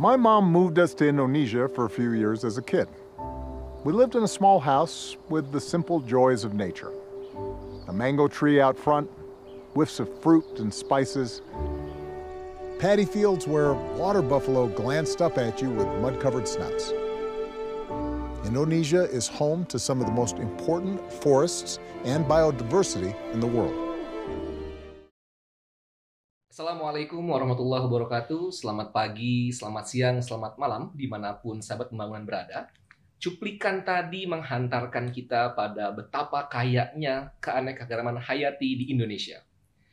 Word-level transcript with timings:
My 0.00 0.14
mom 0.14 0.52
moved 0.52 0.78
us 0.78 0.94
to 0.94 1.08
Indonesia 1.08 1.68
for 1.68 1.86
a 1.86 1.90
few 1.90 2.12
years 2.12 2.44
as 2.44 2.56
a 2.56 2.62
kid. 2.62 2.86
We 3.82 3.92
lived 3.92 4.14
in 4.14 4.22
a 4.22 4.28
small 4.28 4.60
house 4.60 5.16
with 5.28 5.50
the 5.50 5.60
simple 5.60 5.98
joys 5.98 6.44
of 6.44 6.54
nature 6.54 6.92
a 7.88 7.92
mango 7.92 8.28
tree 8.28 8.60
out 8.60 8.78
front, 8.78 9.10
whiffs 9.74 9.98
of 9.98 10.22
fruit 10.22 10.44
and 10.60 10.72
spices, 10.72 11.42
paddy 12.78 13.04
fields 13.04 13.48
where 13.48 13.72
water 13.72 14.22
buffalo 14.22 14.68
glanced 14.68 15.20
up 15.20 15.36
at 15.36 15.60
you 15.60 15.70
with 15.70 15.88
mud 16.00 16.20
covered 16.20 16.46
snouts. 16.46 16.92
Indonesia 18.44 19.02
is 19.10 19.26
home 19.26 19.64
to 19.66 19.80
some 19.80 20.00
of 20.00 20.06
the 20.06 20.12
most 20.12 20.36
important 20.36 21.12
forests 21.12 21.80
and 22.04 22.24
biodiversity 22.24 23.12
in 23.32 23.40
the 23.40 23.46
world. 23.48 23.87
Assalamualaikum 26.58 27.22
warahmatullahi 27.22 27.86
wabarakatuh. 27.86 28.50
Selamat 28.50 28.90
pagi, 28.90 29.54
selamat 29.54 29.84
siang, 29.86 30.18
selamat 30.18 30.58
malam, 30.58 30.90
di 30.90 31.06
mana 31.06 31.38
pun 31.38 31.62
sahabat 31.62 31.94
pembangunan 31.94 32.26
berada. 32.26 32.66
Cuplikan 33.22 33.86
tadi 33.86 34.26
menghantarkan 34.26 35.14
kita 35.14 35.54
pada 35.54 35.94
betapa 35.94 36.50
kayanya 36.50 37.30
keanekaragaman 37.38 38.18
hayati 38.18 38.74
di 38.74 38.90
Indonesia. 38.90 39.38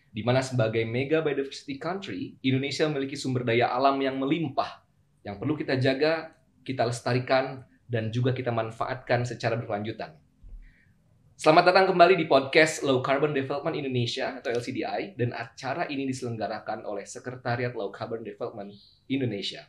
Di 0.09 0.25
mana 0.25 0.41
sebagai 0.41 0.81
mega 0.89 1.21
biodiversity 1.21 1.77
country, 1.77 2.33
Indonesia 2.41 2.89
memiliki 2.89 3.13
sumber 3.13 3.45
daya 3.45 3.69
alam 3.69 4.01
yang 4.01 4.17
melimpah, 4.17 4.81
yang 5.21 5.37
perlu 5.37 5.53
kita 5.53 5.77
jaga, 5.77 6.33
kita 6.65 6.81
lestarikan, 6.89 7.61
dan 7.85 8.09
juga 8.09 8.33
kita 8.33 8.49
manfaatkan 8.49 9.21
secara 9.21 9.53
berkelanjutan. 9.53 10.17
Selamat 11.35 11.67
datang 11.67 11.91
kembali 11.91 12.15
di 12.15 12.31
podcast 12.31 12.79
Low 12.79 13.03
Carbon 13.03 13.35
Development 13.35 13.75
Indonesia 13.75 14.39
atau 14.39 14.55
LCDI 14.55 15.19
dan 15.19 15.35
acara 15.35 15.83
ini 15.91 16.07
diselenggarakan 16.07 16.87
oleh 16.87 17.03
Sekretariat 17.03 17.75
Low 17.75 17.91
Carbon 17.91 18.23
Development 18.23 18.71
Indonesia. 19.11 19.67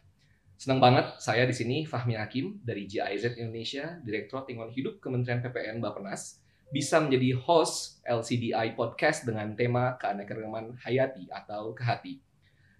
Senang 0.54 0.78
banget 0.78 1.18
saya 1.18 1.42
di 1.42 1.50
sini 1.50 1.82
Fahmi 1.82 2.14
Hakim 2.14 2.62
dari 2.62 2.86
GIZ 2.86 3.34
Indonesia, 3.34 3.98
Direktorat 3.98 4.46
Lingkungan 4.46 4.70
Hidup 4.78 5.02
Kementerian 5.02 5.42
PPN 5.42 5.82
Bappenas 5.82 6.38
bisa 6.70 7.02
menjadi 7.02 7.34
host 7.34 7.98
LCDI 8.06 8.78
podcast 8.78 9.26
dengan 9.26 9.50
tema 9.58 9.98
keanekaragaman 9.98 10.78
hayati 10.86 11.26
atau 11.34 11.74
kehati. 11.74 12.22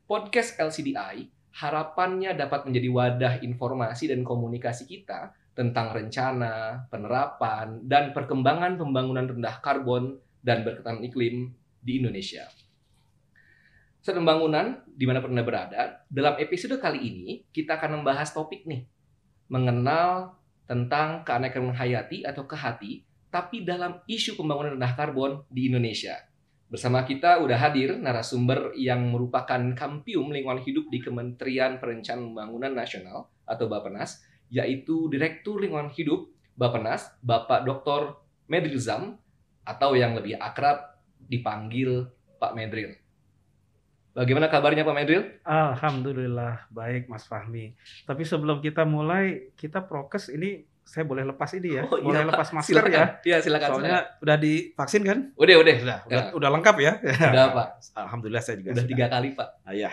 Podcast 0.07 0.62
LCDI 0.62 1.27
harapannya 1.59 2.39
dapat 2.39 2.62
menjadi 2.70 2.87
wadah 2.95 3.34
informasi 3.42 4.14
dan 4.14 4.23
komunikasi 4.23 4.87
kita 4.87 5.34
tentang 5.57 5.97
rencana, 5.97 6.85
penerapan, 6.93 7.81
dan 7.89 8.12
perkembangan 8.12 8.77
pembangunan 8.77 9.25
rendah 9.25 9.57
karbon 9.65 10.21
dan 10.45 10.63
berketahanan 10.63 11.01
iklim 11.09 11.57
di 11.81 12.05
Indonesia. 12.05 12.45
Saat 14.05 14.21
pembangunan, 14.21 14.85
di 14.87 15.09
mana 15.09 15.25
pernah 15.25 15.43
berada, 15.43 16.05
dalam 16.07 16.37
episode 16.39 16.77
kali 16.79 17.01
ini 17.01 17.29
kita 17.51 17.81
akan 17.81 17.98
membahas 17.98 18.31
topik 18.31 18.69
nih, 18.69 18.85
mengenal 19.48 20.37
tentang 20.69 21.25
keanekaragaman 21.25 21.75
hayati 21.75 22.23
atau 22.23 22.45
kehati, 22.45 23.03
tapi 23.33 23.65
dalam 23.65 23.98
isu 24.07 24.37
pembangunan 24.37 24.79
rendah 24.79 24.93
karbon 24.95 25.43
di 25.51 25.73
Indonesia. 25.73 26.20
Bersama 26.67 27.07
kita 27.07 27.43
udah 27.43 27.59
hadir 27.59 27.95
narasumber 27.95 28.75
yang 28.75 29.07
merupakan 29.11 29.59
kampium 29.75 30.35
lingkungan 30.35 30.63
hidup 30.67 30.91
di 30.91 30.98
Kementerian 30.98 31.79
Perencanaan 31.79 32.35
Pembangunan 32.35 32.75
Nasional 32.75 33.31
atau 33.47 33.70
Bappenas, 33.70 34.27
yaitu 34.48 35.06
Direktur 35.06 35.58
Lingkungan 35.58 35.91
Hidup 35.91 36.27
Bappenas, 36.52 37.12
Bapak 37.20 37.62
Dr. 37.62 38.16
Medrilzam, 38.47 39.18
atau 39.62 39.92
yang 39.92 40.14
lebih 40.14 40.36
akrab 40.36 40.96
dipanggil 41.18 42.07
Pak 42.36 42.52
Medril. 42.52 42.95
Bagaimana 44.12 44.48
kabarnya 44.48 44.80
Pak 44.80 44.96
Medril? 44.96 45.23
Alhamdulillah 45.45 46.70
baik 46.70 47.05
Mas 47.06 47.29
Fahmi. 47.29 47.77
Tapi 48.02 48.23
sebelum 48.23 48.58
kita 48.58 48.83
mulai, 48.83 49.52
kita 49.52 49.85
prokes 49.85 50.30
ini 50.30 50.64
saya 50.80 51.02
boleh 51.02 51.27
lepas 51.27 51.51
ini 51.52 51.77
ya, 51.77 51.83
Oh, 51.83 51.98
boleh 51.98 52.23
iya, 52.23 52.30
lepas 52.30 52.48
masker 52.48 52.79
Silakan. 52.79 52.95
ya. 52.95 53.05
Iya, 53.27 53.36
silakan. 53.42 53.68
Soalnya 53.68 53.98
udah 54.17 54.36
divaksin 54.39 55.02
kan? 55.02 55.18
silakan. 55.29 55.36
udah, 55.36 55.55
udah. 55.58 55.74
Udah, 55.77 55.98
Ya. 55.98 56.06
udah, 56.06 56.24
udah 56.33 56.51
lengkap 56.55 56.77
ya. 56.79 56.92
Udah, 57.02 57.46
Pak. 57.52 57.68
Alhamdulillah 57.92 58.40
saya 58.40 58.56
juga 58.56 58.70
Udah 58.70 58.85
sudah. 58.86 58.92
tiga 58.95 59.06
kali, 59.11 59.29
Pak. 59.35 59.48
Ah, 59.67 59.74
ya. 59.74 59.90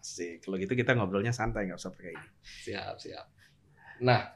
Sih, 0.00 0.40
kalau 0.40 0.56
gitu 0.56 0.72
kita 0.72 0.96
ngobrolnya 0.96 1.30
santai 1.30 1.68
nggak 1.68 1.76
usah 1.76 1.92
pakai 1.92 2.16
ini. 2.16 2.26
Siap, 2.40 2.96
siap. 2.96 3.26
Nah, 4.00 4.32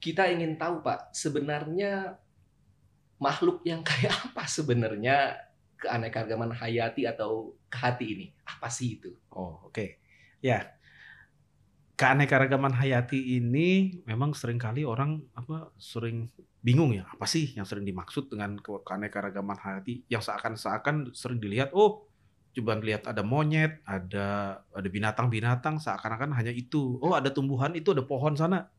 kita 0.00 0.28
ingin 0.32 0.56
tahu, 0.56 0.80
Pak, 0.80 1.12
sebenarnya 1.12 2.16
makhluk 3.20 3.60
yang 3.64 3.84
kayak 3.84 4.12
apa 4.32 4.44
sebenarnya 4.48 5.36
keanekaragaman 5.80 6.52
hayati 6.56 7.04
atau 7.04 7.56
kehati 7.68 8.06
ini? 8.16 8.26
Apa 8.44 8.72
sih 8.72 9.00
itu? 9.00 9.12
Oh, 9.32 9.68
oke. 9.68 10.00
Ya. 10.40 10.72
Keanekaragaman 11.94 12.74
hayati 12.74 13.38
ini 13.38 14.02
memang 14.02 14.34
sering 14.34 14.58
kali 14.58 14.82
orang 14.82 15.22
apa 15.38 15.70
sering 15.78 16.26
bingung 16.58 16.90
ya, 16.90 17.06
apa 17.06 17.22
sih 17.22 17.54
yang 17.54 17.62
sering 17.62 17.86
dimaksud 17.86 18.26
dengan 18.26 18.58
ke- 18.58 18.82
keanekaragaman 18.82 19.54
hayati 19.54 20.02
yang 20.10 20.18
seakan-seakan 20.18 21.14
sering 21.14 21.38
dilihat 21.38 21.70
oh 21.70 22.10
coba 22.54 22.78
lihat 22.78 23.10
ada 23.10 23.26
monyet, 23.26 23.82
ada 23.82 24.60
ada 24.70 24.88
binatang-binatang 24.88 25.82
seakan-akan 25.82 26.30
hanya 26.38 26.54
itu. 26.54 27.02
Oh, 27.02 27.18
ada 27.18 27.34
tumbuhan 27.34 27.74
itu, 27.74 27.90
ada 27.90 28.06
pohon 28.06 28.38
sana. 28.38 28.70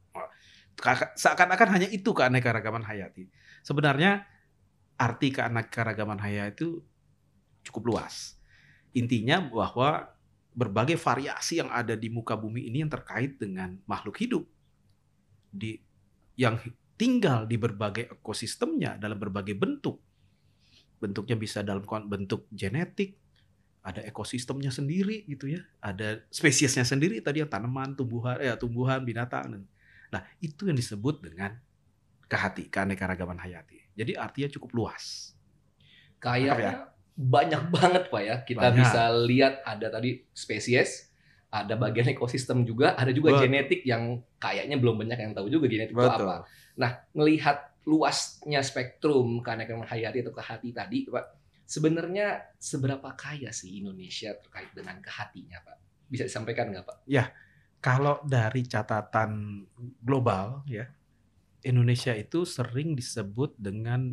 Seakan-akan 1.19 1.69
hanya 1.75 1.87
itu 1.91 2.15
keanekaragaman 2.15 2.83
hayati. 2.83 3.27
Sebenarnya 3.63 4.23
arti 4.95 5.35
keanekaragaman 5.35 6.19
hayati 6.19 6.55
itu 6.55 6.69
cukup 7.67 7.95
luas. 7.95 8.39
Intinya 8.95 9.43
bahwa 9.43 10.15
berbagai 10.55 10.95
variasi 10.95 11.59
yang 11.59 11.67
ada 11.67 11.99
di 11.99 12.07
muka 12.07 12.39
bumi 12.39 12.71
ini 12.71 12.79
yang 12.79 12.91
terkait 12.91 13.35
dengan 13.35 13.75
makhluk 13.83 14.15
hidup 14.23 14.47
di 15.51 15.75
yang 16.39 16.55
tinggal 16.95 17.43
di 17.43 17.59
berbagai 17.59 18.07
ekosistemnya 18.19 18.95
dalam 18.95 19.19
berbagai 19.19 19.55
bentuk. 19.55 19.99
Bentuknya 20.95 21.35
bisa 21.35 21.59
dalam 21.59 21.83
bentuk 22.07 22.47
genetik, 22.55 23.19
ada 23.85 24.01
ekosistemnya 24.01 24.73
sendiri 24.73 25.29
gitu 25.29 25.45
ya, 25.45 25.61
ada 25.77 26.25
spesiesnya 26.33 26.81
sendiri 26.81 27.21
tadi 27.21 27.45
yang 27.45 27.51
tanaman, 27.53 27.93
tumbuhan, 27.93 28.41
ya 28.41 28.57
tumbuhan, 28.57 29.05
binatang. 29.05 29.61
Nah 30.09 30.21
itu 30.41 30.65
yang 30.65 30.73
disebut 30.73 31.21
dengan 31.21 31.53
kehati, 32.25 32.65
keanekaragaman 32.73 33.37
hayati. 33.37 33.85
Jadi 33.93 34.17
artinya 34.17 34.49
cukup 34.57 34.69
luas. 34.73 35.37
Kayaknya 36.17 36.89
banyak 37.13 37.63
banget, 37.77 38.03
Pak 38.09 38.21
ya. 38.25 38.35
Kita 38.41 38.73
Banyak. 38.73 38.79
bisa 38.81 39.01
lihat 39.13 39.61
ada 39.61 39.87
tadi 39.93 40.25
spesies, 40.33 41.13
ada 41.53 41.77
bagian 41.77 42.09
ekosistem 42.09 42.65
juga, 42.65 42.97
ada 42.97 43.13
juga 43.13 43.37
Betul. 43.37 43.47
genetik 43.47 43.81
yang 43.85 44.19
kayaknya 44.41 44.81
belum 44.81 45.05
banyak 45.05 45.19
yang 45.29 45.31
tahu 45.37 45.47
juga 45.47 45.69
genetik 45.69 45.93
itu 45.93 46.01
Betul. 46.01 46.25
apa. 46.25 46.49
Nah, 46.75 46.91
melihat 47.13 47.69
luasnya 47.85 48.65
spektrum 48.65 49.45
keanekaragaman 49.45 49.85
hayati 49.85 50.25
atau 50.25 50.33
kehati 50.33 50.73
tadi, 50.73 51.05
Pak, 51.05 51.44
sebenarnya 51.65 52.55
seberapa 52.55 53.13
kaya 53.13 53.49
sih 53.49 53.81
Indonesia 53.81 54.33
terkait 54.37 54.71
dengan 54.71 55.01
kehatinya, 55.01 55.59
Pak? 55.61 55.77
Bisa 56.07 56.23
disampaikan 56.23 56.69
nggak, 56.69 56.85
Pak? 56.85 56.97
Kalau 57.77 58.17
dari 58.25 58.65
catatan 58.65 59.61
global 59.99 60.65
ya, 60.65 60.89
Indonesia 61.61 62.13
itu 62.13 62.41
sering 62.41 62.93
disebut 62.93 63.53
dengan 63.57 64.09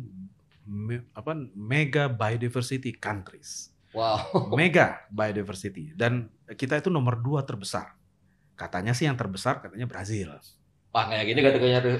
me- 0.63 1.09
apa 1.13 1.33
mega 1.53 2.05
biodiversity 2.05 2.93
countries. 2.93 3.69
Wow. 3.93 4.25
Mega 4.57 5.05
biodiversity 5.09 5.93
dan 5.93 6.25
kita 6.49 6.81
itu 6.81 6.89
nomor 6.89 7.21
dua 7.21 7.45
terbesar. 7.45 7.93
Katanya 8.53 8.93
sih 8.93 9.05
yang 9.05 9.13
terbesar 9.13 9.61
katanya 9.61 9.85
Brazil. 9.85 10.33
Wah, 10.89 11.09
kayak 11.09 11.25
gini 11.25 11.39
katanya 11.41 11.77
tuh. 11.81 11.97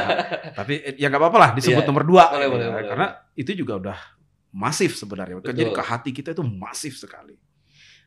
Tapi 0.60 0.96
ya 0.96 1.08
nggak 1.08 1.20
apa-apa 1.20 1.38
lah 1.40 1.50
disebut 1.52 1.80
Iya. 1.80 1.88
nomor 1.88 2.04
dua. 2.04 2.24
Boleh, 2.28 2.48
boleh, 2.48 2.64
ya. 2.64 2.72
boleh, 2.72 2.88
Karena 2.92 3.06
itu 3.36 3.52
juga 3.56 3.72
udah 3.76 3.98
masif 4.50 4.98
sebenarnya. 4.98 5.38
Jadi 5.42 5.62
Betul. 5.70 5.76
ke 5.76 5.82
hati 5.82 6.10
kita 6.10 6.34
itu 6.34 6.42
masif 6.42 6.98
sekali. 6.98 7.38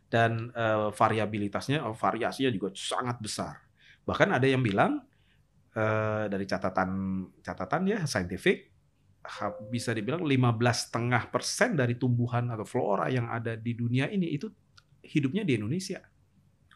Dan 0.08 0.54
eh, 0.54 0.90
variabilitasnya, 0.94 1.82
oh, 1.88 1.96
variasinya 1.98 2.52
juga 2.54 2.70
sangat 2.78 3.18
besar. 3.18 3.58
Bahkan 4.06 4.38
ada 4.38 4.46
yang 4.46 4.62
bilang 4.62 5.02
eh, 5.74 6.26
dari 6.30 6.46
catatan 6.46 6.90
catatan 7.42 7.82
ya 7.90 8.00
saintifik 8.06 8.74
bisa 9.72 9.96
dibilang 9.96 10.20
15,5 10.28 11.32
persen 11.32 11.80
dari 11.80 11.96
tumbuhan 11.96 12.52
atau 12.52 12.68
flora 12.68 13.08
yang 13.08 13.32
ada 13.32 13.56
di 13.56 13.72
dunia 13.72 14.12
ini 14.12 14.36
itu 14.36 14.52
hidupnya 15.00 15.48
di 15.48 15.56
Indonesia. 15.56 16.04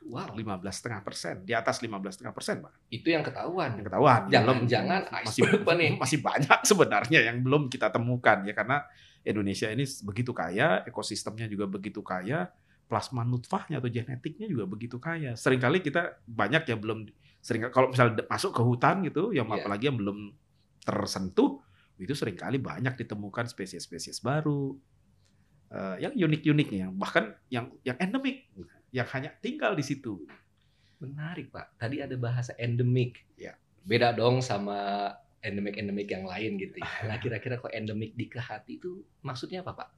Wow, 0.08 0.40
15,5 0.40 1.04
persen, 1.04 1.36
di 1.44 1.52
atas 1.52 1.84
15,5 1.84 2.32
persen, 2.32 2.64
Pak. 2.64 2.88
itu 2.88 3.12
yang 3.12 3.28
ketahuan. 3.28 3.76
Yang 3.76 3.92
ketahuan. 3.92 4.22
Jangan-jangan 4.32 5.02
masih 5.12 5.42
nih. 5.60 5.92
masih 6.00 6.18
banyak 6.24 6.60
sebenarnya 6.72 7.20
yang 7.28 7.44
belum 7.44 7.68
kita 7.68 7.92
temukan 7.92 8.40
ya 8.48 8.56
karena 8.56 8.88
Indonesia 9.28 9.68
ini 9.68 9.84
begitu 10.08 10.32
kaya, 10.32 10.82
ekosistemnya 10.88 11.52
juga 11.52 11.68
begitu 11.68 12.00
kaya, 12.00 12.48
plasma 12.88 13.28
nutfahnya 13.28 13.84
atau 13.84 13.92
genetiknya 13.92 14.48
juga 14.48 14.64
begitu 14.64 14.98
kaya. 14.98 15.36
Seringkali 15.36 15.84
kita 15.84 16.24
banyak 16.24 16.64
yang 16.72 16.80
belum 16.80 17.00
sering 17.44 17.68
kalau 17.70 17.92
misalnya 17.92 18.24
masuk 18.32 18.56
ke 18.56 18.62
hutan 18.64 19.04
gitu, 19.04 19.36
yang 19.36 19.48
Iya. 19.52 19.62
apalagi 19.62 19.92
yang 19.92 20.00
belum 20.00 20.32
tersentuh, 20.88 21.60
itu 22.00 22.14
sering 22.16 22.40
kali 22.40 22.58
banyak 22.58 22.96
ditemukan 22.96 23.52
spesies-spesies 23.52 24.24
baru 24.24 24.80
eh, 25.68 26.08
yang 26.08 26.16
unik-unik 26.16 26.68
nih, 26.72 26.80
yang 26.88 26.96
bahkan 26.96 27.36
yang 27.52 27.68
yang 27.84 28.00
endemik, 28.00 28.48
yang 28.96 29.04
hanya 29.12 29.36
tinggal 29.44 29.76
di 29.76 29.84
situ. 29.84 30.24
Menarik 31.04 31.52
Pak. 31.52 31.76
Tadi 31.76 32.00
ada 32.00 32.16
bahasa 32.16 32.56
endemik. 32.56 33.20
Ya. 33.36 33.60
Beda 33.84 34.16
dong 34.16 34.40
sama 34.40 35.12
endemik-endemik 35.42 36.08
yang 36.10 36.26
lain 36.26 36.58
gitu 36.58 36.82
ya. 36.82 36.90
Nah 37.08 37.18
kira-kira 37.24 37.62
kok 37.62 37.72
endemik 37.72 38.14
di 38.18 38.26
Kehati 38.28 38.82
itu 38.82 39.06
maksudnya 39.22 39.62
apa 39.62 39.74
Pak? 39.74 39.90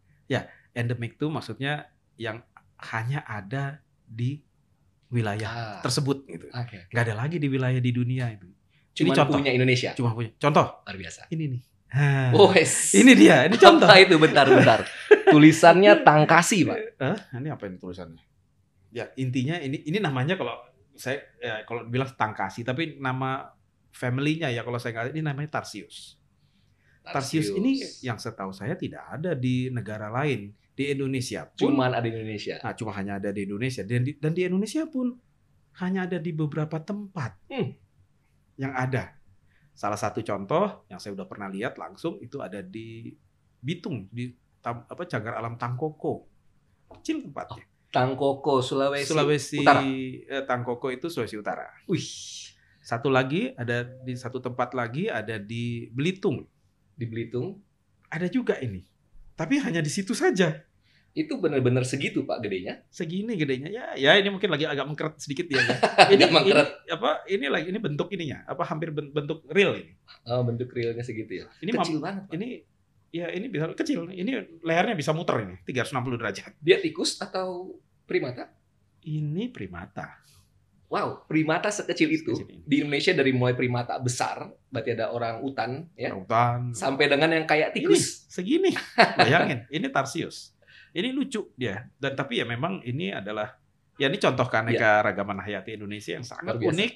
Endemik 0.69 1.17
itu 1.17 1.27
maksudnya 1.27 1.89
yang 2.19 2.45
hanya 2.93 3.25
ada 3.25 3.81
di 4.05 4.39
wilayah 5.09 5.49
Ah, 5.49 5.79
tersebut 5.81 6.29
gitu. 6.29 6.47
Oke. 6.53 6.85
Nggak 6.93 7.03
ada 7.09 7.15
lagi 7.17 7.41
di 7.41 7.47
wilayah 7.49 7.81
di 7.81 7.91
dunia 7.91 8.29
itu. 8.29 8.45
Cuma 8.93 9.17
contoh. 9.17 9.41
punya 9.41 9.51
Indonesia. 9.51 9.91
Cuma 9.97 10.13
punya. 10.13 10.29
Contoh, 10.37 10.85
Luar 10.85 10.97
biasa. 10.97 11.25
ini 11.33 11.57
nih. 11.57 11.61
Hah. 11.89 12.29
Oh, 12.37 12.53
wes. 12.53 12.93
ini 12.93 13.17
dia, 13.17 13.49
ini 13.49 13.57
contoh. 13.57 13.89
Apa 13.89 13.97
itu 14.05 14.21
bentar-bentar. 14.21 14.85
Tulisannya 15.33 16.05
Tangkasi, 16.05 16.57
Pak. 16.69 16.77
Hah? 17.01 17.17
Ini 17.41 17.49
apa 17.49 17.65
ini 17.65 17.81
tulisannya? 17.81 18.21
Ya 18.93 19.09
intinya 19.17 19.57
ini 19.57 19.81
ini 19.85 19.97
namanya 20.01 20.37
kalau 20.37 20.57
saya 20.97 21.21
ya, 21.37 21.61
kalau 21.65 21.85
bilang 21.85 22.09
tangkasi 22.09 22.65
tapi 22.65 22.97
nama 22.97 23.53
family-nya 23.91 24.49
ya 24.49 24.61
kalau 24.61 24.77
saya 24.77 24.93
nggak 24.93 25.13
ini 25.13 25.21
namanya 25.21 25.59
Tarsius. 25.59 26.15
Tarsius 27.01 27.49
ini 27.51 27.73
yang 28.01 28.15
setahu 28.15 28.51
saya 28.51 28.75
tidak 28.75 29.01
ada 29.01 29.33
di 29.33 29.69
negara 29.69 30.07
lain 30.07 30.53
di 30.71 30.93
Indonesia 30.93 31.49
pun 31.49 31.73
cuman 31.73 31.91
ada 31.91 32.05
di 32.05 32.13
Indonesia. 32.13 32.55
nah, 32.61 32.71
cuma 32.71 32.93
hanya 32.93 33.17
ada 33.17 33.33
di 33.33 33.43
Indonesia 33.43 33.81
dan 33.81 34.05
di, 34.05 34.13
dan 34.15 34.31
di 34.31 34.45
Indonesia 34.45 34.85
pun 34.85 35.17
hanya 35.79 36.05
ada 36.05 36.17
di 36.17 36.31
beberapa 36.31 36.77
tempat 36.77 37.35
Hmm. 37.49 37.73
yang 38.55 38.73
ada. 38.73 39.15
Salah 39.73 39.95
satu 39.95 40.19
contoh 40.21 40.83
yang 40.85 40.99
saya 40.99 41.15
udah 41.15 41.23
pernah 41.23 41.47
lihat 41.47 41.75
langsung 41.75 42.19
itu 42.19 42.39
ada 42.39 42.59
di 42.59 43.09
Bitung 43.57 44.07
di 44.07 44.31
tam- 44.59 44.83
apa 44.85 45.03
cagar 45.03 45.35
alam 45.35 45.55
Tangkoko. 45.55 46.27
Kecil 46.89 47.23
tempatnya. 47.25 47.63
Tangkoko, 47.89 48.61
Sulawesi. 48.61 49.07
Sulawesi 49.07 49.57
Utara. 49.59 49.81
eh, 49.81 50.43
Tangkoko 50.45 50.87
itu 50.89 51.07
Sulawesi 51.07 51.35
Utara. 51.35 51.65
Wih, 51.85 52.48
Satu 52.89 53.13
lagi 53.13 53.53
ada 53.53 53.85
di 53.85 54.17
satu 54.17 54.41
tempat 54.41 54.73
lagi 54.73 55.05
ada 55.13 55.37
di 55.37 55.93
Belitung. 55.93 56.41
di 56.97 57.05
Belitung. 57.05 57.61
Ada 58.09 58.25
juga 58.33 58.57
ini. 58.65 58.81
Tapi 59.37 59.61
hanya 59.61 59.85
di 59.85 59.93
situ 59.93 60.17
saja. 60.17 60.65
Itu 61.13 61.37
benar-benar 61.37 61.85
segitu, 61.85 62.25
Pak, 62.25 62.41
gedenya. 62.41 62.81
Segini 62.89 63.37
gedenya 63.37 63.69
ya. 63.69 63.85
Ya 63.93 64.11
ini 64.17 64.33
mungkin 64.33 64.49
lagi 64.49 64.65
agak 64.65 64.89
mengkeret 64.89 65.21
sedikit 65.21 65.45
ya. 65.53 65.61
ya. 65.61 65.75
ini, 66.17 66.23
mengkeret. 66.33 66.69
ini 66.81 66.91
apa? 66.91 67.11
Ini 67.29 67.45
lagi 67.53 67.67
ini 67.69 67.77
bentuk 67.77 68.09
ininya. 68.09 68.41
Apa 68.49 68.65
hampir 68.65 68.89
ben- 68.89 69.13
bentuk 69.13 69.45
real 69.53 69.77
ini. 69.77 69.93
Oh, 70.25 70.41
bentuk 70.41 70.73
realnya 70.73 71.05
segitu 71.05 71.45
ya. 71.45 71.47
Ini 71.61 71.69
Kecil 71.77 72.01
banget, 72.01 72.25
Pak. 72.25 72.33
ini 72.41 72.65
ya 73.13 73.29
ini 73.29 73.45
bisa 73.53 73.69
kecil. 73.77 74.09
Ini 74.09 74.61
lehernya 74.65 74.97
bisa 74.97 75.13
muter 75.13 75.45
ini 75.45 75.55
360 75.61 76.17
derajat. 76.17 76.51
Dia 76.57 76.81
tikus 76.81 77.21
atau 77.21 77.77
primata? 78.09 78.49
Ini 79.05 79.53
primata. 79.53 80.25
Wow, 80.89 81.29
primata 81.29 81.69
sekecil 81.69 82.09
itu. 82.09 82.33
Sekecil 82.33 82.59
ini. 82.59 82.65
Di 82.65 82.75
Indonesia 82.81 83.13
dari 83.13 83.31
mulai 83.31 83.53
primata 83.53 83.95
besar, 84.01 84.49
berarti 84.73 84.97
ada 84.97 85.13
orang 85.13 85.45
utan, 85.45 85.85
ya, 85.93 86.17
Lautan. 86.17 86.73
sampai 86.73 87.05
dengan 87.05 87.29
yang 87.29 87.45
kayak 87.45 87.71
Ini 87.71 87.77
tikus. 87.77 88.25
segini. 88.25 88.73
Bayangin, 89.21 89.69
ini 89.69 89.85
Tarsius. 89.93 90.57
Ini 90.89 91.13
lucu 91.13 91.53
dia. 91.53 91.85
Dan 92.01 92.17
tapi 92.17 92.41
ya 92.41 92.45
memang 92.49 92.81
ini 92.81 93.13
adalah 93.13 93.53
ya 94.01 94.09
ini 94.09 94.17
contoh 94.17 94.49
keaneka 94.49 95.05
ragaman 95.05 95.37
hayati 95.37 95.77
Indonesia 95.77 96.17
yang 96.17 96.25
sangat 96.25 96.57
unik 96.57 96.91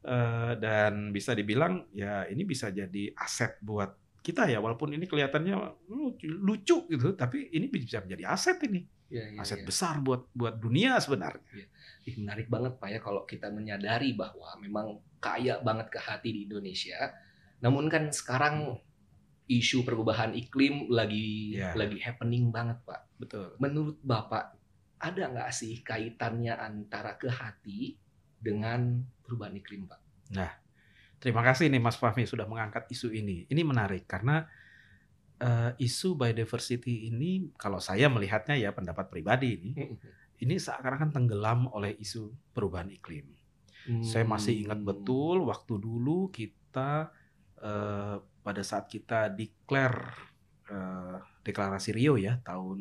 Eh, 0.00 0.52
dan 0.56 1.12
bisa 1.12 1.36
dibilang 1.36 1.84
ya 1.92 2.24
ini 2.24 2.48
bisa 2.48 2.72
jadi 2.72 3.12
aset 3.20 3.60
buat 3.60 3.99
kita 4.20 4.44
ya 4.46 4.60
walaupun 4.60 4.92
ini 4.92 5.04
kelihatannya 5.04 5.56
lucu, 5.86 6.28
lucu 6.28 6.76
gitu 6.86 7.12
tapi 7.14 7.48
ini 7.50 7.66
bisa 7.66 8.00
menjadi 8.00 8.24
aset 8.30 8.60
ini 8.64 8.84
Ya, 9.10 9.26
ya, 9.26 9.42
aset 9.42 9.62
ya. 9.62 9.66
besar 9.66 9.98
buat 9.98 10.30
buat 10.30 10.54
dunia 10.56 10.94
sebenarnya 10.96 11.66
Ih, 12.06 12.14
menarik 12.16 12.46
banget 12.46 12.78
Pak 12.78 12.88
ya 12.88 12.98
kalau 12.98 13.26
kita 13.26 13.50
menyadari 13.50 14.14
bahwa 14.14 14.54
memang 14.56 14.86
kaya 15.18 15.58
banget 15.60 15.90
ke 15.90 16.00
hati 16.00 16.32
di 16.32 16.40
Indonesia. 16.48 16.96
Namun 17.60 17.92
kan 17.92 18.08
sekarang 18.08 18.80
isu 19.44 19.82
perubahan 19.82 20.32
iklim 20.32 20.88
lagi 20.88 21.58
Ya. 21.58 21.76
lagi 21.76 21.98
happening 21.98 22.48
banget 22.48 22.80
Pak. 22.86 23.04
betul 23.18 23.52
Menurut 23.58 24.00
Bapak 24.00 24.56
ada 24.96 25.28
nggak 25.28 25.50
sih 25.50 25.82
kaitannya 25.82 26.54
antara 26.54 27.18
ke 27.18 27.28
hati 27.28 27.98
dengan 28.38 29.02
perubahan 29.20 29.58
iklim 29.58 29.84
Pak? 29.84 30.00
Terima 31.20 31.44
kasih 31.44 31.68
nih 31.68 31.78
Mas 31.78 32.00
Fahmi 32.00 32.24
sudah 32.24 32.48
mengangkat 32.48 32.88
isu 32.88 33.12
ini. 33.12 33.44
Ini 33.46 33.60
menarik 33.60 34.08
karena 34.08 34.48
eh, 35.36 35.72
isu 35.76 36.16
biodiversity 36.16 37.12
ini 37.12 37.52
kalau 37.60 37.76
saya 37.76 38.08
melihatnya 38.08 38.56
ya 38.56 38.72
pendapat 38.72 39.12
pribadi 39.12 39.60
ini, 39.60 39.70
ini 40.40 40.54
seakan-akan 40.56 41.12
tenggelam 41.12 41.68
oleh 41.72 41.92
isu 42.00 42.32
perubahan 42.56 42.88
iklim. 42.88 43.28
Saya 44.00 44.24
masih 44.24 44.64
ingat 44.64 44.80
Hmm. 44.80 44.88
betul 44.88 45.36
waktu 45.44 45.74
dulu 45.76 46.32
kita 46.32 47.12
eh, 47.60 48.16
pada 48.20 48.62
saat 48.64 48.88
kita 48.88 49.28
declare 49.28 50.16
eh, 50.68 51.16
deklarasi 51.44 51.92
Rio 51.92 52.16
ya 52.16 52.40
tahun 52.40 52.80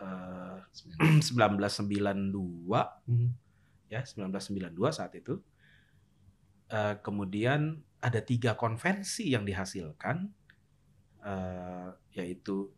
eh, 0.00 0.58
1992 1.20 3.08
Hmm. 3.08 3.30
ya 3.88 4.00
1992 4.04 4.72
saat 4.92 5.12
itu 5.16 5.40
Eh, 6.66 6.94
kemudian 6.98 7.78
ada 8.02 8.18
tiga 8.18 8.58
konvensi 8.58 9.30
yang 9.30 9.46
dihasilkan 9.46 10.26
eh, 11.22 11.88
yaitu 12.12 12.74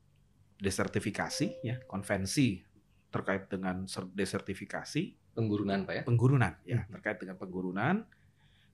desertifikasi 0.61 1.65
ya 1.65 1.81
konvensi 1.89 2.61
terkait 3.09 3.49
dengan 3.49 3.89
ser- 3.89 4.13
desertifikasi 4.13 5.17
Penggurunan 5.33 5.89
Pak 5.89 5.95
ya? 5.95 6.03
penggurunan 6.05 6.53
ya 6.69 6.85
Hmm. 6.85 6.93
terkait 7.01 7.17
dengan 7.17 7.41
penggurunan 7.41 8.05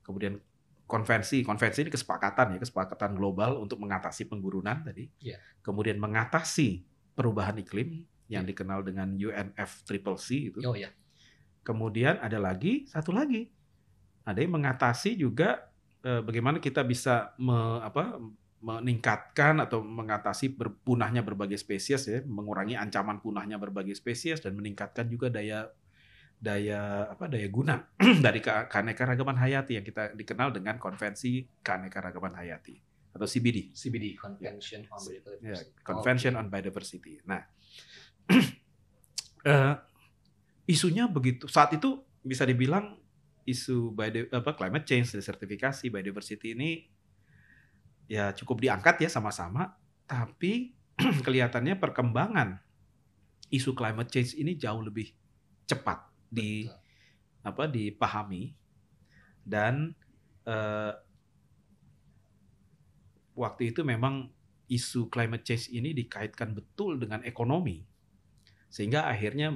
kemudian 0.03 0.43
konvensi 0.91 1.47
konvensi 1.47 1.87
ini 1.87 1.93
kesepakatan 1.95 2.57
ya 2.57 2.59
kesepakatan 2.59 3.15
global 3.15 3.63
untuk 3.63 3.79
mengatasi 3.79 4.27
penggurunan 4.27 4.83
tadi 4.83 5.07
Iya. 5.23 5.39
kemudian 5.63 6.03
mengatasi 6.03 6.83
perubahan 7.15 7.55
iklim 7.63 8.03
yang 8.27 8.43
Iya. 8.43 8.51
dikenal 8.51 8.83
dengan 8.83 9.15
UNFCCC 9.15 10.29
itu 10.51 10.59
Oh 10.67 10.75
ya. 10.75 10.91
Kemudian 11.63 12.19
ada 12.21 12.37
lagi 12.37 12.85
satu 12.85 13.15
lagi, 13.15 13.49
ada 14.25 14.39
yang 14.41 14.57
mengatasi 14.57 15.21
juga 15.21 15.69
eh, 16.01 16.21
bagaimana 16.25 16.59
kita 16.61 16.81
bisa 16.85 17.37
me- 17.37 17.81
apa, 17.85 18.17
meningkatkan 18.65 19.61
atau 19.61 19.85
mengatasi 19.85 20.57
berpunahnya 20.57 21.21
berbagai 21.21 21.61
spesies 21.61 22.09
ya, 22.09 22.25
mengurangi 22.25 22.81
ancaman 22.81 23.21
punahnya 23.21 23.61
berbagai 23.61 23.93
spesies 23.93 24.41
dan 24.41 24.57
meningkatkan 24.57 25.05
juga 25.05 25.29
daya 25.29 25.69
daya 26.41 27.09
apa 27.09 27.29
daya 27.29 27.49
guna 27.49 27.89
dari 28.25 28.41
ke- 28.41 28.69
keanekaragaman 28.69 29.37
hayati 29.37 29.77
yang 29.81 29.85
kita 29.85 30.17
dikenal 30.17 30.53
dengan 30.53 30.81
konvensi 30.81 31.45
keanekaragaman 31.61 32.37
hayati 32.37 32.81
atau 33.15 33.29
CBD. 33.31 33.71
CBD 33.71 34.19
Convention 34.19 34.83
on 34.91 34.99
Biodiversity. 34.99 35.47
Ya, 35.47 35.85
Convention 35.87 36.33
on 36.35 36.47
Biodiversity. 36.51 37.15
Nah, 37.23 37.43
eh, 39.53 39.75
isunya 40.67 41.07
begitu. 41.07 41.47
Saat 41.47 41.79
itu 41.79 42.03
bisa 42.27 42.43
dibilang 42.43 42.99
isu 43.45 43.93
bio, 43.93 44.29
apa 44.33 44.57
climate 44.57 44.89
change, 44.89 45.17
desertifikasi, 45.17 45.85
biodiversity 45.93 46.57
ini 46.57 46.71
ya 48.09 48.33
cukup 48.37 48.61
diangkat 48.61 49.05
ya 49.05 49.11
sama-sama, 49.13 49.77
tapi 50.05 50.77
kelihatannya 51.25 51.77
perkembangan 51.81 52.61
isu 53.53 53.77
climate 53.77 54.11
change 54.11 54.37
ini 54.37 54.57
jauh 54.57 54.81
lebih 54.81 55.13
cepat 55.69 56.09
di 56.29 56.69
Betul. 56.69 57.49
apa 57.49 57.65
dipahami. 57.69 58.43
Dan 59.45 59.93
eh, 60.49 60.93
waktu 63.37 63.75
itu 63.75 63.85
memang 63.85 64.33
isu 64.73 65.13
climate 65.13 65.45
change 65.45 65.69
ini 65.69 65.93
dikaitkan 65.93 66.57
betul 66.57 66.97
dengan 66.97 67.21
ekonomi. 67.29 67.85
Sehingga 68.73 69.05
akhirnya 69.07 69.53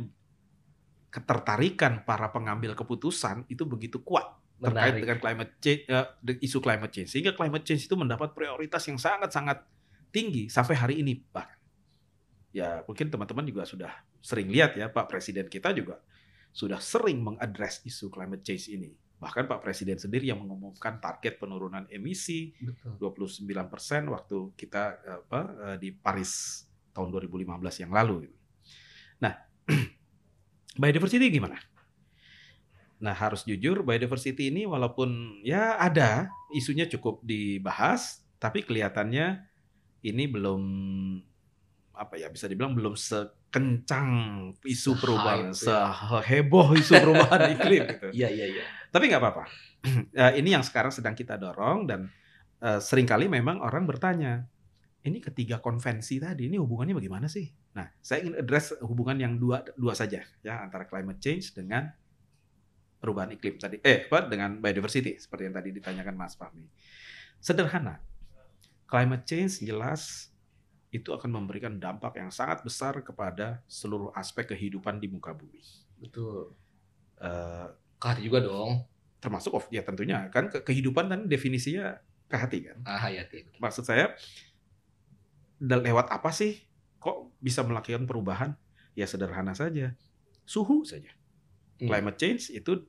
ketertarikan 1.09 2.05
para 2.05 2.29
pengambil 2.29 2.77
keputusan 2.77 3.49
itu 3.49 3.65
begitu 3.65 4.05
kuat 4.05 4.29
terkait 4.59 4.99
Menarik. 4.99 5.03
dengan 5.07 5.19
climate 5.23 5.53
change 5.63 5.83
de- 6.21 6.41
isu 6.43 6.59
climate 6.59 6.93
change 6.93 7.11
sehingga 7.15 7.33
climate 7.33 7.65
change 7.65 7.87
itu 7.87 7.95
mendapat 7.95 8.35
prioritas 8.35 8.83
yang 8.91 8.99
sangat-sangat 8.99 9.63
tinggi 10.11 10.51
sampai 10.51 10.75
hari 10.75 10.95
ini 11.01 11.23
bahkan 11.31 11.57
ya 12.51 12.83
mungkin 12.85 13.07
teman-teman 13.09 13.45
juga 13.47 13.63
sudah 13.63 13.93
sering 14.19 14.51
lihat 14.51 14.75
ya 14.75 14.91
Pak 14.91 15.07
Presiden 15.07 15.47
kita 15.47 15.71
juga 15.71 16.03
sudah 16.51 16.83
sering 16.83 17.23
mengadres 17.23 17.85
isu 17.87 18.11
climate 18.11 18.43
change 18.43 18.67
ini 18.73 18.91
bahkan 19.19 19.51
Pak 19.51 19.61
Presiden 19.63 19.99
sendiri 19.99 20.31
yang 20.31 20.43
mengumumkan 20.43 21.03
target 21.03 21.43
penurunan 21.43 21.87
emisi 21.91 22.55
Betul. 22.63 23.19
29% 23.35 24.15
waktu 24.15 24.39
kita 24.55 24.83
eh, 25.03 25.19
apa 25.27 25.41
eh, 25.75 25.77
di 25.83 25.91
Paris 25.91 26.65
tahun 26.95 27.15
2015 27.15 27.83
yang 27.87 27.93
lalu. 27.95 28.31
Nah, 29.23 29.35
biodiversity 30.79 31.29
gimana? 31.29 31.59
Nah, 32.99 33.15
harus 33.15 33.47
jujur 33.47 33.87
biodiversity 33.87 34.51
ini 34.51 34.67
walaupun 34.67 35.43
ya 35.47 35.79
ada 35.79 36.31
isunya 36.51 36.87
cukup 36.91 37.23
dibahas, 37.23 38.27
tapi 38.43 38.67
kelihatannya 38.67 39.47
ini 40.03 40.25
belum 40.27 40.63
apa 41.99 42.15
ya 42.15 42.31
bisa 42.31 42.47
dibilang 42.47 42.79
belum 42.79 42.95
sekencang 42.95 44.11
isu 44.63 44.99
perubahan, 44.99 45.51
ya. 45.51 45.91
seheboh 45.91 46.75
isu 46.79 46.95
perubahan 46.99 47.41
iklim 47.59 47.83
gitu. 47.87 48.09
Iya 48.15 48.29
iya 48.31 48.47
iya. 48.59 48.65
Tapi 48.91 49.11
nggak 49.11 49.23
apa-apa. 49.23 49.45
Eh, 50.11 50.43
ini 50.43 50.59
yang 50.59 50.67
sekarang 50.67 50.91
sedang 50.91 51.15
kita 51.15 51.39
dorong 51.39 51.87
dan 51.87 52.11
eh, 52.59 52.83
sering 52.83 53.07
kali 53.07 53.31
memang 53.31 53.63
orang 53.63 53.87
bertanya, 53.87 54.43
ini 55.07 55.19
ketiga 55.23 55.63
konvensi 55.63 56.19
tadi 56.19 56.51
ini 56.51 56.59
hubungannya 56.59 56.99
bagaimana 56.99 57.31
sih? 57.31 57.47
Nah, 57.79 57.87
saya 58.03 58.27
ingin 58.27 58.35
address 58.43 58.75
hubungan 58.83 59.15
yang 59.15 59.39
dua 59.39 59.63
dua 59.79 59.95
saja 59.95 60.27
ya 60.43 60.55
antara 60.59 60.85
climate 60.91 61.23
change 61.23 61.55
dengan 61.55 61.87
perubahan 62.99 63.31
iklim 63.31 63.57
tadi. 63.57 63.79
Eh, 63.79 64.11
apa 64.11 64.27
dengan 64.27 64.59
biodiversity 64.59 65.15
seperti 65.17 65.47
yang 65.47 65.55
tadi 65.55 65.71
ditanyakan 65.71 66.15
Mas 66.19 66.35
Fahmi. 66.35 66.67
Sederhana. 67.39 68.03
Climate 68.91 69.23
change 69.23 69.63
jelas 69.63 70.33
itu 70.91 71.13
akan 71.13 71.31
memberikan 71.31 71.77
dampak 71.77 72.17
yang 72.17 72.33
sangat 72.33 72.65
besar 72.65 72.97
kepada 73.05 73.61
seluruh 73.69 74.09
aspek 74.17 74.51
kehidupan 74.51 74.99
di 74.99 75.07
muka 75.07 75.31
bumi. 75.37 75.63
Betul. 76.01 76.57
Eh, 77.23 77.69
Kah 77.99 78.15
juga 78.19 78.43
dong. 78.43 78.83
termasuk 79.19 79.51
of 79.51 79.67
ya 79.75 79.83
tentunya 79.83 80.31
kan 80.31 80.47
ke- 80.47 80.63
kehidupan 80.63 81.11
kan 81.11 81.21
definisinya 81.27 81.99
ke 82.31 82.37
hati 82.39 82.71
kan. 82.71 82.79
Ah 82.87 83.03
hayati. 83.03 83.51
Maksud 83.59 83.83
saya 83.83 84.15
lewat 85.59 86.11
apa 86.11 86.31
sih 86.31 86.59
kok 86.99 87.35
bisa 87.43 87.63
melakukan 87.67 88.07
perubahan? 88.07 88.55
Ya 88.95 89.07
sederhana 89.07 89.55
saja. 89.55 89.95
Suhu 90.43 90.83
saja. 90.83 91.11
Hmm. 91.79 91.87
Climate 91.91 92.19
change 92.19 92.51
itu 92.51 92.87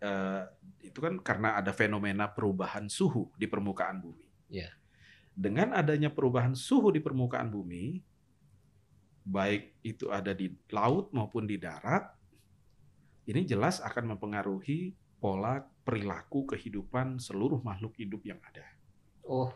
eh, 0.00 0.42
itu 0.84 0.98
kan 1.00 1.20
karena 1.20 1.56
ada 1.56 1.72
fenomena 1.72 2.28
perubahan 2.28 2.88
suhu 2.88 3.32
di 3.36 3.48
permukaan 3.48 4.00
bumi. 4.00 4.26
Iya. 4.52 4.68
Dengan 5.30 5.72
adanya 5.72 6.12
perubahan 6.12 6.52
suhu 6.52 6.92
di 6.92 7.00
permukaan 7.00 7.48
bumi, 7.48 8.02
baik 9.24 9.80
itu 9.86 10.10
ada 10.10 10.34
di 10.34 10.52
laut 10.74 11.14
maupun 11.14 11.46
di 11.48 11.56
darat, 11.56 12.12
ini 13.30 13.46
jelas 13.46 13.78
akan 13.80 14.16
mempengaruhi 14.16 14.92
pola 15.22 15.62
perilaku 15.84 16.48
kehidupan 16.50 17.20
seluruh 17.22 17.62
makhluk 17.62 17.94
hidup 18.00 18.24
yang 18.26 18.40
ada. 18.42 18.66
Oh. 19.22 19.52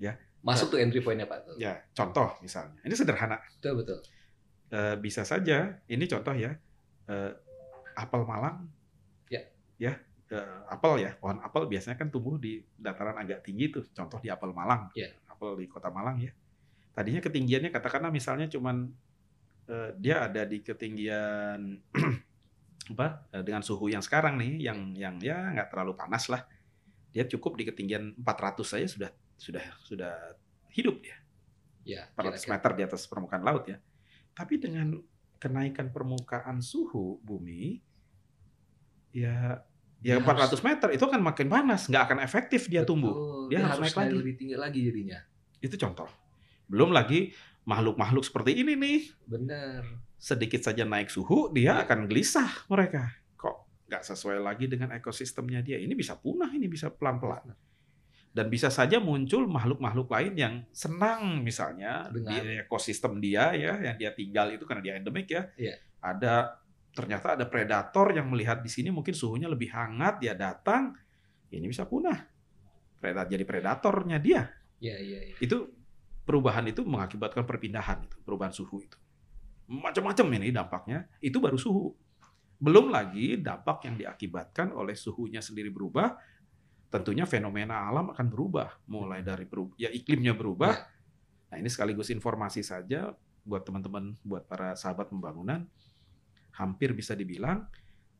Ya. 0.00 0.18
Masuk 0.44 0.76
tuh 0.76 0.78
entry 0.78 1.00
point-nya 1.00 1.24
Pak. 1.24 1.38
Tuh. 1.48 1.56
Ya, 1.56 1.80
contoh 1.96 2.36
misalnya, 2.44 2.76
ini 2.84 2.92
sederhana. 2.92 3.40
Betul 3.56 3.80
betul. 3.80 3.98
Eh, 4.68 4.96
bisa 5.00 5.24
saja, 5.24 5.80
ini 5.88 6.04
contoh 6.04 6.36
ya, 6.36 6.52
eh, 7.08 7.32
apel 7.96 8.22
Malang, 8.28 8.68
Ya. 9.32 9.40
ya, 9.80 9.96
eh, 10.28 10.46
apel 10.68 11.00
ya, 11.00 11.16
pohon 11.16 11.40
apel 11.40 11.64
biasanya 11.64 11.96
kan 11.96 12.12
tumbuh 12.12 12.36
di 12.36 12.60
dataran 12.76 13.16
agak 13.16 13.40
tinggi 13.40 13.72
tuh, 13.72 13.88
contoh 13.96 14.20
di 14.20 14.28
apel 14.28 14.52
Malang, 14.52 14.92
Ya. 14.92 15.08
apel 15.32 15.64
di 15.64 15.64
kota 15.64 15.88
Malang 15.88 16.20
ya. 16.20 16.36
Tadinya 16.92 17.24
ketinggiannya 17.24 17.72
katakanlah 17.72 18.12
misalnya 18.12 18.46
cuman 18.52 18.92
eh, 19.64 19.90
dia 19.96 20.28
ada 20.28 20.44
di 20.44 20.60
ketinggian 20.60 21.80
apa 22.92 23.24
dengan 23.40 23.64
suhu 23.64 23.88
yang 23.88 24.04
sekarang 24.04 24.36
nih, 24.36 24.60
yang 24.60 24.92
yang 24.92 25.16
ya 25.24 25.56
nggak 25.56 25.72
terlalu 25.72 25.96
panas 25.96 26.28
lah, 26.28 26.44
dia 27.16 27.24
cukup 27.24 27.56
di 27.56 27.64
ketinggian 27.64 28.12
400 28.20 28.60
saja 28.68 28.84
sudah 28.84 29.10
sudah 29.36 29.64
sudah 29.82 30.14
hidup 30.70 30.98
dia. 31.00 31.16
Ya. 31.84 32.08
400 32.16 32.40
kira-kira. 32.40 32.50
meter 32.56 32.70
di 32.72 32.82
atas 32.84 33.02
permukaan 33.04 33.44
laut 33.44 33.64
ya. 33.68 33.76
Tapi 34.32 34.56
dengan 34.56 34.96
kenaikan 35.36 35.92
permukaan 35.92 36.58
suhu 36.58 37.20
bumi, 37.20 37.78
ya 39.12 39.60
ya 40.00 40.16
Dia 40.16 40.20
harus- 40.20 40.58
400 40.58 40.60
meter 40.60 40.88
itu 40.92 41.04
akan 41.04 41.22
makin 41.22 41.48
panas, 41.48 41.88
nggak 41.88 42.02
akan 42.02 42.18
efektif 42.20 42.68
dia 42.68 42.84
tumbuh. 42.84 43.12
Betul. 43.12 43.44
Dia 43.52 43.58
harus 43.64 43.80
naik 43.84 43.96
lagi. 43.96 44.14
lebih 44.16 44.34
tinggi 44.36 44.56
lagi 44.56 44.80
jadinya. 44.82 45.18
Itu 45.60 45.76
contoh. 45.76 46.08
Belum 46.68 46.92
lagi 46.92 47.32
makhluk-makhluk 47.64 48.24
seperti 48.24 48.60
ini 48.60 48.76
nih, 48.76 49.00
Bener. 49.24 49.80
sedikit 50.16 50.60
saja 50.60 50.84
naik 50.84 51.08
suhu, 51.08 51.48
dia 51.52 51.80
Iya. 51.80 51.84
akan 51.88 52.04
gelisah 52.04 52.68
mereka. 52.68 53.12
Kok 53.36 53.88
nggak 53.88 54.02
sesuai 54.02 54.40
lagi 54.40 54.68
dengan 54.68 54.92
ekosistemnya 54.92 55.60
dia? 55.60 55.80
Ini 55.80 55.92
bisa 55.92 56.16
punah, 56.16 56.52
ini 56.52 56.68
bisa 56.68 56.88
pelan-pelan. 56.88 57.52
Dan 58.34 58.50
bisa 58.50 58.66
saja 58.66 58.98
muncul 58.98 59.46
makhluk-makhluk 59.46 60.10
lain 60.10 60.34
yang 60.34 60.54
senang 60.74 61.46
misalnya 61.46 62.10
di 62.10 62.18
Dengan- 62.18 62.66
ekosistem 62.66 63.22
dia 63.22 63.54
ya, 63.54 63.78
yang 63.78 63.94
dia 63.94 64.10
tinggal 64.10 64.50
itu 64.50 64.66
karena 64.66 64.82
dia 64.82 64.94
endemik 64.98 65.30
ya. 65.30 65.42
Iya. 65.54 65.78
Ada 66.02 66.58
ternyata 66.90 67.38
ada 67.38 67.46
predator 67.46 68.10
yang 68.10 68.26
melihat 68.26 68.58
di 68.58 68.70
sini 68.70 68.90
mungkin 68.90 69.14
suhunya 69.14 69.46
lebih 69.46 69.70
hangat, 69.70 70.18
dia 70.18 70.34
datang, 70.34 70.98
ini 71.54 71.70
bisa 71.70 71.86
punah. 71.86 72.26
Predator 72.98 73.30
jadi 73.30 73.44
predatornya 73.46 74.18
dia. 74.18 74.50
Iya 74.82 74.96
iya 74.98 75.20
iya. 75.30 75.36
Itu 75.38 75.70
perubahan 76.26 76.66
itu 76.66 76.82
mengakibatkan 76.82 77.46
perpindahan 77.46 78.02
itu, 78.02 78.18
perubahan 78.26 78.50
suhu 78.50 78.82
itu. 78.82 78.98
Macam-macam 79.70 80.26
ini 80.42 80.50
dampaknya, 80.50 81.06
itu 81.22 81.38
baru 81.38 81.54
suhu. 81.54 81.94
Belum 82.58 82.90
lagi 82.90 83.38
dampak 83.38 83.86
yang 83.86 83.94
diakibatkan 83.94 84.72
oleh 84.72 84.96
suhunya 84.96 85.38
sendiri 85.38 85.70
berubah, 85.70 86.16
tentunya 86.94 87.26
fenomena 87.26 87.90
alam 87.90 88.14
akan 88.14 88.26
berubah, 88.30 88.78
mulai 88.86 89.26
dari 89.26 89.50
peru- 89.50 89.74
ya 89.74 89.90
iklimnya 89.90 90.30
berubah. 90.30 90.70
Ya. 90.70 90.86
Nah, 91.50 91.56
ini 91.58 91.66
sekaligus 91.66 92.06
informasi 92.14 92.62
saja 92.62 93.10
buat 93.42 93.66
teman-teman, 93.66 94.14
buat 94.22 94.46
para 94.46 94.78
sahabat 94.78 95.10
pembangunan, 95.10 95.66
hampir 96.54 96.94
bisa 96.94 97.18
dibilang 97.18 97.66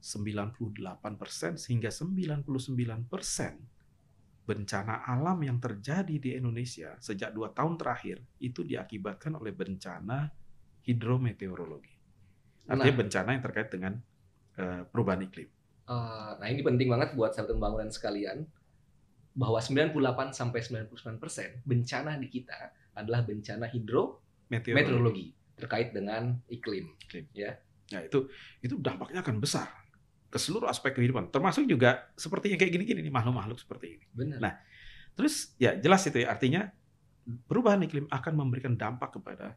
98% 0.03 1.71
hingga 1.71 1.89
99% 1.95 3.07
bencana 4.45 5.07
alam 5.09 5.39
yang 5.41 5.57
terjadi 5.57 6.21
di 6.21 6.37
Indonesia 6.37 6.99
sejak 7.01 7.33
dua 7.33 7.55
tahun 7.55 7.81
terakhir 7.81 8.21
itu 8.43 8.61
diakibatkan 8.61 9.39
oleh 9.39 9.55
bencana 9.57 10.29
hidrometeorologi. 10.85 11.95
Artinya 12.69 12.93
Nah. 12.93 13.01
bencana 13.01 13.29
yang 13.39 13.45
terkait 13.45 13.71
dengan 13.71 13.95
eh, 14.55 14.87
perubahan 14.87 15.19
iklim. 15.27 15.51
Eh, 15.91 16.31
nah 16.39 16.47
ini 16.47 16.63
penting 16.63 16.87
banget 16.87 17.19
buat 17.19 17.35
sahabat 17.35 17.59
pembangunan 17.59 17.91
sekalian 17.91 18.47
bahwa 19.35 19.59
98 19.59 19.93
sampai 20.31 20.63
99% 20.63 21.67
bencana 21.67 22.15
di 22.17 22.31
kita 22.31 22.55
adalah 22.95 23.27
bencana 23.27 23.67
hidrometeorologi 23.67 24.79
Meteorologi. 24.79 25.27
terkait 25.55 25.91
dengan 25.91 26.39
iklim. 26.47 26.95
Nah, 27.91 28.01
itu 28.01 28.31
itu 28.63 28.75
dampaknya 28.79 29.21
akan 29.21 29.43
besar 29.43 29.69
ke 30.31 30.39
seluruh 30.39 30.67
aspek 30.67 30.95
kehidupan, 30.95 31.31
termasuk 31.31 31.67
juga 31.67 32.11
seperti 32.15 32.55
yang 32.55 32.59
kayak 32.59 32.73
gini-gini 32.75 33.03
nih 33.03 33.11
makhluk-makhluk 33.11 33.59
seperti 33.59 33.99
ini. 33.99 34.07
Benar. 34.11 34.39
Nah, 34.43 34.55
Terus 35.15 35.55
ya 35.63 35.79
jelas 35.79 36.03
itu 36.11 36.27
ya 36.27 36.35
artinya 36.35 36.67
perubahan 37.47 37.79
iklim 37.87 38.11
akan 38.11 38.35
memberikan 38.35 38.75
dampak 38.75 39.15
kepada 39.15 39.55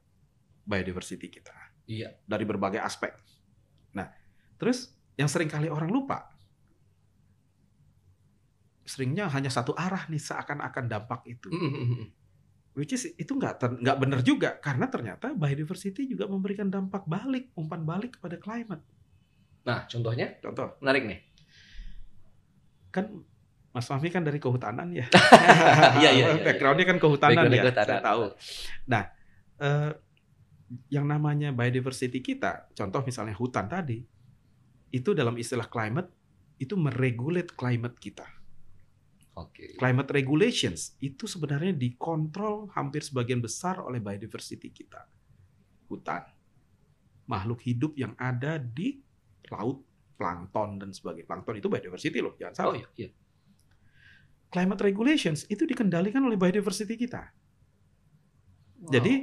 biodiversity 0.64 1.34
kita 1.34 1.54
Iya. 1.90 2.14
dari 2.30 2.46
berbagai 2.46 2.78
aspek. 2.78 3.10
Nah, 3.98 4.06
terus 4.62 4.94
yang 5.18 5.26
sering 5.26 5.50
kali 5.50 5.66
orang 5.66 5.90
lupa 5.90 6.30
seringnya 8.88 9.28
hanya 9.28 9.52
satu 9.52 9.76
arah 9.76 10.08
nih 10.08 10.18
seakan-akan 10.18 10.86
dampak 10.88 11.28
itu. 11.28 11.52
Mm-mm. 11.52 12.08
Which 12.72 12.96
is 12.96 13.10
itu 13.20 13.36
nggak 13.36 13.84
nggak 13.84 13.98
benar 14.00 14.20
juga 14.24 14.56
karena 14.64 14.88
ternyata 14.88 15.36
biodiversity 15.36 16.08
juga 16.08 16.30
memberikan 16.30 16.72
dampak 16.72 17.04
balik, 17.04 17.52
umpan 17.60 17.84
balik 17.84 18.16
kepada 18.16 18.40
climate. 18.40 18.82
Nah, 19.68 19.84
contohnya 19.84 20.40
Contoh, 20.40 20.80
menarik 20.80 21.04
nih. 21.04 21.20
kan 22.88 23.12
Mas 23.76 23.84
Fahmi 23.86 24.08
kan 24.10 24.24
dari 24.24 24.40
kehutanan 24.40 24.90
ya. 24.96 25.06
Iya, 26.02 26.10
iya, 26.16 26.26
iya. 26.40 26.44
Backgroundnya 26.48 26.88
kan 26.88 26.98
kehutanan 26.98 27.36
Background 27.46 27.54
ya. 27.54 27.62
kehutanan. 27.68 27.90
Saya 27.92 28.02
tahu. 28.02 28.24
Nah, 28.88 29.04
eh, 29.60 29.92
yang 30.88 31.06
namanya 31.06 31.52
biodiversity 31.52 32.24
kita, 32.24 32.72
contoh 32.74 33.04
misalnya 33.04 33.36
hutan 33.36 33.68
tadi, 33.68 34.00
itu 34.90 35.10
dalam 35.12 35.36
istilah 35.36 35.68
climate 35.68 36.10
itu 36.58 36.74
meregulate 36.74 37.54
climate 37.54 38.00
kita. 38.00 38.26
Oke. 39.38 39.78
Climate 39.78 40.10
regulations 40.18 40.98
itu 40.98 41.30
sebenarnya 41.30 41.78
dikontrol 41.78 42.74
hampir 42.74 43.06
sebagian 43.06 43.38
besar 43.38 43.78
oleh 43.86 44.02
biodiversity 44.02 44.74
kita. 44.74 45.06
Hutan, 45.88 46.26
makhluk 47.30 47.62
hidup 47.62 47.94
yang 47.94 48.18
ada 48.18 48.58
di 48.58 48.98
laut, 49.54 49.86
plankton 50.18 50.82
dan 50.82 50.90
sebagainya. 50.90 51.30
Plankton 51.30 51.56
itu 51.62 51.70
biodiversity 51.70 52.18
loh, 52.18 52.34
jangan 52.36 52.56
salah. 52.58 52.74
Oh 52.74 52.78
iya, 52.82 52.90
iya. 52.98 53.10
Climate 54.50 54.82
regulations 54.82 55.46
itu 55.48 55.64
dikendalikan 55.70 56.24
oleh 56.26 56.36
biodiversity 56.40 56.98
kita. 56.98 57.30
Wow. 58.82 58.90
Jadi 58.90 59.14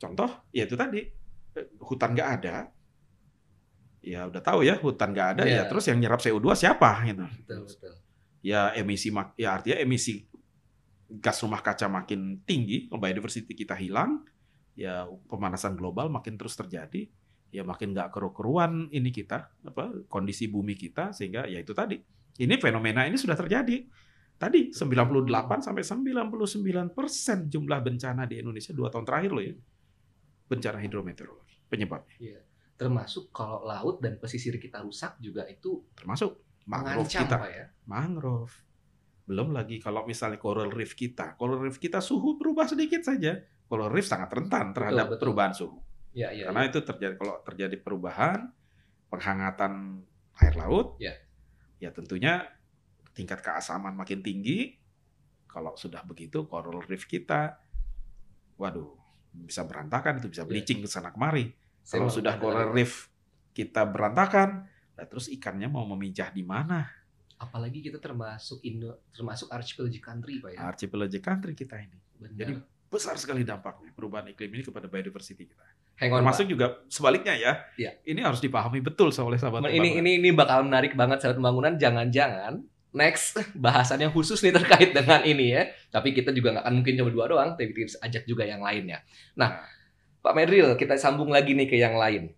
contoh 0.00 0.30
ya 0.56 0.64
itu 0.64 0.76
tadi 0.78 1.04
eh, 1.52 1.66
hutan 1.84 2.16
nggak 2.16 2.30
ada, 2.40 2.56
ya 4.00 4.24
udah 4.24 4.40
tahu 4.40 4.64
ya 4.64 4.80
hutan 4.80 5.12
nggak 5.12 5.28
ada 5.36 5.42
Iya. 5.44 5.56
ya 5.60 5.62
terus 5.68 5.84
yang 5.84 6.00
nyerap 6.00 6.20
CO2 6.24 6.48
siapa 6.56 7.04
gitu. 7.04 7.24
betul 7.44 7.60
betul. 7.68 7.94
Ya 8.40 8.72
emisi 8.72 9.12
ya 9.36 9.60
artinya 9.60 9.78
emisi 9.84 10.24
gas 11.10 11.42
rumah 11.42 11.60
kaca 11.60 11.90
makin 11.90 12.40
tinggi, 12.46 12.86
biodiversity 12.86 13.52
kita 13.52 13.74
hilang, 13.74 14.22
ya 14.78 15.04
pemanasan 15.26 15.74
global 15.74 16.06
makin 16.06 16.38
terus 16.38 16.54
terjadi, 16.54 17.10
ya 17.50 17.66
makin 17.66 17.90
nggak 17.90 18.14
keru-keruan 18.14 18.88
ini 18.94 19.10
kita 19.10 19.50
apa 19.66 20.06
kondisi 20.06 20.46
bumi 20.46 20.78
kita 20.78 21.10
sehingga 21.10 21.50
ya 21.50 21.58
itu 21.58 21.74
tadi. 21.74 21.98
Ini 22.40 22.56
fenomena 22.62 23.04
ini 23.04 23.18
sudah 23.18 23.34
terjadi. 23.34 23.84
Tadi 24.40 24.72
98 24.72 25.60
sampai 25.60 25.84
99 25.84 26.96
persen 26.96 27.52
jumlah 27.52 27.84
bencana 27.84 28.24
di 28.24 28.40
Indonesia 28.40 28.72
dua 28.72 28.88
tahun 28.88 29.04
terakhir 29.04 29.30
loh 29.36 29.44
ya. 29.44 29.52
bencana 30.50 30.82
hidrometeorologi 30.82 31.68
penyebabnya. 31.70 32.16
Iya. 32.18 32.40
Termasuk 32.74 33.28
kalau 33.30 33.62
laut 33.62 34.00
dan 34.00 34.16
pesisir 34.16 34.56
kita 34.56 34.80
rusak 34.80 35.20
juga 35.20 35.44
itu 35.46 35.84
Termasuk 35.94 36.49
mangrove 36.68 37.06
mengancam 37.08 37.22
kita. 37.24 37.36
Pak 37.38 37.50
ya. 37.50 37.66
mangrove. 37.88 38.54
Belum 39.30 39.48
lagi 39.54 39.78
kalau 39.78 40.02
misalnya 40.04 40.42
coral 40.42 40.68
reef 40.74 40.98
kita, 40.98 41.38
coral 41.38 41.62
reef 41.62 41.78
kita 41.78 42.02
suhu 42.02 42.34
berubah 42.34 42.66
sedikit 42.66 43.06
saja, 43.06 43.38
coral 43.70 43.88
reef 43.94 44.10
sangat 44.10 44.30
rentan 44.34 44.74
terhadap 44.74 45.14
betul. 45.14 45.30
perubahan 45.30 45.54
suhu. 45.54 45.78
Iya, 46.10 46.34
iya. 46.34 46.44
Karena 46.50 46.66
iya. 46.66 46.70
itu 46.74 46.80
terjadi 46.82 47.14
kalau 47.14 47.36
terjadi 47.46 47.76
perubahan 47.78 48.50
penghangatan 49.06 50.02
air 50.42 50.54
laut, 50.58 50.98
Ya. 50.98 51.14
ya 51.78 51.90
tentunya 51.94 52.46
tingkat 53.14 53.42
keasaman 53.42 53.94
makin 53.94 54.22
tinggi. 54.22 54.78
Kalau 55.50 55.74
sudah 55.74 56.06
begitu 56.06 56.46
coral 56.46 56.78
reef 56.86 57.10
kita, 57.10 57.58
waduh, 58.54 58.94
bisa 59.34 59.66
berantakan 59.66 60.22
itu 60.22 60.30
bisa 60.30 60.46
Ya. 60.46 60.48
bleaching 60.50 60.82
ke 60.82 60.88
sana 60.90 61.10
kemari. 61.10 61.50
Saya 61.82 62.06
Kalau 62.06 62.10
sudah 62.14 62.34
coral 62.38 62.70
reef 62.70 63.10
kita 63.50 63.82
berantakan, 63.86 64.69
nah 65.00 65.06
terus 65.08 65.32
ikannya 65.32 65.72
mau 65.72 65.88
memijah 65.88 66.28
di 66.28 66.44
mana? 66.44 67.00
apalagi 67.40 67.80
kita 67.80 67.96
termasuk 67.96 68.60
Indo 68.68 69.08
termasuk 69.16 69.48
archipelagic 69.48 70.04
country 70.04 70.44
Pak 70.44 70.50
ya. 70.52 70.58
Archipelagic 70.60 71.22
country 71.24 71.52
kita 71.56 71.80
ini. 71.80 71.96
Benar. 72.20 72.36
Jadi 72.36 72.52
besar 72.92 73.16
sekali 73.16 73.48
dampaknya 73.48 73.96
perubahan 73.96 74.28
iklim 74.28 74.60
ini 74.60 74.62
kepada 74.66 74.92
biodiversity 74.92 75.48
kita. 75.48 75.64
Hang 75.96 76.12
on, 76.12 76.20
Termasuk 76.20 76.44
Pak. 76.44 76.52
juga 76.52 76.66
sebaliknya 76.92 77.34
ya. 77.40 77.52
Iya. 77.80 77.90
Ini 78.04 78.20
harus 78.20 78.44
dipahami 78.44 78.84
betul 78.84 79.08
oleh 79.08 79.40
sahabat 79.40 79.72
ini 79.72 79.72
pembangunan. 79.72 80.00
ini 80.04 80.10
ini 80.20 80.30
bakal 80.36 80.58
menarik 80.68 80.92
banget 80.92 81.18
sahabat 81.24 81.36
pembangunan. 81.40 81.72
Jangan-jangan 81.80 82.52
next 82.92 83.40
bahasan 83.56 84.04
yang 84.04 84.12
khusus 84.12 84.36
nih 84.44 84.52
terkait 84.52 84.92
dengan 84.92 85.24
ini 85.24 85.56
ya. 85.56 85.72
Tapi 85.88 86.12
kita 86.12 86.36
juga 86.36 86.60
nggak 86.60 86.64
akan 86.68 86.74
mungkin 86.76 86.94
cuma 87.00 87.10
dua 87.10 87.24
doang, 87.24 87.50
tapi 87.56 87.72
kita 87.72 87.96
ajak 88.04 88.28
juga 88.28 88.44
yang 88.44 88.60
lainnya. 88.60 89.00
Nah, 89.32 89.64
Pak 90.20 90.36
Medril, 90.36 90.76
kita 90.76 91.00
sambung 91.00 91.32
lagi 91.32 91.56
nih 91.56 91.64
ke 91.72 91.80
yang 91.80 91.96
lain. 91.96 92.36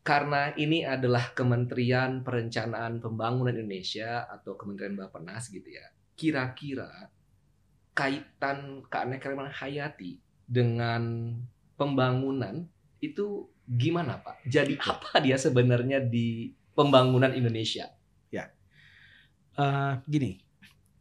Karena 0.00 0.50
ini 0.56 0.82
adalah 0.82 1.36
Kementerian 1.36 2.24
Perencanaan 2.24 3.04
Pembangunan 3.04 3.52
Indonesia 3.52 4.24
atau 4.26 4.56
Kementerian 4.56 4.96
Bappenas 4.96 5.52
gitu 5.52 5.68
ya. 5.68 5.86
Kira-kira 6.16 7.12
kaitan 7.92 8.84
keanekaragaman 8.88 9.52
hayati 9.52 10.20
dengan 10.48 11.34
pembangunan 11.76 12.64
itu 13.04 13.48
gimana 13.68 14.20
Pak? 14.24 14.44
Jadi 14.48 14.80
apa 14.80 15.20
dia 15.20 15.36
sebenarnya 15.36 16.00
di 16.00 16.56
pembangunan 16.72 17.32
Indonesia? 17.36 17.92
Eh, 19.60 19.92
gini, 20.08 20.40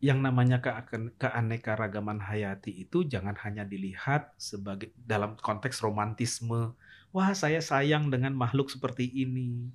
yang 0.04 0.20
namanya 0.20 0.60
keaken- 0.60 1.16
keanekaragaman 1.16 2.20
hayati 2.20 2.84
itu 2.84 3.08
jangan 3.08 3.36
hanya 3.46 3.64
dilihat 3.64 4.36
sebagai 4.36 4.92
dalam 5.00 5.40
konteks 5.40 5.80
romantisme. 5.80 6.76
Wah, 7.10 7.34
saya 7.34 7.58
sayang 7.60 8.14
dengan 8.14 8.38
makhluk 8.38 8.70
seperti 8.70 9.10
ini. 9.10 9.74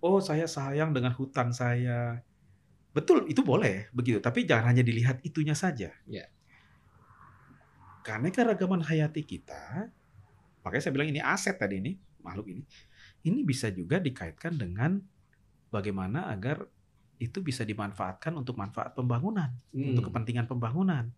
Oh, 0.00 0.20
saya 0.20 0.48
sayang 0.48 0.92
dengan 0.96 1.12
hutan 1.12 1.52
saya. 1.52 2.24
Betul, 2.96 3.28
itu 3.28 3.44
boleh 3.44 3.88
begitu. 3.92 4.20
Tapi 4.20 4.48
jangan 4.48 4.72
hanya 4.72 4.84
dilihat 4.84 5.20
itunya 5.26 5.52
saja. 5.52 5.92
Ya. 6.08 6.26
Keanekaragaman 8.04 8.84
hayati 8.84 9.24
kita, 9.24 9.88
makanya 10.60 10.82
saya 10.84 10.92
bilang 10.92 11.08
ini 11.08 11.24
aset 11.24 11.56
tadi 11.56 11.80
ini 11.80 11.92
makhluk 12.20 12.52
ini. 12.52 12.62
Ini 13.24 13.40
bisa 13.44 13.72
juga 13.72 13.96
dikaitkan 13.96 14.60
dengan 14.60 15.00
bagaimana 15.72 16.28
agar 16.28 16.68
itu 17.16 17.40
bisa 17.40 17.64
dimanfaatkan 17.64 18.36
untuk 18.36 18.60
manfaat 18.60 18.92
pembangunan, 18.92 19.48
Hmm. 19.72 19.96
untuk 19.96 20.12
kepentingan 20.12 20.44
pembangunan. 20.44 21.08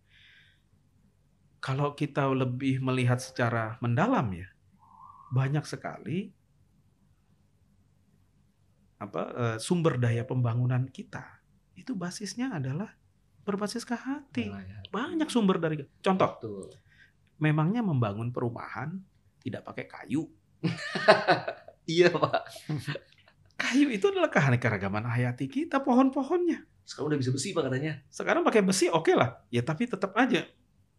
Kalau 1.59 1.99
kita 1.99 2.31
lebih 2.31 2.79
melihat 2.79 3.19
secara 3.19 3.75
mendalam 3.83 4.31
ya, 4.31 4.47
banyak 5.33 5.65
sekali 5.67 6.31
apa 8.97 9.23
eh, 9.37 9.57
sumber 9.61 10.01
daya 10.01 10.25
pembangunan 10.25 10.89
kita 10.89 11.43
itu 11.77 11.93
basisnya 11.93 12.57
adalah 12.57 12.89
berbasis 13.47 13.87
ke 13.87 13.95
hati. 13.95 14.51
Banyak 14.91 15.31
sumber 15.31 15.63
dari 15.63 15.79
contoh, 16.03 16.31
Betul. 16.41 16.67
memangnya 17.39 17.85
membangun 17.85 18.35
perumahan 18.35 18.99
tidak 19.39 19.63
pakai 19.63 19.87
kayu. 19.87 20.27
Iya 21.87 22.11
Pak. 22.11 22.51
Kayu 23.55 23.95
itu 23.95 24.11
adalah 24.11 24.27
keanekaragaman 24.27 25.07
hayati 25.07 25.47
kita, 25.47 25.79
pohon-pohonnya. 25.87 26.67
Sekarang 26.83 27.15
udah 27.15 27.21
bisa 27.23 27.31
besi 27.31 27.55
Pak 27.55 27.71
katanya. 27.71 28.03
Sekarang 28.11 28.43
pakai 28.43 28.67
besi 28.67 28.91
oke 28.91 29.15
lah, 29.15 29.39
ya 29.55 29.63
tapi 29.63 29.87
tetap 29.87 30.11
aja. 30.19 30.51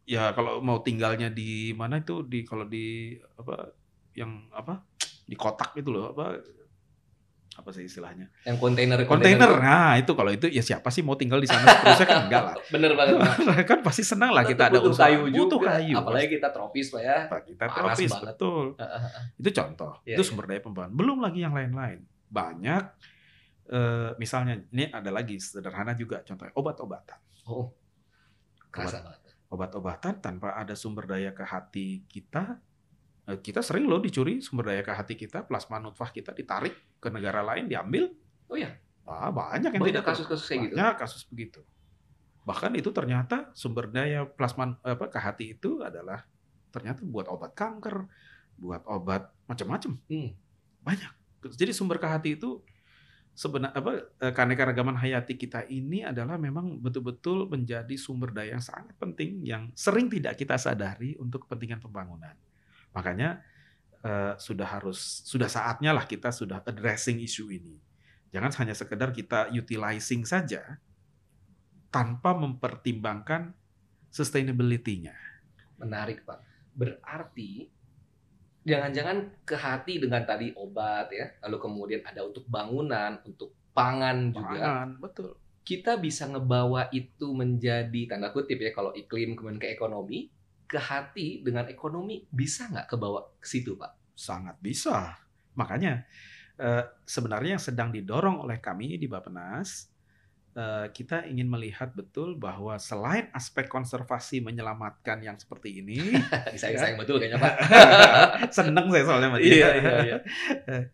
Ya 0.08 0.32
kalau 0.32 0.64
mau 0.64 0.80
tinggalnya 0.80 1.28
di 1.28 1.76
mana 1.76 2.00
itu 2.00 2.24
di 2.24 2.48
kalau 2.48 2.64
di 2.64 3.20
apa 3.36 3.76
yang 4.18 4.50
apa 4.50 4.82
di 5.30 5.38
kotak 5.38 5.78
itu 5.78 5.94
loh 5.94 6.10
apa 6.12 6.42
apa 7.58 7.74
sih 7.74 7.90
istilahnya? 7.90 8.30
Yang 8.46 8.58
kontainer 8.62 9.02
kontainer. 9.10 9.50
Nah 9.58 9.98
itu 9.98 10.14
kalau 10.14 10.30
itu 10.30 10.46
ya 10.46 10.62
siapa 10.62 10.94
sih 10.94 11.02
mau 11.02 11.18
tinggal 11.18 11.42
di 11.42 11.50
sana? 11.50 11.66
Seterusnya 11.66 12.06
kan 12.06 12.18
enggak 12.30 12.44
lah. 12.46 12.56
Bener 12.74 12.92
banget 12.94 13.18
kan 13.74 13.80
pasti 13.82 14.06
senang 14.06 14.30
lah 14.30 14.46
kita 14.46 14.70
ada 14.70 14.78
usaha. 14.78 15.10
kayu 15.10 15.26
juga. 15.34 15.58
butuh 15.58 15.60
kayu 15.66 15.96
Apalagi 15.98 16.28
kita 16.38 16.54
tropis 16.54 16.94
Pak 16.94 17.02
ya. 17.02 17.18
Kita 17.26 17.66
panas 17.66 17.98
tropis 17.98 18.12
banget. 18.14 18.26
betul. 18.30 18.66
Itu 19.42 19.50
contoh. 19.58 19.92
Iya, 20.06 20.14
itu 20.14 20.22
iya. 20.22 20.30
sumber 20.30 20.46
daya 20.46 20.62
pembangunan 20.62 20.94
belum 20.94 21.18
lagi 21.18 21.40
yang 21.42 21.54
lain-lain. 21.58 22.00
Banyak 22.30 22.84
eh, 23.74 24.10
misalnya 24.22 24.54
ini 24.70 24.94
ada 24.94 25.10
lagi 25.10 25.42
sederhana 25.42 25.98
juga 25.98 26.22
contohnya 26.22 26.54
obat-obatan. 26.54 27.20
Oh. 27.50 27.74
Kerasa 28.70 29.02
banget. 29.02 29.34
obat-obatan 29.50 30.14
tanpa 30.22 30.54
ada 30.60 30.78
sumber 30.78 31.10
daya 31.10 31.34
ke 31.34 31.42
hati 31.42 32.06
kita 32.06 32.60
kita 33.36 33.60
sering 33.60 33.84
loh 33.84 34.00
dicuri 34.00 34.40
sumber 34.40 34.72
daya 34.72 34.80
ke 34.80 34.94
hati 34.96 35.20
kita 35.20 35.44
plasma 35.44 35.84
nutfah 35.84 36.08
kita 36.10 36.32
ditarik 36.32 36.72
ke 36.96 37.12
negara 37.12 37.44
lain 37.44 37.68
diambil 37.68 38.08
Oh 38.48 38.56
iya. 38.56 38.80
ah, 39.04 39.28
banyak 39.28 39.76
yang 39.76 39.84
Banyak 39.84 40.08
kasus-kasus 40.08 40.48
kayak 40.48 40.72
gitu. 40.72 40.76
banyak 40.80 40.96
kasus 40.96 41.22
begitu 41.28 41.60
bahkan 42.48 42.72
itu 42.80 42.88
ternyata 42.96 43.52
sumber 43.52 43.92
daya 43.92 44.24
plasma 44.24 44.80
apa 44.80 45.12
ke 45.12 45.20
hati 45.20 45.46
itu 45.60 45.84
adalah 45.84 46.24
ternyata 46.72 47.04
buat 47.04 47.28
obat 47.28 47.52
kanker 47.52 48.08
buat 48.56 48.88
obat 48.88 49.28
macam-macam 49.44 50.00
Hmm. 50.08 50.32
banyak 50.80 51.12
jadi 51.52 51.76
sumber 51.76 52.00
ke 52.00 52.08
hati 52.08 52.40
itu 52.40 52.64
sebenarnya 53.36 53.76
apa 53.76 53.92
eh, 54.24 54.32
keanekaragaman 54.32 54.96
hayati 54.96 55.36
kita 55.36 55.68
ini 55.68 56.08
adalah 56.08 56.40
memang 56.40 56.80
betul-betul 56.80 57.52
menjadi 57.52 57.94
sumber 58.00 58.32
daya 58.32 58.56
yang 58.56 58.64
sangat 58.64 58.96
penting 58.96 59.44
yang 59.44 59.68
sering 59.76 60.08
tidak 60.08 60.40
kita 60.40 60.56
sadari 60.56 61.20
untuk 61.20 61.44
kepentingan 61.44 61.84
pembangunan 61.84 62.34
makanya 62.98 63.46
eh, 64.02 64.34
sudah 64.42 64.66
harus 64.66 65.22
sudah 65.30 65.46
saatnya 65.46 65.94
lah 65.94 66.10
kita 66.10 66.34
sudah 66.34 66.66
addressing 66.66 67.22
isu 67.22 67.54
ini 67.54 67.78
jangan 68.34 68.50
hanya 68.66 68.74
sekedar 68.74 69.14
kita 69.14 69.54
utilizing 69.54 70.26
saja 70.26 70.82
tanpa 71.94 72.34
mempertimbangkan 72.34 73.54
sustainability-nya 74.10 75.28
Menarik 75.78 76.26
Pak. 76.26 76.42
Berarti 76.74 77.70
jangan-jangan 78.66 79.46
ke 79.48 79.56
hati 79.56 80.02
dengan 80.02 80.26
tadi 80.26 80.52
obat 80.58 81.08
ya, 81.14 81.38
lalu 81.46 81.58
kemudian 81.62 82.02
ada 82.04 82.26
untuk 82.26 82.44
bangunan, 82.50 83.22
untuk 83.24 83.54
pangan 83.72 84.34
juga. 84.34 84.60
Pangan, 84.60 84.90
betul 85.00 85.30
Kita 85.68 86.00
bisa 86.00 86.32
ngebawa 86.32 86.88
itu 86.96 87.36
menjadi 87.36 88.08
tanda 88.08 88.32
kutip 88.32 88.56
ya 88.56 88.72
kalau 88.72 88.96
iklim 88.96 89.36
kemudian 89.36 89.60
ke 89.60 89.68
ekonomi, 89.76 90.32
ke 90.68 90.78
hati 90.78 91.42
dengan 91.42 91.66
ekonomi 91.72 92.28
bisa 92.28 92.68
nggak 92.68 92.92
kebawa 92.92 93.24
ke 93.40 93.48
situ 93.48 93.80
Pak? 93.80 93.98
sangat 94.18 94.58
bisa. 94.58 95.14
Makanya 95.54 96.02
eh, 96.58 96.84
sebenarnya 97.06 97.56
yang 97.56 97.64
sedang 97.64 97.94
didorong 97.94 98.42
oleh 98.42 98.58
kami 98.58 98.98
di 98.98 99.06
Bappenas, 99.06 99.94
eh, 100.58 100.90
kita 100.90 101.30
ingin 101.30 101.46
melihat 101.46 101.94
betul 101.94 102.34
bahwa 102.34 102.82
selain 102.82 103.30
aspek 103.30 103.70
konservasi 103.70 104.42
menyelamatkan 104.42 105.22
yang 105.22 105.38
seperti 105.38 105.86
ini, 105.86 106.18
Disayang-sayang 106.54 106.98
betul 106.98 107.22
kayaknya 107.22 107.38
Pak. 107.38 107.54
seneng 108.58 108.90
saya 108.90 109.04
soalnya 109.06 109.30
dia. 109.38 109.46
Iya, 109.46 109.70
iya, 109.78 109.94
iya. 110.02 110.18
Eh, 110.74 110.86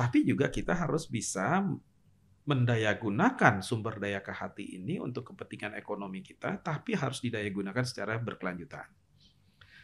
Tapi 0.00 0.24
juga 0.24 0.48
kita 0.48 0.72
harus 0.72 1.04
bisa 1.04 1.60
mendayagunakan 2.48 3.60
sumber 3.60 4.00
daya 4.00 4.24
ke 4.24 4.32
hati 4.32 4.80
ini 4.80 4.96
untuk 4.96 5.28
kepentingan 5.28 5.76
ekonomi 5.76 6.24
kita, 6.24 6.56
tapi 6.64 6.96
harus 6.96 7.20
didayagunakan 7.20 7.84
secara 7.84 8.16
berkelanjutan. 8.16 8.88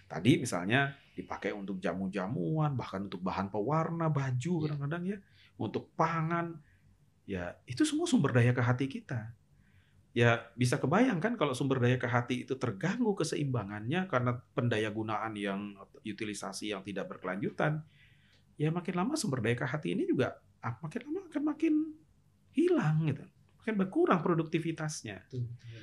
Tadi 0.07 0.39
misalnya 0.39 0.95
dipakai 1.19 1.51
untuk 1.51 1.83
jamu-jamuan, 1.83 2.79
bahkan 2.79 3.11
untuk 3.11 3.25
bahan 3.25 3.51
pewarna 3.51 4.07
baju 4.07 4.55
Iya. 4.55 4.63
kadang-kadang 4.69 5.03
ya, 5.09 5.19
untuk 5.59 5.91
pangan, 5.99 6.61
ya 7.27 7.59
itu 7.67 7.83
semua 7.83 8.07
sumber 8.07 8.31
daya 8.37 8.55
ke 8.55 8.63
hati 8.63 8.87
kita. 8.87 9.35
Ya 10.17 10.49
bisa 10.57 10.81
kebayangkan 10.81 11.37
kalau 11.37 11.53
sumber 11.53 11.77
daya 11.83 12.01
ke 12.01 12.09
hati 12.09 12.49
itu 12.49 12.57
terganggu 12.57 13.13
keseimbangannya 13.13 14.09
karena 14.09 14.41
pendayagunaan 14.57 15.37
yang 15.37 15.77
utilisasi 16.01 16.73
yang 16.73 16.81
tidak 16.81 17.11
berkelanjutan, 17.13 17.85
ya 18.57 18.73
makin 18.73 18.95
lama 18.97 19.13
sumber 19.19 19.45
daya 19.45 19.57
ke 19.59 19.67
hati 19.69 19.93
ini 19.93 20.09
juga 20.09 20.41
ah, 20.65 20.79
makin 20.81 21.01
lama 21.05 21.21
akan 21.29 21.43
makin 21.45 21.75
hilang 22.57 23.05
gitu, 23.05 23.25
makin 23.61 23.75
berkurang 23.77 24.21
produktivitasnya 24.25 25.29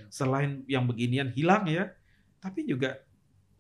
selain 0.10 0.66
yang 0.66 0.90
beginian 0.90 1.30
hilang 1.30 1.70
ya, 1.70 1.94
tapi 2.42 2.66
juga 2.66 2.98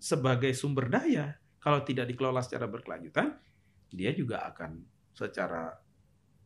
sebagai 0.03 0.51
sumber 0.51 0.91
daya 0.91 1.39
Kalau 1.63 1.79
tidak 1.87 2.11
dikelola 2.11 2.43
secara 2.43 2.67
berkelanjutan, 2.67 3.39
dia 3.87 4.11
juga 4.11 4.43
akan 4.51 4.83
secara 5.15 5.71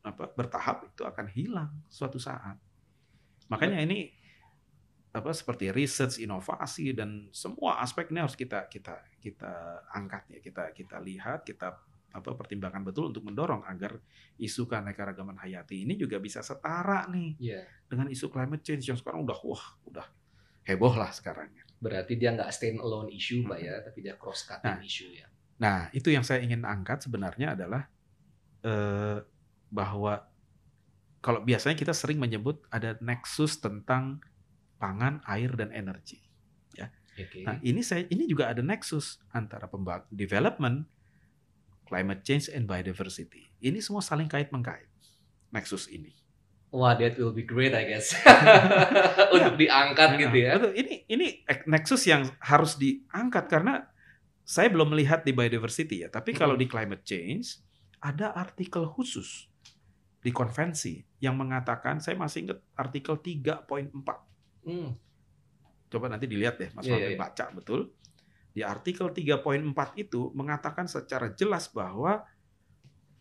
apa 0.06 0.30
bertahap 0.30 0.94
itu 0.94 1.02
akan 1.02 1.26
hilang 1.34 1.74
suatu 1.90 2.22
saat. 2.22 2.54
Makanya 3.50 3.82
ini 3.82 4.14
apa 5.10 5.34
seperti 5.34 5.74
research, 5.74 6.22
inovasi 6.22 6.94
dan 6.94 7.34
semua 7.34 7.82
aspek 7.82 8.14
ini 8.14 8.22
harus 8.22 8.38
kita 8.38 8.70
kita 8.70 9.02
kita 9.18 9.82
angkat 9.90 10.38
ya, 10.38 10.40
kita 10.46 10.64
kita 10.78 11.02
lihat, 11.02 11.42
kita 11.42 11.82
apa 12.14 12.30
pertimbangkan 12.38 12.86
betul 12.86 13.10
untuk 13.10 13.26
mendorong 13.26 13.66
agar 13.66 13.98
isu 14.38 14.70
keanekaragaman 14.70 15.42
hayati 15.42 15.82
ini 15.82 15.98
juga 15.98 16.22
bisa 16.22 16.46
setara 16.46 17.10
nih 17.10 17.42
Iya. 17.42 17.62
dengan 17.90 18.06
isu 18.14 18.30
climate 18.30 18.62
change 18.62 18.86
yang 18.86 18.98
sekarang 19.02 19.26
udah 19.26 19.38
wah 19.42 19.66
udah 19.90 20.08
heboh 20.70 20.94
lah 20.94 21.10
sekarang. 21.10 21.50
Berarti 21.78 22.18
dia 22.18 22.34
nggak 22.34 22.50
stand 22.50 22.82
alone 22.82 23.14
issue, 23.14 23.46
Pak 23.46 23.58
Hmm. 23.60 23.68
ya, 23.68 23.76
tapi 23.86 24.00
dia 24.02 24.16
cross 24.18 24.46
cutting 24.46 24.78
Nah. 24.78 24.84
issue 24.84 25.12
ya. 25.14 25.28
Nah, 25.58 25.90
itu 25.94 26.10
yang 26.14 26.22
saya 26.22 26.42
ingin 26.42 26.66
angkat 26.66 27.06
sebenarnya 27.06 27.54
adalah 27.58 27.90
eh, 28.66 29.22
bahwa 29.70 30.28
kalau 31.22 31.40
biasanya 31.46 31.78
kita 31.78 31.94
sering 31.94 32.18
menyebut 32.18 32.66
ada 32.74 32.98
nexus 33.00 33.62
tentang 33.62 34.20
pangan, 34.78 35.22
air 35.30 35.54
dan 35.56 35.72
energi. 35.72 36.20
Oke. 37.18 37.42
Nah, 37.42 37.58
ini 37.66 37.82
saya 37.82 38.06
ini 38.14 38.30
juga 38.30 38.46
ada 38.54 38.62
nexus 38.62 39.18
antara 39.34 39.66
pembangunan 39.66 40.06
development, 40.14 40.86
climate 41.90 42.22
change 42.22 42.46
and 42.54 42.70
biodiversity. 42.70 43.50
Ini 43.58 43.82
semua 43.82 44.06
saling 44.06 44.30
kait 44.30 44.54
mengkait. 44.54 44.86
Nexus 45.50 45.90
ini. 45.90 46.14
Wah, 46.78 46.94
that 46.94 47.18
will 47.18 47.34
be 47.34 47.42
great, 47.42 47.74
I 47.74 47.90
guess. 47.90 48.14
Untuk 49.36 49.58
diangkat 49.58 50.10
Nah, 50.14 50.20
gitu 50.22 50.38
ya. 50.38 50.52
Betul. 50.62 50.74
Ini 50.78 50.94
ini 51.10 51.28
nexus 51.66 52.06
yang 52.06 52.30
harus 52.38 52.78
diangkat 52.78 53.50
karena 53.50 53.90
saya 54.46 54.70
belum 54.70 54.94
melihat 54.94 55.26
di 55.26 55.34
biodiversity 55.34 56.06
ya, 56.06 56.10
tapi 56.14 56.38
kalau 56.38 56.54
Hmm. 56.54 56.62
di 56.62 56.68
climate 56.70 57.02
change 57.02 57.60
ada 57.98 58.30
artikel 58.32 58.86
khusus 58.86 59.50
di 60.22 60.30
konvensi 60.30 61.02
yang 61.18 61.34
mengatakan 61.34 61.98
saya 61.98 62.14
masih 62.14 62.46
ingat 62.46 62.60
artikel 62.78 63.18
3.4. 63.18 63.90
Hmm. 64.68 64.94
Coba 65.88 66.06
nanti 66.12 66.30
dilihat 66.30 66.60
deh 66.62 66.70
Mas 66.78 66.86
Fahmi 66.86 67.00
iya, 67.00 67.16
iya. 67.16 67.20
baca 67.20 67.46
betul. 67.58 67.90
Di 68.54 68.62
artikel 68.66 69.10
3.4 69.14 69.98
itu 69.98 70.30
mengatakan 70.38 70.86
secara 70.86 71.34
jelas 71.34 71.70
bahwa 71.74 72.26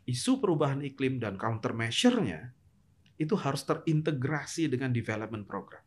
isu 0.04 0.40
perubahan 0.40 0.80
iklim 0.84 1.20
dan 1.20 1.36
countermeasure-nya 1.36 2.55
itu 3.16 3.34
harus 3.36 3.64
terintegrasi 3.64 4.68
dengan 4.68 4.92
development 4.92 5.48
program. 5.48 5.82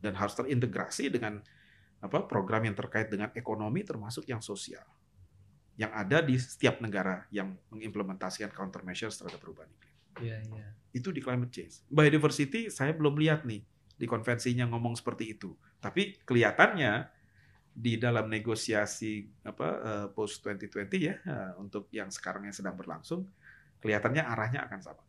Dan 0.00 0.16
harus 0.16 0.36
terintegrasi 0.36 1.12
dengan 1.12 1.40
apa 2.04 2.28
program 2.28 2.68
yang 2.68 2.76
terkait 2.76 3.08
dengan 3.08 3.32
ekonomi 3.32 3.80
termasuk 3.84 4.28
yang 4.28 4.44
sosial. 4.44 4.84
Yang 5.80 5.92
ada 5.92 6.18
di 6.20 6.36
setiap 6.36 6.80
negara 6.84 7.24
yang 7.32 7.56
mengimplementasikan 7.72 8.52
countermeasures 8.52 9.16
terhadap 9.16 9.40
perubahan 9.40 9.72
iklim 9.72 9.94
Iya, 10.22 10.38
iya. 10.46 10.68
itu 10.94 11.10
di 11.10 11.18
climate 11.18 11.50
change. 11.50 11.82
Biodiversity 11.90 12.70
saya 12.70 12.94
belum 12.94 13.18
lihat 13.18 13.42
nih 13.42 13.66
di 13.98 14.06
konvensinya 14.06 14.66
ngomong 14.70 14.94
seperti 14.94 15.34
itu. 15.34 15.54
Tapi 15.82 16.22
kelihatannya 16.22 17.10
di 17.74 17.98
dalam 17.98 18.30
negosiasi 18.30 19.26
apa 19.42 19.68
eh, 19.82 20.06
post 20.14 20.46
2020 20.46 20.86
ya 21.02 21.14
eh, 21.18 21.52
untuk 21.58 21.90
yang 21.90 22.06
sekarang 22.14 22.46
yang 22.46 22.54
sedang 22.54 22.78
berlangsung 22.78 23.26
kelihatannya 23.82 24.22
arahnya 24.22 24.60
akan 24.70 24.80
sama. 24.80 25.03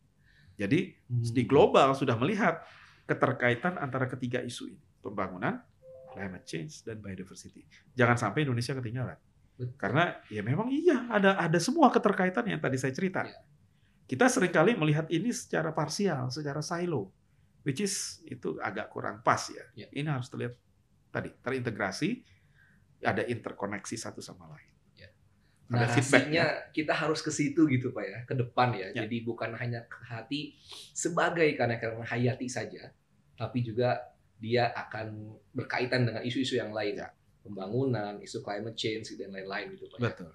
Jadi 0.56 0.96
di 1.08 1.42
Hmm. 1.44 1.48
global 1.48 1.92
sudah 1.92 2.16
melihat 2.16 2.64
keterkaitan 3.06 3.78
antara 3.78 4.08
ketiga 4.10 4.42
isu 4.42 4.72
ini, 4.72 4.82
pembangunan, 5.04 5.62
climate 6.10 6.48
change 6.48 6.82
dan 6.82 6.98
biodiversity. 6.98 7.62
Jangan 7.92 8.16
sampai 8.16 8.48
Indonesia 8.48 8.72
ketinggalan. 8.72 9.20
Betul. 9.56 9.76
Karena 9.80 10.16
ya 10.28 10.44
memang 10.44 10.68
iya 10.68 11.08
ada 11.08 11.36
ada 11.40 11.58
semua 11.60 11.88
keterkaitan 11.88 12.44
yang 12.44 12.60
tadi 12.60 12.76
saya 12.76 12.92
cerita. 12.92 13.24
Iya. 13.24 13.40
Kita 14.06 14.28
sering 14.28 14.52
kali 14.52 14.76
melihat 14.76 15.08
ini 15.08 15.32
secara 15.32 15.72
parsial, 15.72 16.28
secara 16.28 16.60
silo, 16.60 17.10
which 17.64 17.80
is 17.80 18.20
itu 18.28 18.60
agak 18.60 18.92
kurang 18.92 19.24
pas 19.24 19.40
ya. 19.48 19.64
Iya. 19.76 19.88
Ini 19.92 20.08
harus 20.12 20.28
terlihat 20.28 20.54
tadi 21.08 21.32
terintegrasi, 21.40 22.20
ada 23.00 23.24
interkoneksi 23.24 23.96
satu 23.96 24.20
sama 24.20 24.52
lain. 24.52 24.75
Ada 25.66 25.90
narasinya 25.90 26.46
kita 26.70 26.94
harus 26.94 27.18
ke 27.18 27.30
situ 27.34 27.66
gitu 27.66 27.90
pak 27.90 28.04
ya 28.06 28.18
ke 28.22 28.34
depan 28.38 28.70
ya. 28.70 28.94
Ya. 28.94 29.02
jadi 29.02 29.26
bukan 29.26 29.50
hanya 29.58 29.82
ke 29.90 29.98
hati 30.06 30.54
sebagai 30.94 31.46
keanekaragaman 31.58 32.06
hayati 32.06 32.46
saja 32.46 32.94
tapi 33.34 33.66
juga 33.66 33.98
dia 34.38 34.70
akan 34.70 35.34
berkaitan 35.50 36.06
dengan 36.06 36.22
isu-isu 36.22 36.54
yang 36.60 36.70
lain 36.70 37.02
Ya. 37.02 37.10
pembangunan 37.42 38.18
isu 38.22 38.42
climate 38.42 38.78
change 38.78 39.14
dan 39.18 39.30
lain-lain 39.30 39.74
gitu 39.74 39.86
pak 39.90 39.98
ya. 39.98 40.02
Betul. 40.10 40.30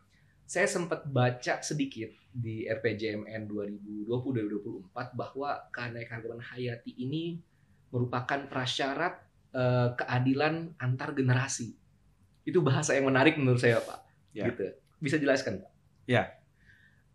saya 0.47 0.67
sempat 0.67 1.07
baca 1.07 1.63
sedikit 1.63 2.11
di 2.31 2.67
RPJMN 2.67 3.47
2020-2024 4.07 5.15
bahwa 5.15 5.63
keanekaragaman 5.71 6.39
hayati 6.39 6.91
ini 6.95 7.39
merupakan 7.91 8.47
prasyarat 8.47 9.19
eh, 9.51 9.89
keadilan 9.99 10.75
antar 10.79 11.11
generasi. 11.11 11.75
Itu 12.47 12.63
bahasa 12.63 12.95
yang 12.95 13.11
menarik 13.11 13.35
menurut 13.35 13.59
saya, 13.59 13.83
Pak. 13.83 13.99
Ya. 14.31 14.47
Gitu. 14.47 14.71
Bisa 15.01 15.17
jelaskan, 15.17 15.59
Pak? 15.59 15.71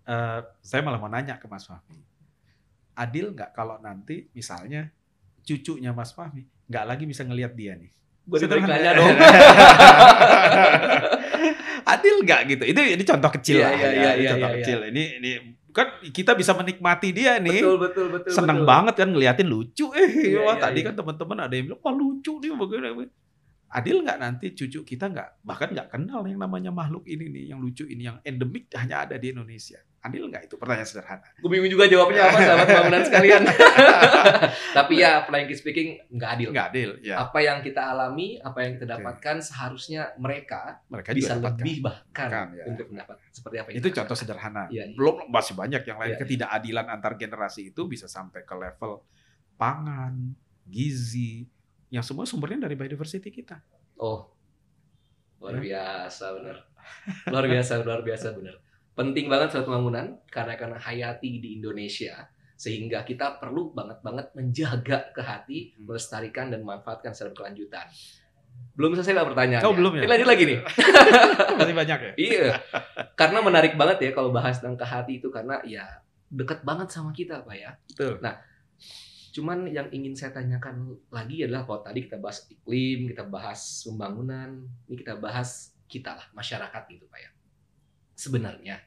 Eh, 0.07 0.41
saya 0.63 0.81
malah 0.87 0.99
mau 0.99 1.11
nanya 1.11 1.35
ke 1.35 1.47
Mas 1.47 1.67
Fahmi. 1.67 1.99
Adil 2.95 3.35
nggak 3.35 3.51
kalau 3.53 3.77
nanti 3.79 4.31
misalnya 4.31 4.91
cucunya 5.43 5.91
Mas 5.91 6.11
Fahmi 6.11 6.47
nggak 6.67 6.85
lagi 6.87 7.05
bisa 7.05 7.23
ngelihat 7.27 7.53
dia 7.55 7.75
nih? 7.75 7.91
Sederhana. 8.27 8.67
bertanya 8.71 8.91
dong. 8.95 9.11
Adil 11.95 12.15
nggak 12.23 12.41
gitu? 12.51 12.63
Itu 12.67 12.81
ini 12.83 13.03
contoh 13.03 13.31
kecil 13.35 13.57
Iya, 13.59 13.67
lah 13.67 13.73
iya, 13.75 13.79
ya. 13.79 13.91
iya, 13.91 14.11
Ini 14.11 14.23
iya, 14.23 14.31
contoh 14.35 14.51
iya, 14.51 14.57
kecil. 14.63 14.79
Ini 14.91 15.03
ini 15.23 15.31
kan 15.71 15.87
kita 16.03 16.33
bisa 16.33 16.53
menikmati 16.55 17.09
dia 17.13 17.39
nih. 17.39 17.61
betul, 17.63 17.77
betul, 17.79 18.07
betul. 18.11 18.33
Seneng 18.33 18.63
betul. 18.63 18.71
banget 18.71 18.95
kan 18.97 19.09
ngeliatin 19.11 19.47
lucu. 19.47 19.87
Eh, 19.93 20.35
Iya, 20.35 20.41
wah 20.43 20.55
iya, 20.55 20.63
tadi 20.63 20.79
iya. 20.83 20.87
kan 20.91 20.95
teman-teman 20.97 21.39
ada 21.47 21.55
yang 21.55 21.65
bilang 21.71 21.81
wah 21.83 21.95
lucu 21.95 22.33
nih 22.39 22.51
begini. 22.55 22.89
Adil 23.67 24.07
nggak 24.07 24.19
nanti 24.23 24.55
cucu 24.55 24.87
kita 24.87 25.11
nggak 25.11 25.43
bahkan 25.43 25.75
nggak 25.75 25.91
kenal 25.91 26.23
yang 26.23 26.39
namanya 26.39 26.71
makhluk 26.71 27.03
ini 27.11 27.27
nih 27.27 27.45
yang 27.51 27.59
lucu 27.59 27.83
ini 27.83 28.07
yang 28.07 28.23
endemik 28.23 28.71
hanya 28.79 29.03
ada 29.03 29.19
di 29.19 29.35
Indonesia. 29.35 29.83
Adil 30.07 30.31
nggak 30.31 30.47
itu 30.47 30.55
pertanyaan 30.55 30.87
sederhana. 30.87 31.27
Gue 31.43 31.51
bingung 31.51 31.67
juga 31.67 31.91
jawabnya 31.91 32.31
apa, 32.31 32.39
sahabat 32.39 32.69
bangunan 32.71 33.03
sekalian. 33.03 33.43
Tapi 34.79 34.95
ya, 35.03 35.27
frankly 35.27 35.57
speaking, 35.59 35.99
nggak 36.15 36.31
adil. 36.39 36.49
Nggak 36.55 36.67
adil 36.71 36.91
ya. 37.03 37.27
Apa 37.27 37.43
yang 37.43 37.59
kita 37.59 37.83
alami, 37.91 38.39
apa 38.39 38.59
yang 38.63 38.79
kita 38.79 38.87
dapatkan, 38.87 39.37
seharusnya 39.43 40.15
mereka 40.23 40.79
Mereka 40.87 41.11
bisa 41.11 41.35
juga 41.35 41.51
dapatkan. 41.51 41.59
lebih 41.59 41.77
bahkan 41.83 42.29
Bahkan, 42.31 42.47
ya. 42.55 42.65
untuk 42.71 42.87
mendapat 42.95 43.17
seperti 43.35 43.57
apa 43.59 43.69
Itu 43.75 43.89
contoh 43.91 44.15
sederhana. 44.15 44.65
Iya, 44.71 44.85
iya. 44.87 44.95
Belum 44.95 45.27
masih 45.27 45.55
banyak 45.59 45.83
yang 45.83 45.99
lain 45.99 46.15
iya. 46.15 46.21
ketidakadilan 46.23 46.87
antar 46.87 47.13
generasi 47.19 47.75
itu 47.75 47.83
bisa 47.91 48.07
sampai 48.07 48.47
ke 48.47 48.55
level 48.55 49.03
pangan, 49.59 50.15
gizi, 50.63 51.51
yang 51.89 52.03
semua 52.03 52.25
sumbernya 52.25 52.65
dari 52.65 52.75
biodiversity 52.75 53.31
kita. 53.31 53.59
Oh, 53.97 54.31
luar 55.39 55.57
Ya. 55.57 55.63
biasa 55.63 56.25
benar. 56.35 56.57
Luar 57.29 57.45
biasa, 57.47 57.73
luar 57.81 58.01
biasa 58.01 58.27
benar. 58.33 58.57
Penting 58.93 59.27
banget 59.27 59.53
suatu 59.53 59.69
bangunan 59.69 60.19
karena 60.27 60.55
karena 60.55 60.79
hayati 60.79 61.39
di 61.39 61.59
Indonesia 61.59 62.27
sehingga 62.57 63.05
kita 63.05 63.37
perlu 63.37 63.69
banget 63.71 64.01
banget 64.01 64.33
menjaga 64.33 65.13
ke 65.13 65.21
hati, 65.21 65.59
Hmm. 65.73 65.85
melestarikan 65.87 66.49
dan 66.49 66.65
memanfaatkan 66.65 67.13
secara 67.13 67.31
berkelanjutan. 67.31 67.85
Belum 68.73 68.97
selesai 68.97 69.13
pak 69.15 69.29
pertanyaan. 69.29 69.63
Oh, 69.63 69.77
belum 69.77 70.01
ya? 70.01 70.09
Lanjut 70.09 70.25
lagi 70.27 70.45
nih. 70.49 70.59
Masih 71.61 71.77
banyak 71.77 71.99
ya? 72.01 72.13
iya. 72.17 72.49
Karena 73.13 73.45
menarik 73.45 73.77
banget 73.77 74.01
ya 74.01 74.11
kalau 74.13 74.33
bahas 74.33 74.57
tentang 74.57 74.81
ke 74.81 74.87
hati 74.89 75.13
itu 75.21 75.29
karena 75.29 75.61
ya 75.63 75.85
dekat 76.33 76.65
banget 76.65 76.89
sama 76.89 77.13
kita 77.13 77.45
pak 77.45 77.53
ya. 77.53 77.77
Betul. 77.93 78.17
Cuman 79.37 79.69
yang 79.69 79.93
ingin 79.93 80.17
saya 80.17 80.33
tanyakan 80.33 80.97
lagi 81.13 81.45
adalah 81.45 81.69
kalau 81.69 81.85
tadi 81.85 82.09
kita 82.09 82.17
bahas 82.17 82.49
iklim, 82.49 83.13
kita 83.13 83.29
bahas 83.29 83.85
pembangunan, 83.85 84.65
ini 84.89 84.97
kita 84.97 85.21
bahas 85.21 85.77
kita 85.85 86.17
lah, 86.17 86.25
masyarakat 86.33 86.83
gitu 86.89 87.05
Pak 87.05 87.21
ya. 87.21 87.31
Sebenarnya, 88.17 88.81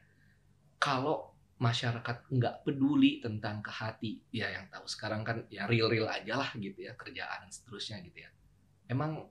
kalau 0.82 1.38
masyarakat 1.62 2.34
nggak 2.34 2.66
peduli 2.66 3.22
tentang 3.22 3.62
ke 3.62 3.70
hati, 3.70 4.26
ya 4.34 4.50
yang 4.50 4.66
tahu 4.74 4.90
sekarang 4.90 5.22
kan 5.22 5.46
ya 5.46 5.70
real-real 5.70 6.10
aja 6.10 6.34
lah 6.34 6.50
gitu 6.58 6.82
ya, 6.82 6.98
kerjaan 6.98 7.46
dan 7.46 7.50
seterusnya 7.54 8.02
gitu 8.02 8.26
ya. 8.26 8.30
Emang 8.90 9.30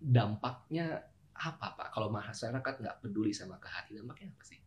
dampaknya 0.00 1.04
apa 1.36 1.76
Pak 1.76 1.92
kalau 1.92 2.08
masyarakat 2.08 2.74
nggak 2.80 3.04
peduli 3.04 3.36
sama 3.36 3.60
ke 3.60 3.68
hati, 3.68 4.00
dampaknya 4.00 4.32
apa 4.32 4.44
sih? 4.48 4.64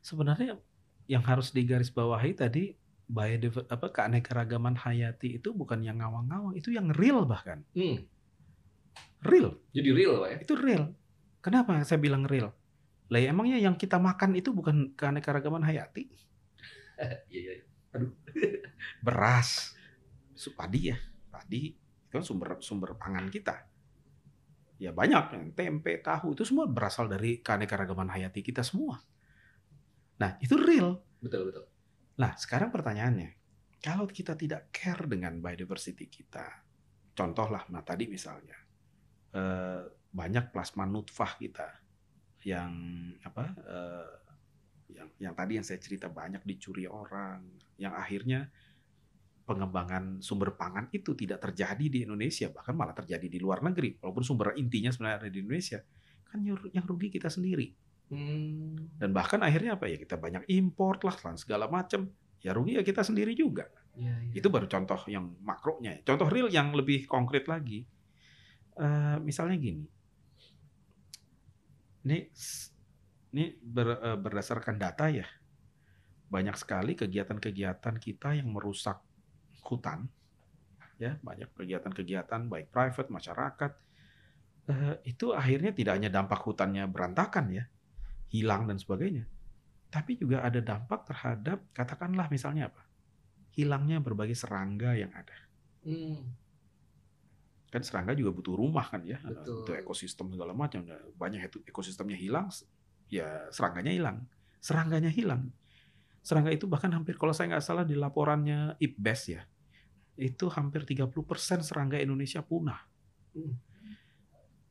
Sebenarnya 0.00 0.56
yang 1.04 1.20
harus 1.20 1.52
digarisbawahi 1.52 2.32
tadi 2.32 2.79
biodiver 3.10 3.66
apa 3.66 3.86
keanekaragaman 3.90 4.78
hayati 4.78 5.28
itu 5.42 5.50
bukan 5.50 5.82
yang 5.82 5.98
ngawang-ngawang, 5.98 6.54
itu 6.54 6.70
yang 6.70 6.86
real 6.94 7.26
bahkan. 7.26 7.66
Hmm, 7.74 8.06
Real. 9.20 9.52
jadi 9.76 9.90
real 9.92 10.14
Pak 10.16 10.28
ya? 10.32 10.38
Itu 10.40 10.54
real. 10.56 10.84
Kenapa 11.44 11.76
saya 11.84 12.00
bilang 12.00 12.24
real? 12.24 12.52
Lah 13.12 13.18
ya 13.20 13.34
emangnya 13.34 13.58
yang 13.60 13.76
kita 13.76 13.98
makan 14.00 14.32
itu 14.38 14.54
bukan 14.54 14.94
keanekaragaman 14.96 15.64
hayati? 15.66 16.08
Iya, 17.32 17.56
iya. 17.56 17.64
Beras, 19.06 19.72
su- 20.36 20.52
padi 20.52 20.92
ya, 20.92 20.98
padi 21.32 21.72
itu 21.72 22.12
kan 22.12 22.20
sumber 22.20 22.60
sumber 22.60 22.92
pangan 23.00 23.32
kita. 23.32 23.56
ya 24.80 24.92
banyak 24.92 25.52
tempe, 25.56 26.00
tahu 26.00 26.32
itu 26.32 26.44
semua 26.44 26.64
berasal 26.68 27.04
dari 27.08 27.40
keanekaragaman 27.40 28.08
hayati 28.08 28.40
kita 28.40 28.64
semua. 28.64 29.00
Nah, 30.20 30.36
itu 30.40 30.56
real. 30.56 31.00
Betul 31.20 31.48
betul. 31.48 31.64
Nah, 32.20 32.36
sekarang 32.36 32.68
pertanyaannya, 32.68 33.30
kalau 33.80 34.04
kita 34.04 34.36
tidak 34.36 34.68
care 34.68 35.08
dengan 35.08 35.40
biodiversity 35.40 36.04
kita, 36.12 36.44
contohlah, 37.16 37.64
nah 37.72 37.80
tadi 37.80 38.04
misalnya 38.04 38.60
eh, 39.32 39.88
banyak 40.12 40.52
plasma 40.52 40.84
nutfah 40.84 41.40
kita 41.40 41.80
yang 42.44 42.72
apa, 43.24 43.44
eh, 43.56 44.12
yang 45.00 45.08
yang 45.16 45.34
tadi 45.34 45.56
yang 45.56 45.64
saya 45.64 45.80
cerita 45.80 46.12
banyak 46.12 46.44
dicuri 46.44 46.84
orang, 46.84 47.40
yang 47.80 47.96
akhirnya 47.96 48.52
pengembangan 49.48 50.20
sumber 50.20 50.54
pangan 50.60 50.92
itu 50.92 51.16
tidak 51.16 51.40
terjadi 51.40 51.86
di 51.88 51.98
Indonesia, 52.04 52.52
bahkan 52.52 52.76
malah 52.76 52.92
terjadi 52.92 53.26
di 53.32 53.40
luar 53.40 53.64
negeri. 53.64 53.96
Walaupun 53.96 54.22
sumber 54.22 54.54
intinya 54.60 54.92
sebenarnya 54.92 55.24
ada 55.24 55.30
di 55.32 55.40
Indonesia, 55.40 55.80
kan 56.28 56.44
yang 56.44 56.84
rugi 56.84 57.08
kita 57.08 57.32
sendiri. 57.32 57.89
Hmm. 58.10 58.90
Dan 58.98 59.14
bahkan 59.14 59.38
akhirnya 59.40 59.78
apa 59.78 59.86
ya 59.86 59.96
kita 59.96 60.18
banyak 60.18 60.44
import 60.50 61.06
lah 61.06 61.14
segala 61.38 61.70
macam. 61.70 62.10
Ya 62.42 62.50
rugi 62.50 62.76
ya 62.76 62.82
kita 62.82 63.06
sendiri 63.06 63.32
juga. 63.38 63.70
Ya, 63.94 64.16
ya. 64.18 64.32
Itu 64.42 64.50
baru 64.50 64.66
contoh 64.66 64.98
yang 65.06 65.38
makronya. 65.40 66.02
Contoh 66.02 66.26
real 66.26 66.50
yang 66.50 66.74
lebih 66.74 67.06
konkret 67.06 67.46
lagi. 67.46 67.86
Uh, 68.74 69.20
misalnya 69.22 69.60
gini. 69.60 69.86
Ini 72.00 72.18
ini 73.30 73.44
ber, 73.60 73.88
uh, 74.00 74.18
berdasarkan 74.18 74.74
data 74.80 75.06
ya. 75.12 75.26
Banyak 76.30 76.56
sekali 76.58 76.98
kegiatan-kegiatan 76.98 77.96
kita 77.98 78.38
yang 78.38 78.50
merusak 78.54 79.02
hutan, 79.66 80.08
ya 81.00 81.16
banyak 81.24 81.48
kegiatan-kegiatan 81.56 82.50
baik 82.50 82.68
private 82.68 83.08
masyarakat 83.08 83.72
eh, 84.68 84.94
itu 85.08 85.32
akhirnya 85.32 85.72
tidak 85.72 85.96
hanya 85.96 86.10
dampak 86.12 86.40
hutannya 86.44 86.84
berantakan 86.90 87.46
ya, 87.54 87.64
hilang 88.30 88.70
dan 88.70 88.78
sebagainya, 88.78 89.26
tapi 89.90 90.14
juga 90.14 90.46
ada 90.46 90.62
dampak 90.62 91.02
terhadap 91.02 91.66
katakanlah 91.74 92.30
misalnya 92.30 92.70
apa, 92.70 92.86
hilangnya 93.58 93.98
berbagai 93.98 94.38
serangga 94.38 94.94
yang 94.94 95.10
ada. 95.10 95.34
Hmm. 95.82 96.30
Kan 97.70 97.82
serangga 97.82 98.14
juga 98.14 98.30
butuh 98.30 98.54
rumah 98.54 98.86
kan 98.86 99.02
ya, 99.02 99.18
Betul. 99.18 99.66
untuk 99.66 99.74
ekosistem 99.74 100.30
segala 100.30 100.54
macam. 100.54 100.86
Nah, 100.86 101.02
Banyak 101.18 101.50
itu 101.50 101.58
ekosistemnya 101.66 102.18
hilang, 102.18 102.46
ya 103.10 103.50
serangganya 103.50 103.90
hilang, 103.90 104.18
serangganya 104.62 105.10
hilang. 105.10 105.50
Serangga 106.22 106.54
itu 106.54 106.70
bahkan 106.70 106.92
hampir 106.94 107.18
kalau 107.18 107.34
saya 107.34 107.56
nggak 107.56 107.64
salah 107.64 107.82
di 107.82 107.98
laporannya 107.98 108.78
IPBES 108.78 109.22
ya, 109.26 109.42
itu 110.20 110.46
hampir 110.52 110.86
30% 110.86 111.10
serangga 111.66 111.96
Indonesia 111.98 112.44
punah. 112.44 112.78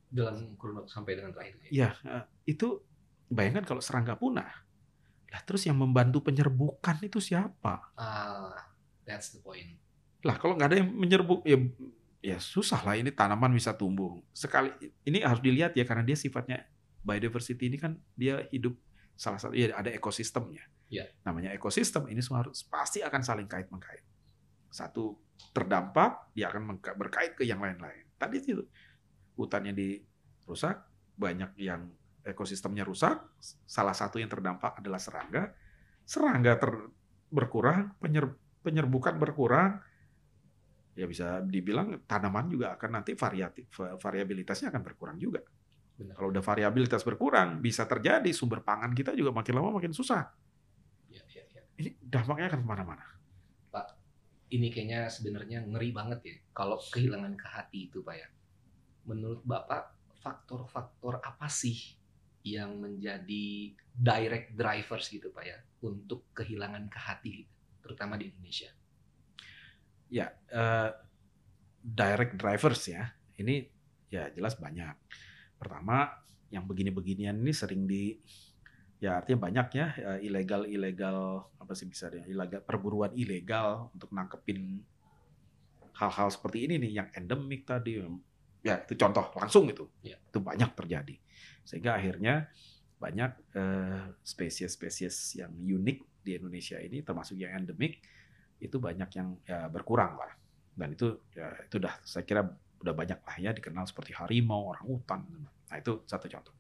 Dalam 0.10 0.56
kurun 0.56 0.84
waktu 0.84 0.91
sampai 0.93 1.17
dengan 1.17 1.34
terakhir. 1.34 1.58
Ya, 1.74 1.98
eh, 2.06 2.24
itu 2.54 2.88
bayangkan 3.30 3.63
kalau 3.63 3.82
serangga 3.82 4.18
punah. 4.18 4.50
Lah 5.30 5.42
terus 5.46 5.63
yang 5.70 5.78
membantu 5.78 6.26
penyerbukan 6.26 6.98
itu 7.06 7.22
siapa? 7.22 7.94
Ah, 7.94 8.74
that's 9.06 9.38
the 9.38 9.39
point. 9.46 9.78
Lah 10.26 10.36
kalau 10.36 10.58
nggak 10.58 10.70
ada 10.74 10.78
yang 10.82 10.89
menyerbuk 10.89 11.46
ya 11.46 11.58
ya 12.20 12.36
susah 12.42 12.84
lah 12.84 12.98
ini 13.00 13.13
tanaman 13.13 13.54
bisa 13.54 13.72
tumbuh. 13.78 14.20
Sekali 14.34 14.74
ini 15.06 15.22
harus 15.24 15.39
dilihat 15.39 15.78
ya 15.78 15.86
karena 15.86 16.04
dia 16.04 16.18
sifatnya 16.18 16.65
biodiversity 17.06 17.72
ini 17.72 17.78
kan 17.80 17.96
dia 18.18 18.44
hidup 18.52 18.76
salah 19.15 19.39
satu 19.39 19.56
ya 19.56 19.72
ada 19.78 19.94
ekosistemnya. 19.94 20.65
Ya. 20.89 21.06
Namanya 21.24 21.54
ekosistem 21.54 22.10
ini 22.10 22.20
semua 22.20 22.42
harus 22.44 22.65
pasti 22.65 23.06
akan 23.06 23.22
saling 23.22 23.48
kait 23.48 23.70
mengkait. 23.70 24.04
Satu 24.74 25.22
terdampak 25.54 26.34
dia 26.34 26.50
akan 26.50 26.82
berkait 26.98 27.38
ke 27.38 27.46
yang 27.46 27.62
lain-lain. 27.62 28.10
Tadi 28.20 28.36
itu 28.42 28.65
hutannya 29.39 29.72
dirusak, 29.72 30.84
banyak 31.15 31.56
yang 31.62 31.88
ekosistemnya 32.25 32.84
rusak, 32.84 33.19
salah 33.65 33.95
satu 33.95 34.19
yang 34.19 34.27
terdampak 34.27 34.79
adalah 34.79 34.99
serangga. 34.99 35.53
Serangga 36.03 36.58
ter- 36.58 36.89
berkurang, 37.29 37.93
penyer- 38.01 38.38
penyerbukan 38.65 39.15
berkurang, 39.21 39.77
ya 40.97 41.05
bisa 41.05 41.39
dibilang 41.45 42.03
tanaman 42.03 42.49
juga 42.49 42.75
akan 42.75 42.99
nanti 42.99 43.15
variatif 43.15 43.71
variabilitasnya 43.77 44.73
akan 44.73 44.82
berkurang 44.84 45.17
juga. 45.21 45.39
Benar. 45.95 46.15
Kalau 46.15 46.32
udah 46.32 46.43
variabilitas 46.43 47.03
berkurang, 47.03 47.60
bisa 47.60 47.84
terjadi 47.86 48.32
sumber 48.32 48.63
pangan 48.63 48.91
kita 48.95 49.15
juga 49.15 49.36
makin 49.36 49.53
lama 49.55 49.79
makin 49.79 49.91
susah. 49.91 50.27
Ya, 51.12 51.23
ya, 51.29 51.43
ya. 51.55 51.62
Ini 51.75 51.89
dampaknya 52.03 52.51
akan 52.51 52.62
ke 52.63 52.67
mana-mana. 52.67 53.05
Ini 54.49 54.73
kayaknya 54.73 55.05
sebenarnya 55.13 55.62
ngeri 55.62 55.93
banget 55.93 56.19
ya 56.25 56.36
kalau 56.58 56.82
kehilangan 56.82 57.38
ke 57.38 57.45
hati 57.45 57.79
itu 57.86 58.01
Pak 58.01 58.15
ya. 58.17 58.27
Menurut 59.05 59.45
Bapak 59.45 59.93
faktor-faktor 60.25 61.21
apa 61.21 61.45
sih 61.45 61.77
yang 62.43 62.80
menjadi 62.80 63.75
direct 63.91 64.56
drivers 64.56 65.12
gitu 65.12 65.30
Pak 65.30 65.43
ya 65.43 65.60
untuk 65.84 66.32
kehilangan 66.32 66.88
ke 66.88 66.99
hati 66.99 67.36
terutama 67.84 68.15
di 68.15 68.32
Indonesia? 68.32 68.71
Ya, 70.10 70.34
eh, 70.49 70.89
direct 71.84 72.39
drivers 72.39 72.82
ya. 72.89 73.13
Ini 73.39 73.67
ya 74.10 74.32
jelas 74.34 74.58
banyak. 74.58 74.95
Pertama, 75.60 76.10
yang 76.49 76.65
begini-beginian 76.65 77.38
ini 77.38 77.54
sering 77.54 77.86
di 77.86 78.17
ya 78.99 79.23
artinya 79.23 79.47
banyak 79.47 79.67
ya 79.80 79.88
ilegal 80.19 80.67
ilegal 80.67 81.47
apa 81.56 81.71
sih 81.71 81.88
bisa 81.88 82.12
dia 82.12 82.25
ilegal 82.28 82.60
perburuan 82.60 83.15
ilegal 83.15 83.88
untuk 83.95 84.12
nangkepin 84.12 84.84
hal-hal 85.95 86.28
seperti 86.28 86.67
ini 86.67 86.75
nih 86.84 86.91
yang 86.99 87.08
endemik 87.15 87.63
tadi 87.63 88.04
ya 88.60 88.84
itu 88.84 88.99
contoh 88.99 89.32
langsung 89.39 89.71
itu 89.71 89.88
Ya. 90.04 90.19
itu 90.19 90.43
banyak 90.43 90.75
terjadi 90.75 91.15
sehingga 91.69 92.01
akhirnya 92.01 92.49
banyak 92.97 93.32
eh, 93.53 94.05
spesies-spesies 94.25 95.38
yang 95.38 95.53
unik 95.53 96.25
di 96.25 96.32
Indonesia 96.41 96.82
ini 96.82 97.05
termasuk 97.05 97.38
yang 97.38 97.53
endemik 97.62 98.01
itu 98.60 98.75
banyak 98.82 99.10
yang 99.13 99.38
ya, 99.45 99.69
berkurang 99.69 100.17
lah 100.17 100.34
dan 100.73 100.97
itu 100.97 101.21
ya 101.38 101.53
itu 101.63 101.77
udah 101.77 101.93
saya 102.01 102.25
kira 102.25 102.41
udah 102.82 102.93
banyak 102.97 103.19
lah 103.21 103.36
ya 103.38 103.51
dikenal 103.53 103.86
seperti 103.86 104.17
harimau 104.17 104.73
orang 104.73 104.86
hutan 104.89 105.21
nah 105.69 105.77
itu 105.77 106.01
satu 106.10 106.25
contoh 106.25 106.55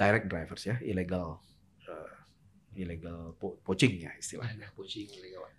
direct 0.00 0.26
drivers 0.26 0.62
ya 0.64 0.76
illegal 0.80 1.38
eh, 1.84 2.14
illegal 2.80 3.36
po- 3.36 3.60
poaching 3.62 4.08
ya 4.08 4.10
istilahnya 4.16 4.72
Ada 4.72 4.74
kucing 4.74 5.06
lewat. 5.12 5.52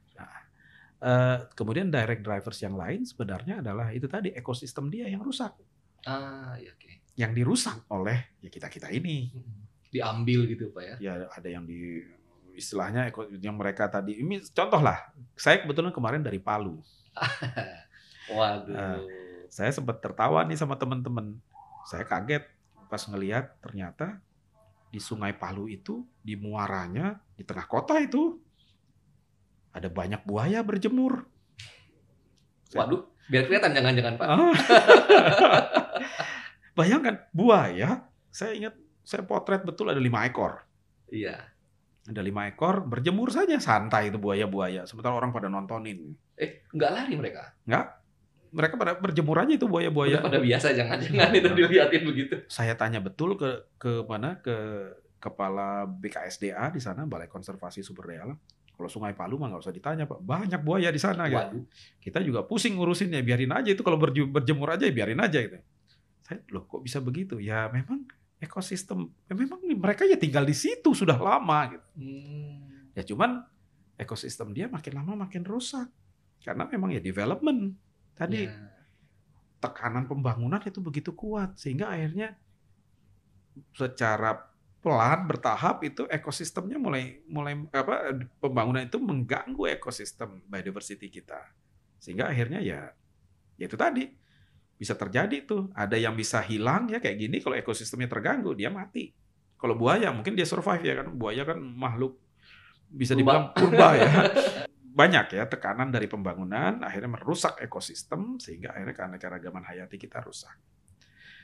Eh, 1.00 1.38
kemudian 1.56 1.88
direct 1.88 2.28
drivers 2.28 2.60
yang 2.60 2.76
lain 2.76 3.08
sebenarnya 3.08 3.64
adalah 3.64 3.88
itu 3.96 4.04
tadi 4.12 4.36
ekosistem 4.36 4.92
dia 4.92 5.08
yang 5.08 5.24
rusak 5.24 5.56
Ah, 6.04 6.60
ya 6.60 6.76
oke. 6.76 6.99
Yang 7.20 7.36
dirusak 7.36 7.84
oleh 7.92 8.32
ya 8.40 8.48
kita 8.48 8.72
kita 8.72 8.88
ini 8.96 9.28
Diambil 9.92 10.48
gitu 10.48 10.72
Pak 10.72 10.84
ya. 10.86 10.96
ya 11.04 11.14
ada 11.28 11.50
yang 11.52 11.68
di 11.68 12.00
istilahnya 12.56 13.12
yang 13.44 13.60
mereka 13.60 13.92
tadi 13.92 14.24
ini 14.24 14.40
contoh 14.56 14.80
lah 14.80 15.12
saya 15.36 15.60
kebetulan 15.60 15.92
kemarin 15.92 16.24
dari 16.24 16.40
Palu 16.40 16.80
Waduh. 18.32 18.72
Ah. 18.72 19.04
saya 19.52 19.74
sempat 19.76 20.00
tertawa 20.00 20.48
nih 20.48 20.56
sama 20.56 20.80
teman-teman 20.80 21.36
saya 21.84 22.08
kaget 22.08 22.48
pas 22.88 23.04
ngelihat 23.04 23.52
ternyata 23.60 24.24
di 24.88 25.04
Sungai 25.04 25.36
Palu 25.36 25.68
itu 25.68 26.08
di 26.24 26.40
muaranya 26.40 27.20
di 27.36 27.44
tengah 27.44 27.68
kota 27.68 28.00
itu 28.00 28.40
ada 29.76 29.92
banyak 29.92 30.24
buaya 30.24 30.64
berjemur 30.64 31.28
Waduh, 32.70 33.02
biar 33.34 33.50
kelihatan 33.50 33.74
jangan-jangan 33.74 34.14
Pak. 34.22 34.28
Bayangkan 36.80 37.28
buaya, 37.36 38.08
saya 38.32 38.56
ingat 38.56 38.80
saya 39.04 39.28
potret 39.28 39.68
betul 39.68 39.92
ada 39.92 40.00
lima 40.00 40.24
ekor. 40.24 40.64
Iya. 41.12 41.36
Ada 42.08 42.24
lima 42.24 42.48
ekor 42.48 42.88
berjemur 42.88 43.28
saja 43.36 43.60
santai 43.60 44.08
itu 44.08 44.16
buaya-buaya. 44.16 44.88
Sementara 44.88 45.12
orang 45.20 45.36
pada 45.36 45.52
nontonin. 45.52 46.16
Eh, 46.40 46.64
nggak 46.72 46.92
lari 46.96 47.14
mereka. 47.20 47.52
Mereka 48.50 48.80
pada 48.80 48.96
berjemur 48.96 49.44
aja 49.44 49.52
itu 49.52 49.68
buaya-buaya. 49.68 50.24
pada 50.24 50.40
biasa 50.40 50.72
jangan-jangan 50.72 51.36
itu 51.36 51.50
dilihatin 51.52 52.04
begitu. 52.08 52.36
Saya 52.48 52.80
tanya 52.80 53.04
betul 53.04 53.36
ke 53.36 53.68
ke 53.76 54.08
mana 54.08 54.40
ke 54.40 54.56
kepala 55.20 55.84
BKSDA 55.84 56.72
di 56.72 56.80
sana 56.80 57.04
Balai 57.04 57.28
Konservasi 57.28 57.84
Sumber 57.84 58.08
Daya 58.08 58.24
Alam. 58.24 58.40
Kalau 58.80 58.88
Sungai 58.88 59.12
Palu 59.12 59.36
mah 59.36 59.52
nggak 59.52 59.68
usah 59.68 59.76
ditanya 59.76 60.08
pak, 60.08 60.24
banyak 60.24 60.64
buaya 60.64 60.88
di 60.88 61.02
sana. 61.04 61.28
Waduh. 61.28 61.68
Kita 62.00 62.24
juga 62.24 62.48
pusing 62.48 62.80
ngurusinnya, 62.80 63.20
biarin 63.20 63.52
aja 63.52 63.76
itu 63.76 63.84
kalau 63.84 64.00
berjemur 64.00 64.72
aja 64.72 64.88
ya 64.88 64.94
biarin 64.96 65.20
aja 65.20 65.36
gitu. 65.44 65.60
Saya 66.30 66.46
loh 66.54 66.70
kok 66.70 66.86
bisa 66.86 67.02
begitu? 67.02 67.42
Ya 67.42 67.66
memang 67.74 68.06
ekosistem, 68.38 69.10
ya 69.26 69.34
memang 69.34 69.58
mereka 69.66 70.06
ya 70.06 70.14
tinggal 70.14 70.46
di 70.46 70.54
situ 70.54 70.94
sudah 70.94 71.18
lama 71.18 71.74
gitu. 71.74 71.88
Hmm. 71.98 72.94
Ya 72.94 73.02
cuman 73.02 73.42
ekosistem 73.98 74.54
dia 74.54 74.70
makin 74.70 74.94
lama 74.96 75.26
makin 75.26 75.42
rusak 75.42 75.90
karena 76.40 76.70
memang 76.70 76.96
ya 76.96 77.02
development 77.04 77.76
tadi 78.16 78.48
Ya. 78.48 78.56
tekanan 79.60 80.08
pembangunan 80.08 80.64
itu 80.64 80.80
begitu 80.80 81.12
kuat 81.12 81.60
sehingga 81.60 81.92
akhirnya 81.92 82.40
secara 83.76 84.48
pelan 84.80 85.28
bertahap 85.28 85.84
itu 85.84 86.08
ekosistemnya 86.08 86.80
mulai 86.80 87.20
mulai 87.28 87.60
apa 87.76 88.16
pembangunan 88.40 88.88
itu 88.88 88.96
mengganggu 88.96 89.76
ekosistem 89.76 90.40
biodiversity 90.48 91.12
kita 91.12 91.44
sehingga 92.00 92.32
akhirnya 92.32 92.64
ya 92.64 92.96
ya 93.60 93.68
itu 93.68 93.76
tadi 93.76 94.08
bisa 94.80 94.96
terjadi 94.96 95.44
tuh. 95.44 95.68
Ada 95.76 96.00
yang 96.00 96.16
bisa 96.16 96.40
hilang 96.40 96.88
ya 96.88 97.04
kayak 97.04 97.20
gini 97.20 97.38
kalau 97.44 97.60
ekosistemnya 97.60 98.08
terganggu 98.08 98.56
dia 98.56 98.72
mati. 98.72 99.12
Kalau 99.60 99.76
buaya 99.76 100.08
mungkin 100.16 100.40
dia 100.40 100.48
survive 100.48 100.80
ya 100.88 101.04
kan. 101.04 101.12
Buaya 101.20 101.44
kan 101.44 101.60
makhluk 101.60 102.16
bisa 102.88 103.12
dibilang 103.12 103.52
purba 103.52 104.00
ya. 104.00 104.10
Banyak 105.00 105.36
ya 105.36 105.44
tekanan 105.52 105.92
dari 105.92 106.08
pembangunan 106.08 106.80
akhirnya 106.80 107.20
merusak 107.20 107.60
ekosistem 107.60 108.40
sehingga 108.40 108.72
akhirnya 108.72 108.96
keanekaragaman 108.96 109.68
hayati 109.68 110.00
kita 110.00 110.24
rusak. 110.24 110.56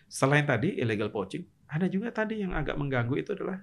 Selain 0.08 0.48
tadi 0.48 0.80
illegal 0.80 1.12
poaching, 1.12 1.44
ada 1.68 1.92
juga 1.92 2.14
tadi 2.16 2.40
yang 2.40 2.56
agak 2.56 2.78
mengganggu 2.78 3.16
itu 3.20 3.36
adalah 3.36 3.58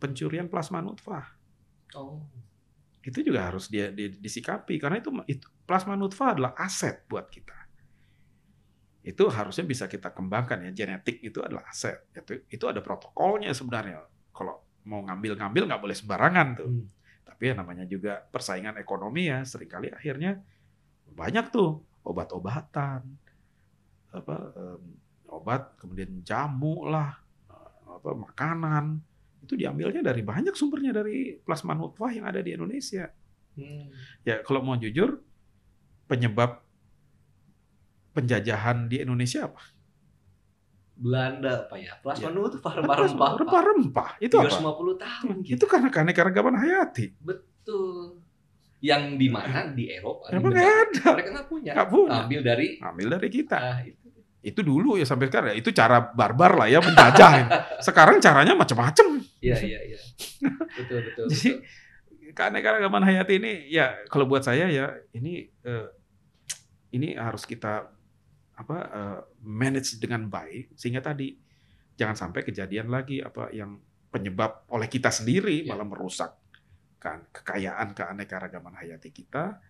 pencurian 0.00 0.50
plasma 0.50 0.82
nutfah. 0.82 1.28
Oh. 1.92 2.24
Itu 3.04 3.20
juga 3.20 3.52
harus 3.52 3.68
dia, 3.68 3.92
dia 3.92 4.08
disikapi 4.08 4.80
karena 4.80 5.00
itu, 5.00 5.10
itu 5.28 5.46
plasma 5.68 5.92
nutfah 5.92 6.36
adalah 6.36 6.52
aset 6.56 7.04
buat 7.10 7.28
kita 7.28 7.57
itu 9.08 9.24
harusnya 9.32 9.64
bisa 9.64 9.88
kita 9.88 10.12
kembangkan 10.12 10.68
ya 10.68 10.70
genetik 10.76 11.24
itu 11.24 11.40
adalah 11.40 11.64
aset. 11.64 12.12
Itu 12.12 12.44
itu 12.52 12.64
ada 12.68 12.84
protokolnya 12.84 13.56
sebenarnya. 13.56 14.04
Kalau 14.36 14.60
mau 14.84 15.00
ngambil-ngambil 15.00 15.64
nggak 15.64 15.80
boleh 15.80 15.96
sembarangan 15.96 16.48
tuh. 16.60 16.68
Hmm. 16.68 16.86
tapi 17.28 17.54
ya 17.54 17.54
namanya 17.54 17.86
juga 17.86 18.18
persaingan 18.18 18.82
ekonomi 18.82 19.30
ya 19.30 19.46
sering 19.46 19.70
kali 19.70 19.94
akhirnya 19.94 20.42
banyak 21.14 21.54
tuh 21.54 21.86
obat-obatan 22.02 23.06
apa 24.10 24.36
um, 24.58 24.82
obat 25.30 25.78
kemudian 25.78 26.18
jamu 26.26 26.84
lah 26.84 27.16
apa 27.88 28.10
makanan. 28.12 29.00
Itu 29.40 29.56
diambilnya 29.56 30.04
dari 30.04 30.20
banyak 30.20 30.52
sumbernya 30.52 30.92
dari 30.92 31.38
plasma 31.40 31.72
nutfah 31.72 32.12
yang 32.12 32.28
ada 32.28 32.44
di 32.44 32.52
Indonesia. 32.52 33.08
Hmm. 33.58 33.90
ya 34.22 34.38
kalau 34.46 34.62
mau 34.62 34.78
jujur 34.78 35.18
penyebab 36.06 36.62
penjajahan 38.18 38.90
di 38.90 38.98
Indonesia 38.98 39.46
apa? 39.46 39.62
Belanda 40.98 41.70
apa 41.70 41.78
ya? 41.78 41.94
Plasma 42.02 42.34
ya. 42.34 42.34
itu 42.34 42.58
rempah-rempah. 42.58 43.30
Rempah-rempah. 43.38 44.08
Itu 44.18 44.42
350 44.42 44.58
apa? 44.58 44.94
tahun. 44.98 45.34
Gitu. 45.46 45.54
Itu 45.54 45.64
karena 45.70 45.88
keanekaragaman 45.94 46.54
hayati. 46.58 47.14
Betul. 47.22 48.18
Yang 48.82 49.02
di 49.14 49.28
mana 49.30 49.70
di 49.70 49.94
Eropa? 49.94 50.34
Emang 50.34 50.50
nggak 50.50 50.66
ada. 50.66 51.06
Mereka 51.14 51.30
nggak 51.38 51.48
punya. 51.48 51.72
Gak 51.78 51.88
punya. 51.88 52.18
Ambil 52.26 52.40
dari. 52.42 52.68
Ambil 52.82 53.06
dari 53.14 53.28
kita. 53.30 53.58
Nah, 53.58 53.80
itu. 53.86 54.06
itu 54.42 54.60
dulu 54.66 54.98
ya 54.98 55.06
sampai 55.06 55.30
sekarang. 55.30 55.54
Itu 55.54 55.70
cara 55.70 56.02
barbar 56.02 56.66
lah 56.66 56.66
ya 56.66 56.82
menjajah. 56.82 57.32
sekarang 57.86 58.18
caranya 58.18 58.58
macam-macam. 58.58 59.22
Iya 59.38 59.56
iya 59.62 59.80
iya. 59.94 59.98
Betul 60.74 60.98
betul. 61.06 61.26
Jadi 61.30 61.50
keanekaragaman 62.34 63.02
hayati 63.06 63.38
ini 63.38 63.70
ya 63.70 64.02
kalau 64.10 64.26
buat 64.26 64.42
saya 64.42 64.66
ya 64.70 64.94
ini 65.14 65.46
eh, 65.62 65.86
ini 66.94 67.18
harus 67.18 67.42
kita 67.42 67.97
apa 68.58 68.76
uh, 68.90 69.20
manage 69.46 70.02
dengan 70.02 70.26
baik 70.26 70.74
sehingga 70.74 70.98
tadi 70.98 71.38
jangan 71.94 72.18
sampai 72.18 72.42
kejadian 72.42 72.90
lagi 72.90 73.22
apa 73.22 73.54
yang 73.54 73.78
penyebab 74.10 74.66
oleh 74.74 74.90
kita 74.90 75.14
sendiri 75.14 75.62
ya. 75.62 75.74
malah 75.74 75.86
merusak 75.86 76.34
kan 76.98 77.22
kekayaan 77.30 77.94
keanekaragaman 77.94 78.74
hayati 78.74 79.14
kita 79.14 79.62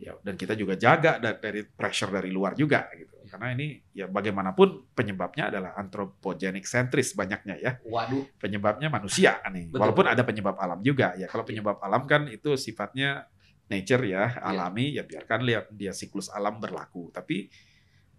ya 0.00 0.16
dan 0.18 0.34
kita 0.34 0.56
juga 0.58 0.74
jaga 0.74 1.20
dari 1.20 1.62
pressure 1.62 2.10
dari 2.10 2.32
luar 2.32 2.56
juga 2.56 2.88
gitu 2.96 3.22
ya. 3.22 3.36
karena 3.36 3.48
ini 3.54 3.66
ya 3.92 4.06
bagaimanapun 4.08 4.96
penyebabnya 4.96 5.52
adalah 5.52 5.76
anthropogenic 5.78 6.64
sentris 6.64 7.12
banyaknya 7.12 7.54
ya 7.60 7.72
waduh 7.86 8.24
penyebabnya 8.40 8.88
manusia 8.88 9.38
nih 9.46 9.70
Betul. 9.70 9.78
walaupun 9.78 10.06
ada 10.08 10.22
penyebab 10.24 10.56
alam 10.58 10.80
juga 10.80 11.14
ya 11.14 11.28
kalau 11.28 11.44
penyebab 11.44 11.78
alam 11.84 12.08
kan 12.08 12.26
itu 12.32 12.56
sifatnya 12.56 13.28
nature 13.70 14.04
ya, 14.04 14.32
ya. 14.32 14.42
alami 14.42 14.96
ya 14.98 15.06
biarkan 15.06 15.40
lihat 15.46 15.70
dia 15.70 15.94
siklus 15.94 16.32
alam 16.32 16.58
berlaku 16.58 17.12
tapi 17.14 17.52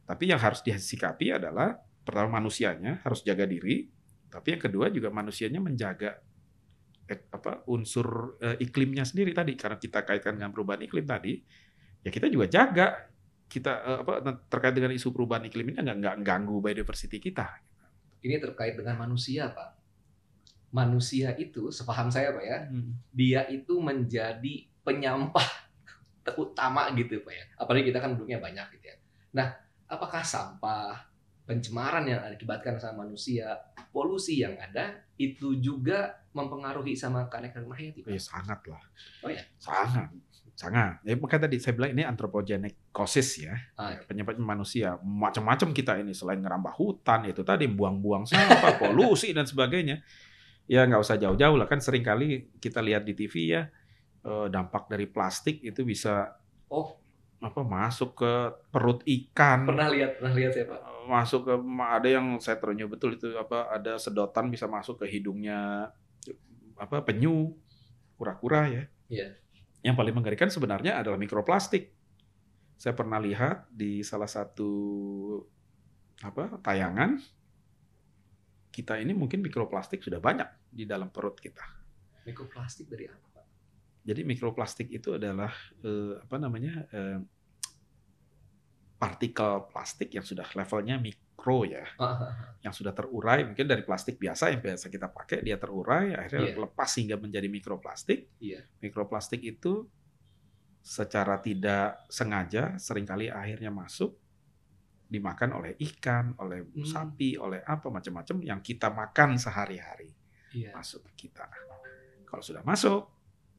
tapi 0.03 0.27
yang 0.27 0.39
harus 0.39 0.59
disikapi 0.59 1.31
adalah 1.31 1.79
pertama 2.03 2.43
manusianya 2.43 2.99
harus 3.07 3.23
jaga 3.23 3.47
diri, 3.47 3.87
tapi 4.27 4.59
yang 4.59 4.61
kedua 4.61 4.91
juga 4.91 5.07
manusianya 5.07 5.63
menjaga 5.63 6.19
eh, 7.07 7.19
apa 7.31 7.63
unsur 7.71 8.35
eh, 8.43 8.59
iklimnya 8.59 9.07
sendiri 9.07 9.31
tadi 9.31 9.55
karena 9.55 9.79
kita 9.79 10.03
kaitkan 10.03 10.35
dengan 10.35 10.51
perubahan 10.51 10.83
iklim 10.83 11.07
tadi, 11.07 11.39
ya 12.03 12.11
kita 12.11 12.27
juga 12.27 12.51
jaga 12.51 12.87
kita 13.47 13.73
eh, 13.79 13.99
apa 14.03 14.13
terkait 14.51 14.75
dengan 14.75 14.91
isu 14.91 15.15
perubahan 15.15 15.47
iklim 15.47 15.71
ini 15.71 15.79
nggak 15.79 15.97
nggak 16.03 16.15
ganggu 16.19 16.59
biodiversity 16.59 17.23
kita. 17.23 17.47
Ini 18.23 18.39
terkait 18.39 18.75
dengan 18.75 18.99
manusia, 18.99 19.51
Pak. 19.51 19.83
Manusia 20.73 21.35
itu, 21.37 21.69
sepaham 21.69 22.07
saya, 22.09 22.31
Pak 22.31 22.43
ya, 22.43 22.57
hmm. 22.65 22.91
dia 23.11 23.41
itu 23.51 23.77
menjadi 23.83 24.63
penyampah 24.81 25.43
utama 26.43 26.87
gitu, 26.95 27.19
Pak 27.19 27.33
ya. 27.35 27.45
Apalagi 27.59 27.91
kita 27.91 27.99
kan 27.99 28.15
duduknya 28.15 28.39
banyak 28.39 28.79
gitu 28.79 28.85
ya. 28.89 28.97
Nah, 29.35 29.47
apakah 29.93 30.25
sampah, 30.25 31.05
pencemaran 31.43 32.07
yang 32.07 32.23
diakibatkan 32.23 32.79
sama 32.79 33.05
manusia, 33.05 33.59
polusi 33.91 34.41
yang 34.41 34.55
ada 34.57 35.03
itu 35.19 35.59
juga 35.59 36.23
mempengaruhi 36.33 36.97
sama 36.97 37.29
keanekaragaman 37.29 37.77
hayati? 37.77 38.01
Ya, 38.07 38.21
sangat 38.21 38.59
lah. 38.65 38.81
Oh 39.21 39.29
ya? 39.29 39.43
Sangat. 39.59 40.09
Sangat. 40.53 41.01
Ya, 41.01 41.17
makanya 41.17 41.49
tadi 41.49 41.57
saya 41.57 41.73
bilang 41.73 41.91
ini 41.97 42.03
anthropogenic 42.05 42.93
causes 42.93 43.25
ya. 43.41 43.53
Ah, 43.77 43.93
ya. 43.93 44.05
Penyebab 44.05 44.37
manusia. 44.37 44.97
Macam-macam 45.01 45.73
kita 45.73 45.97
ini 46.01 46.13
selain 46.13 46.41
ngerambah 46.41 46.73
hutan 46.77 47.25
itu 47.29 47.41
tadi 47.41 47.65
buang-buang 47.65 48.29
sampah, 48.29 48.77
polusi 48.81 49.33
dan 49.33 49.49
sebagainya. 49.49 50.01
Ya 50.63 50.87
nggak 50.87 51.03
usah 51.03 51.19
jauh-jauh 51.19 51.59
lah 51.59 51.67
kan 51.67 51.83
sering 51.83 52.07
kali 52.07 52.47
kita 52.63 52.79
lihat 52.79 53.03
di 53.03 53.11
TV 53.11 53.51
ya 53.51 53.67
eh, 54.23 54.47
dampak 54.47 54.87
dari 54.87 55.11
plastik 55.11 55.59
itu 55.59 55.83
bisa 55.83 56.39
oh 56.71 57.02
apa 57.43 57.61
masuk 57.61 58.23
ke 58.23 58.33
perut 58.71 59.03
ikan. 59.03 59.67
Pernah 59.67 59.91
lihat, 59.91 60.17
pernah 60.17 60.33
lihat 60.33 60.51
saya 60.55 60.65
Pak. 60.71 60.79
Masuk 61.03 61.41
ke 61.43 61.53
ada 61.83 62.07
yang 62.07 62.39
saya 62.39 62.55
terenyuh 62.55 62.87
betul 62.87 63.19
itu 63.19 63.35
apa 63.35 63.67
ada 63.67 63.99
sedotan 63.99 64.47
bisa 64.47 64.71
masuk 64.71 65.03
ke 65.03 65.05
hidungnya 65.11 65.91
apa 66.79 67.03
penyu, 67.03 67.51
kura-kura 68.15 68.71
ya. 68.71 68.83
Iya. 69.11 69.27
Yang 69.83 69.95
paling 69.99 70.15
mengerikan 70.15 70.47
sebenarnya 70.47 70.95
adalah 70.95 71.19
mikroplastik. 71.19 71.91
Saya 72.79 72.95
pernah 72.95 73.19
lihat 73.19 73.67
di 73.67 73.99
salah 74.01 74.27
satu 74.31 74.71
apa 76.23 76.55
tayangan 76.63 77.19
kita 78.73 78.97
ini 78.97 79.11
mungkin 79.11 79.43
mikroplastik 79.43 80.01
sudah 80.01 80.23
banyak 80.23 80.47
di 80.71 80.87
dalam 80.87 81.11
perut 81.13 81.37
kita. 81.37 81.61
Mikroplastik 82.25 82.89
dari 82.89 83.05
apa? 83.05 83.45
Jadi 84.03 84.21
mikroplastik 84.27 84.91
itu 84.91 85.15
adalah 85.15 85.53
eh, 85.85 86.19
apa 86.19 86.35
namanya 86.41 86.89
eh, 86.91 87.19
partikel 89.03 89.67
plastik 89.67 90.15
yang 90.15 90.23
sudah 90.23 90.47
levelnya 90.55 90.95
mikro 90.95 91.67
ya, 91.67 91.83
yang 92.63 92.71
sudah 92.71 92.95
terurai 92.95 93.43
mungkin 93.43 93.67
dari 93.67 93.83
plastik 93.83 94.15
biasa 94.15 94.55
yang 94.55 94.63
biasa 94.63 94.87
kita 94.87 95.11
pakai 95.11 95.43
dia 95.43 95.59
terurai 95.59 96.15
akhirnya 96.15 96.55
yeah. 96.55 96.63
lepas 96.63 96.87
hingga 96.95 97.19
menjadi 97.19 97.51
mikroplastik. 97.51 98.31
Yeah. 98.39 98.63
Mikroplastik 98.79 99.43
itu 99.43 99.91
secara 100.79 101.43
tidak 101.43 102.07
sengaja 102.07 102.79
sering 102.79 103.03
kali 103.03 103.27
akhirnya 103.27 103.75
masuk 103.75 104.15
dimakan 105.11 105.59
oleh 105.59 105.75
ikan, 105.77 106.31
oleh 106.39 106.63
hmm. 106.63 106.87
sapi, 106.87 107.35
oleh 107.35 107.59
apa 107.59 107.91
macam-macam 107.91 108.39
yang 108.39 108.63
kita 108.63 108.87
makan 108.87 109.35
sehari-hari 109.35 110.15
yeah. 110.55 110.71
masuk 110.71 111.03
ke 111.11 111.27
kita. 111.27 111.43
Kalau 112.23 112.39
sudah 112.39 112.63
masuk 112.63 113.13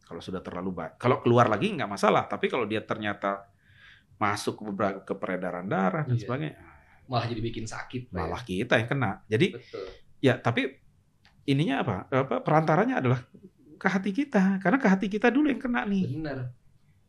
kalau 0.04 0.20
sudah 0.20 0.40
terlalu 0.44 0.72
baik. 0.72 1.00
Kalau 1.00 1.20
keluar 1.24 1.48
lagi 1.48 1.72
nggak 1.72 1.88
masalah, 1.88 2.28
tapi 2.28 2.48
kalau 2.52 2.68
dia 2.68 2.84
ternyata 2.84 3.53
masuk 4.20 4.60
ke, 4.60 4.64
ke 5.04 5.14
peredaran 5.18 5.66
darah 5.66 6.06
dan 6.06 6.16
iya. 6.16 6.22
sebagainya, 6.22 6.54
malah 7.10 7.26
jadi 7.26 7.40
bikin 7.42 7.66
sakit. 7.66 8.14
Malah 8.14 8.42
ya. 8.42 8.48
kita 8.48 8.74
yang 8.80 8.88
kena. 8.88 9.10
Jadi 9.26 9.46
Betul. 9.54 9.86
ya 10.22 10.34
tapi 10.38 10.70
ininya 11.44 11.76
apa? 11.84 11.96
Apa 12.08 12.36
perantaranya 12.40 13.04
adalah 13.04 13.20
ke 13.74 13.86
hati 13.90 14.10
kita, 14.16 14.62
karena 14.64 14.80
ke 14.80 14.88
hati 14.88 15.06
kita 15.12 15.28
dulu 15.28 15.52
yang 15.52 15.60
kena 15.60 15.84
nih. 15.84 16.08
Benar. 16.08 16.38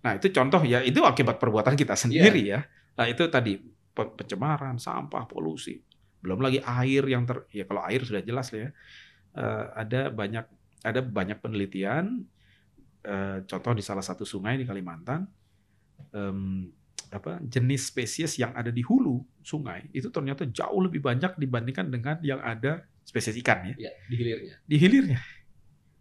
Nah 0.03 0.11
itu 0.17 0.27
contoh 0.29 0.61
ya, 0.67 0.83
itu 0.83 0.99
akibat 1.01 1.39
perbuatan 1.39 1.73
kita 1.79 1.95
sendiri 1.95 2.41
yeah. 2.43 2.61
ya. 2.61 2.99
Nah 2.99 3.05
itu 3.07 3.23
tadi 3.31 3.57
pencemaran, 3.95 4.75
sampah, 4.75 5.23
polusi, 5.23 5.79
belum 6.19 6.43
lagi 6.43 6.59
air 6.59 7.07
yang 7.07 7.23
ter, 7.23 7.47
ya 7.55 7.63
kalau 7.63 7.79
air 7.87 8.03
sudah 8.03 8.19
jelas 8.19 8.51
ya, 8.51 8.75
uh, 9.39 9.71
ada 9.71 10.11
banyak 10.11 10.45
ada 10.83 10.99
banyak 10.99 11.39
penelitian 11.39 12.27
uh, 13.07 13.41
contoh 13.47 13.71
di 13.71 13.79
salah 13.79 14.03
satu 14.03 14.27
sungai 14.27 14.59
di 14.59 14.67
Kalimantan, 14.67 15.23
um, 16.11 16.67
apa 17.11 17.41
jenis 17.45 17.91
spesies 17.91 18.37
yang 18.39 18.53
ada 18.53 18.69
di 18.69 18.81
hulu 18.81 19.21
sungai 19.41 19.85
itu 19.93 20.09
ternyata 20.09 20.47
jauh 20.49 20.81
lebih 20.81 21.01
banyak 21.03 21.37
dibandingkan 21.37 21.87
dengan 21.89 22.17
yang 22.25 22.41
ada 22.41 22.85
spesies 23.05 23.37
ikan 23.41 23.73
ya. 23.73 23.89
ya 23.89 23.91
di 24.09 24.15
hilirnya. 24.17 24.55
Di 24.65 24.77
hilirnya. 24.79 25.19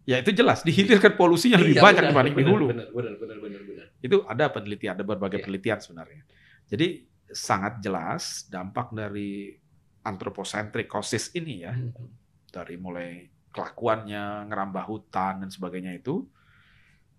Ya 0.05 0.21
itu 0.21 0.37
jelas, 0.37 0.61
di 0.61 0.69
hilir 0.69 1.01
kan 1.01 1.17
polusinya 1.17 1.57
lebih 1.57 1.81
ya, 1.81 1.83
banyak 1.85 2.05
benar, 2.05 2.13
dibanding 2.13 2.35
benar, 2.37 2.45
di 2.45 2.53
hulu. 2.53 2.67
Benar, 2.69 2.89
benar, 2.93 3.15
benar, 3.17 3.39
benar, 3.41 3.61
benar. 3.65 3.87
Itu 4.05 4.17
ada 4.29 4.45
penelitian, 4.53 4.93
ada 5.01 5.05
berbagai 5.09 5.41
ya. 5.41 5.45
penelitian 5.49 5.79
sebenarnya. 5.81 6.23
Jadi 6.69 6.89
sangat 7.33 7.81
jelas 7.81 8.45
dampak 8.53 8.93
dari 8.93 9.57
anthropocentric 10.05 10.93
causes 10.93 11.33
ini 11.33 11.65
ya, 11.65 11.73
hmm. 11.73 12.53
dari 12.53 12.77
mulai 12.77 13.33
kelakuannya, 13.49 14.53
ngerambah 14.53 14.85
hutan 14.85 15.41
dan 15.41 15.49
sebagainya 15.49 15.97
itu, 15.97 16.29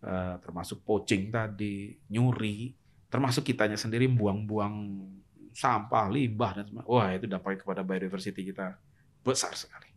Eh, 0.06 0.36
termasuk 0.38 0.86
poaching 0.86 1.34
tadi, 1.34 1.98
nyuri, 2.14 2.70
termasuk 3.16 3.47
kitanya 3.47 3.80
sendiri 3.80 4.11
buang-buang 4.11 4.99
sampah, 5.55 6.11
limbah 6.11 6.51
dan 6.59 6.68
semua. 6.68 6.84
Wah, 6.84 7.16
itu 7.16 7.32
dampaknya 7.32 7.63
kepada 7.63 7.82
biodiversity 7.88 8.51
kita 8.51 8.76
besar 9.24 9.55
sekali. 9.55 9.88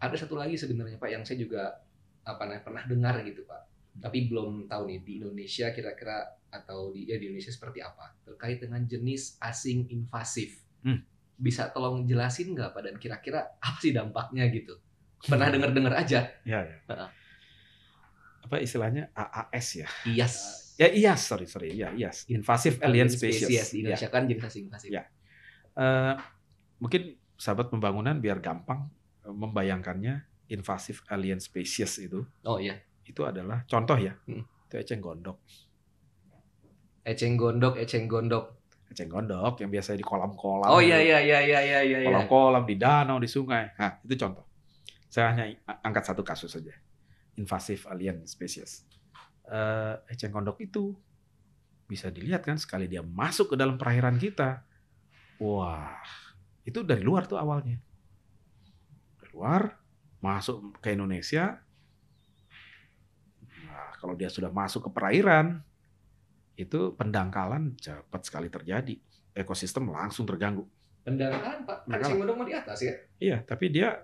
Ada 0.00 0.24
satu 0.24 0.36
lagi 0.36 0.56
sebenarnya 0.56 0.96
Pak 0.96 1.08
yang 1.12 1.24
saya 1.28 1.40
juga 1.40 1.76
apa 2.24 2.48
namanya 2.48 2.64
pernah 2.64 2.84
dengar 2.88 3.20
gitu 3.20 3.44
Pak. 3.44 3.62
Tapi 4.00 4.32
belum 4.32 4.64
tahu 4.64 4.92
nih 4.92 5.00
di 5.04 5.12
Indonesia 5.20 5.72
kira-kira 5.72 6.24
atau 6.48 6.92
di 6.92 7.04
ya 7.04 7.20
di 7.20 7.28
Indonesia 7.28 7.52
seperti 7.52 7.84
apa 7.84 8.16
terkait 8.24 8.64
dengan 8.64 8.80
jenis 8.84 9.36
asing 9.40 9.88
invasif. 9.92 10.56
Hmm. 10.84 11.04
Bisa 11.36 11.68
tolong 11.72 12.08
jelasin 12.08 12.56
nggak 12.56 12.72
Pak 12.72 12.82
dan 12.84 12.96
kira-kira 12.96 13.60
apa 13.60 13.76
sih 13.80 13.92
dampaknya 13.92 14.48
gitu? 14.52 14.76
Pernah 15.20 15.48
dengar-dengar 15.52 15.96
aja. 15.96 16.28
Ya, 16.44 16.60
ya. 16.64 16.76
Heeh. 16.92 17.10
Apa 18.44 18.56
istilahnya 18.60 19.12
AAS 19.12 19.66
ya? 19.80 19.88
Iya. 20.08 20.28
Ya, 20.76 20.92
IAS, 20.92 21.24
sorry, 21.24 21.48
sorry. 21.48 21.72
Ya, 21.72 21.88
IAS. 21.96 22.28
Invasive 22.28 22.76
Alien 22.84 23.08
Species. 23.08 23.48
di 23.48 23.56
Ya. 23.56 23.64
Indonesia 23.64 24.08
kan 24.12 24.28
jenis 24.28 24.54
invasif. 24.60 24.88
Ya. 24.92 25.08
Eh, 25.76 26.14
mungkin 26.80 27.16
sahabat 27.36 27.68
pembangunan 27.68 28.16
biar 28.16 28.40
gampang 28.40 28.88
eh, 29.24 29.32
membayangkannya 29.32 30.24
invasive 30.46 31.02
alien 31.10 31.42
species 31.42 31.98
itu 31.98 32.22
Oh 32.46 32.56
iya. 32.62 32.78
itu 33.04 33.20
adalah 33.26 33.66
contoh 33.68 33.98
ya. 33.98 34.14
Hmm. 34.24 34.46
Itu 34.70 34.74
eceng 34.78 35.00
gondok. 35.04 35.36
Eceng 37.06 37.34
gondok, 37.38 37.76
eceng 37.78 38.06
gondok. 38.10 38.56
Eceng 38.90 39.10
gondok 39.10 39.58
yang 39.62 39.70
biasanya 39.70 39.98
di 39.98 40.06
kolam-kolam. 40.06 40.70
Oh 40.70 40.78
iya 40.82 40.98
iya 41.02 41.18
iya 41.22 41.38
iya 41.42 41.60
iya 41.62 41.80
iya. 41.82 41.98
iya. 42.02 42.08
Kolam-kolam 42.08 42.64
di 42.66 42.74
danau, 42.78 43.18
di 43.18 43.26
sungai. 43.30 43.74
Nah, 43.78 43.98
itu 44.02 44.14
contoh. 44.18 44.46
Saya 45.06 45.34
hanya 45.34 45.44
angkat 45.82 46.02
satu 46.08 46.22
kasus 46.26 46.50
saja. 46.50 46.74
Invasive 47.38 47.82
alien 47.90 48.26
species. 48.26 48.86
Eh, 49.46 49.94
eceng 50.10 50.34
gondok 50.34 50.58
itu 50.58 50.90
bisa 51.86 52.10
dilihat 52.10 52.42
kan 52.42 52.58
sekali 52.58 52.90
dia 52.90 52.98
masuk 52.98 53.54
ke 53.54 53.56
dalam 53.56 53.78
perairan 53.78 54.18
kita. 54.18 54.66
Wah, 55.38 56.02
itu 56.66 56.82
dari 56.82 57.06
luar 57.06 57.30
tuh 57.30 57.38
awalnya. 57.38 57.78
Dari 59.22 59.30
luar 59.30 59.70
masuk 60.18 60.82
ke 60.82 60.98
Indonesia. 60.98 61.62
Nah, 63.70 63.94
kalau 64.02 64.18
dia 64.18 64.26
sudah 64.26 64.50
masuk 64.50 64.88
ke 64.88 64.90
perairan, 64.90 65.62
itu 66.58 66.90
pendangkalan 66.98 67.78
cepat 67.78 68.26
sekali 68.26 68.50
terjadi. 68.50 68.98
Ekosistem 69.36 69.86
langsung 69.92 70.26
terganggu. 70.26 70.66
Pendangkalan 71.06 71.62
Pak. 71.62 71.78
Kan 71.86 72.02
eceng 72.02 72.18
gondok 72.18 72.34
mau 72.34 72.46
di 72.48 72.56
atas 72.56 72.82
ya. 72.82 72.94
Iya, 73.22 73.46
tapi 73.46 73.70
dia 73.70 74.02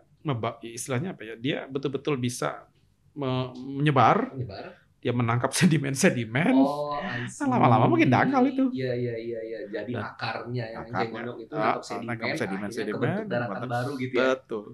istilahnya 0.62 1.18
apa 1.18 1.26
ya? 1.26 1.34
Dia 1.34 1.58
betul-betul 1.66 2.14
bisa 2.14 2.70
me- 3.18 3.50
menyebar, 3.56 4.30
Penyebar. 4.30 4.81
Dia 5.02 5.10
menangkap 5.10 5.50
sedimen-sedimen. 5.58 6.54
Oh. 6.54 6.94
Kan 7.26 7.50
lama-lama 7.50 7.90
makin 7.90 8.06
dangkal 8.08 8.46
itu. 8.46 8.70
Iya 8.70 8.94
iya 8.94 9.14
iya 9.18 9.40
iya. 9.42 9.58
Jadi 9.68 9.92
Nah, 9.92 10.14
akarnya 10.14 10.64
yang 10.70 10.82
akarnya. 10.86 11.02
eceng 11.02 11.10
gondok 11.12 11.36
itu 11.42 11.52
Ah, 11.52 11.58
nangkap 11.58 11.74
ah, 11.74 11.82
sedimen, 11.82 12.06
nangkap 12.06 12.28
sedimen, 12.32 12.58
akhirnya 12.62 12.78
sedimen, 12.78 12.94
kebentuk 13.02 13.26
daratan 13.26 13.66
baru 13.66 13.92
gitu 13.98 14.14
ya. 14.14 14.26
Betul. 14.38 14.64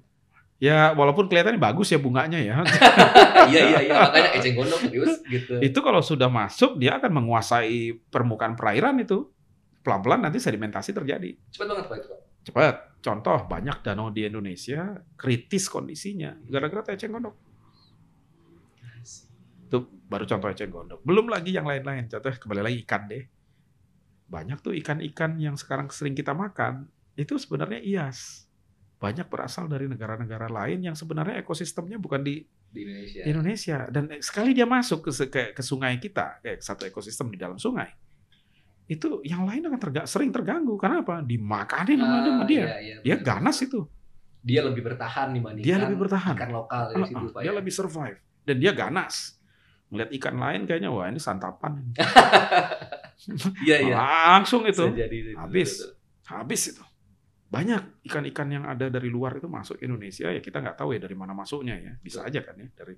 Ya, 0.59 0.91
walaupun 0.93 1.31
kelihatannya 1.31 1.63
bagus 1.63 1.89
ya 1.89 1.99
bunganya 1.99 2.39
ya. 2.39 2.61
iya 3.51 3.63
iya 3.65 3.79
iya 3.81 3.95
makanya 4.05 4.31
eceng 4.37 4.55
gondok 4.55 4.81
terus 4.85 5.23
gitu. 5.25 5.55
itu 5.63 5.79
kalau 5.81 6.03
sudah 6.03 6.27
masuk 6.27 6.77
dia 6.77 6.99
akan 6.99 7.11
menguasai 7.15 7.97
permukaan 8.13 8.53
perairan 8.53 9.01
itu. 9.01 9.33
Pelan-pelan 9.81 10.21
nanti 10.21 10.37
sedimentasi 10.37 10.93
terjadi. 10.93 11.33
Cepat 11.49 11.67
banget 11.73 11.85
Pak 11.89 11.97
itu 11.97 12.09
Pak. 12.11 12.21
Cepat. 12.45 12.75
Contoh 12.99 13.39
banyak 13.47 13.81
danau 13.81 14.11
di 14.11 14.27
Indonesia 14.27 14.99
kritis 15.15 15.71
kondisinya 15.71 16.35
gara-gara 16.45 16.93
eceng 16.93 17.15
gondok. 17.15 17.48
Itu 19.69 19.79
baru 20.09 20.25
contoh 20.25 20.49
eceng 20.49 20.73
gondok. 20.73 21.01
Belum 21.05 21.29
lagi 21.29 21.53
yang 21.53 21.69
lain-lain. 21.69 22.09
Contoh 22.09 22.33
kembali 22.33 22.63
lagi 22.65 22.79
ikan 22.83 23.05
deh. 23.05 23.25
Banyak 24.25 24.61
tuh 24.61 24.73
ikan-ikan 24.77 25.37
yang 25.37 25.57
sekarang 25.57 25.89
sering 25.89 26.13
kita 26.13 26.33
makan 26.33 26.89
itu 27.15 27.37
sebenarnya 27.37 27.81
IAS. 27.81 28.49
Banyak 28.99 29.29
berasal 29.29 29.69
dari 29.69 29.87
negara-negara 29.87 30.49
lain 30.49 30.83
yang 30.83 30.97
sebenarnya 30.97 31.39
ekosistemnya 31.39 31.97
bukan 31.97 32.21
di 32.21 32.43
di 32.69 32.85
Indonesia. 32.85 33.23
Indonesia 33.25 33.79
dan 33.89 34.05
sekali 34.21 34.53
dia 34.53 34.69
masuk 34.69 35.09
ke 35.09 35.13
ke, 35.29 35.43
ke 35.55 35.63
sungai 35.63 35.97
kita, 35.97 36.43
kayak 36.43 36.61
satu 36.61 36.85
ekosistem 36.85 37.33
di 37.33 37.39
dalam 37.39 37.57
sungai. 37.57 37.89
Itu 38.85 39.21
yang 39.23 39.45
lain 39.45 39.65
akan 39.65 39.81
terga, 39.81 40.03
sering 40.05 40.29
terganggu. 40.29 40.77
Karena 40.77 41.01
apa? 41.01 41.21
Dimakanin 41.21 41.97
sama 41.97 42.09
Ah, 42.11 42.25
sama 42.25 42.45
dia. 42.45 42.65
iya, 42.65 42.77
iya, 42.81 42.95
Dia 43.01 43.17
benar. 43.17 43.27
ganas 43.41 43.57
itu. 43.61 43.81
Dia 44.41 44.61
lebih 44.65 44.83
bertahan 44.83 45.29
dibandingkan 45.33 45.65
Dia 45.65 45.77
lebih 45.81 45.97
bertahan. 46.01 46.35
ikan 46.37 46.51
lokal 46.51 46.77
Ah, 46.79 46.85
dari 46.89 47.01
ah, 47.01 47.07
situ 47.07 47.27
Pak. 47.33 47.41
dia 47.41 47.49
ya. 47.49 47.57
lebih 47.57 47.73
survive 47.73 48.19
dan 48.45 48.57
dia 48.59 48.73
ganas. 48.73 49.38
Melihat 49.89 50.11
ikan 50.21 50.37
lain 50.37 50.61
kayaknya 50.69 50.91
wah 50.93 51.09
ini 51.09 51.21
santapan. 51.21 51.81
Iya 53.67 53.77
iya. 53.83 53.97
Langsung 54.39 54.63
itu 54.65 54.95
jadi 54.95 55.35
habis. 55.35 55.83
betul, 55.83 55.91
betul. 55.91 56.31
habis 56.31 56.63
itu. 56.71 56.85
Banyak 57.49 58.05
ikan-ikan 58.07 58.49
yang 58.53 58.65
ada 58.69 58.87
dari 58.93 59.11
luar 59.11 59.41
itu 59.41 59.51
masuk 59.51 59.81
Indonesia 59.83 60.31
ya 60.31 60.39
kita 60.39 60.61
nggak 60.63 60.77
tahu 60.79 60.95
ya 60.95 61.01
dari 61.03 61.17
mana 61.19 61.35
masuknya 61.35 61.75
ya. 61.77 61.93
Bisa 61.99 62.23
aja 62.23 62.41
kan 62.45 62.55
ya 62.57 62.69
dari 62.73 62.95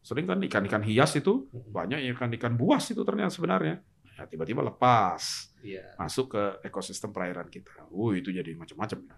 sering 0.00 0.24
kan 0.24 0.40
ikan-ikan 0.40 0.80
hias 0.86 1.12
itu 1.18 1.50
banyak 1.52 2.08
ikan-ikan 2.16 2.54
buas 2.56 2.88
itu 2.94 3.02
ternyata 3.02 3.32
sebenarnya. 3.34 3.82
Ya, 4.16 4.24
tiba-tiba 4.28 4.60
lepas 4.62 5.50
Iya. 5.60 5.92
masuk 6.00 6.32
ke 6.36 6.42
ekosistem 6.64 7.12
perairan 7.12 7.48
kita. 7.50 7.84
Uh 7.92 8.16
itu 8.16 8.32
jadi 8.32 8.54
macam-macam 8.56 9.12
ya. 9.12 9.16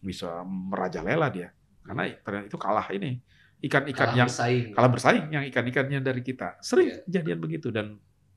Bisa 0.00 0.40
merajalela 0.46 1.28
dia. 1.28 1.50
Karena 1.82 2.06
ternyata 2.22 2.46
itu 2.48 2.58
kalah 2.60 2.86
ini 2.94 3.18
ikan-ikan 3.62 4.08
yang 4.12 4.26
bersaing. 4.26 4.74
kalah 4.74 4.90
bersaing 4.90 5.26
yang 5.30 5.44
ikan-ikannya 5.46 5.98
dari 5.98 6.20
kita. 6.20 6.58
Sering 6.58 7.06
kejadian 7.06 7.38
begitu 7.38 7.70
dan 7.70 7.96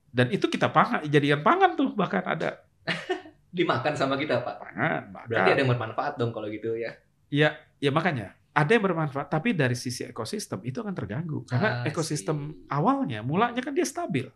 dan 0.09 0.30
itu 0.30 0.45
kita 0.45 0.69
pangan 0.69 1.03
jadikan 1.03 1.41
pangan 1.41 1.73
tuh 1.73 1.91
bahkan 1.91 2.23
ada 2.23 2.61
Dimakan 3.55 3.95
sama 3.95 4.15
kita 4.15 4.39
Pak. 4.39 4.55
pangan 4.59 5.01
Berarti 5.09 5.32
bahkan 5.32 5.47
ada 5.49 5.59
yang 5.59 5.71
bermanfaat 5.71 6.13
dong 6.15 6.30
kalau 6.30 6.47
gitu 6.47 6.76
ya. 6.76 6.91
ya 7.28 7.49
ya 7.78 7.89
makanya 7.89 8.36
ada 8.51 8.69
yang 8.69 8.84
bermanfaat 8.84 9.28
tapi 9.28 9.51
dari 9.51 9.76
sisi 9.76 10.03
ekosistem 10.03 10.59
itu 10.61 10.80
akan 10.80 10.91
terganggu 10.91 11.43
Ah, 11.45 11.49
karena 11.51 11.69
ekosistem 11.84 12.38
sih. 12.53 12.67
awalnya 12.69 13.19
mulanya 13.19 13.59
kan 13.59 13.73
dia 13.73 13.84
stabil 13.84 14.28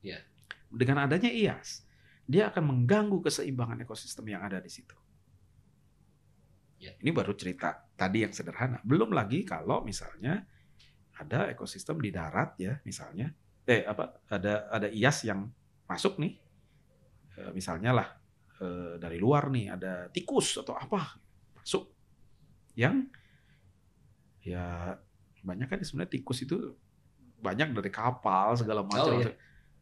Iya. 0.00 0.18
dengan 0.66 1.04
adanya 1.04 1.28
IAS 1.28 1.82
dia 2.24 2.46
akan 2.46 2.62
mengganggu 2.64 3.18
keseimbangan 3.20 3.82
ekosistem 3.82 4.26
yang 4.26 4.40
ada 4.40 4.58
di 4.58 4.70
situ 4.70 4.94
Iya. 6.80 6.96
ini 6.98 7.10
baru 7.12 7.36
cerita 7.36 7.89
tadi 8.00 8.24
yang 8.24 8.32
sederhana. 8.32 8.80
Belum 8.80 9.12
lagi 9.12 9.44
kalau 9.44 9.84
misalnya 9.84 10.40
ada 11.20 11.52
ekosistem 11.52 12.00
di 12.00 12.08
darat 12.08 12.56
ya 12.56 12.80
misalnya. 12.88 13.28
Eh 13.68 13.84
apa 13.84 14.24
ada 14.32 14.72
ada 14.72 14.88
IAS 14.88 15.28
yang 15.28 15.44
masuk 15.84 16.16
nih. 16.16 16.32
Eh, 17.36 17.52
misalnya 17.52 17.92
lah 17.92 18.08
eh, 18.64 18.96
dari 18.96 19.20
luar 19.20 19.52
nih 19.52 19.76
ada 19.76 20.08
tikus 20.08 20.56
atau 20.56 20.72
apa 20.72 21.20
masuk 21.60 21.92
yang 22.72 23.04
ya 24.40 24.96
banyak 25.44 25.68
kan 25.68 25.84
sebenarnya 25.84 26.16
tikus 26.16 26.48
itu 26.48 26.56
banyak 27.36 27.76
dari 27.76 27.92
kapal 27.92 28.56
segala 28.56 28.80
macam. 28.80 29.20
Oh, 29.20 29.20
iya. 29.20 29.36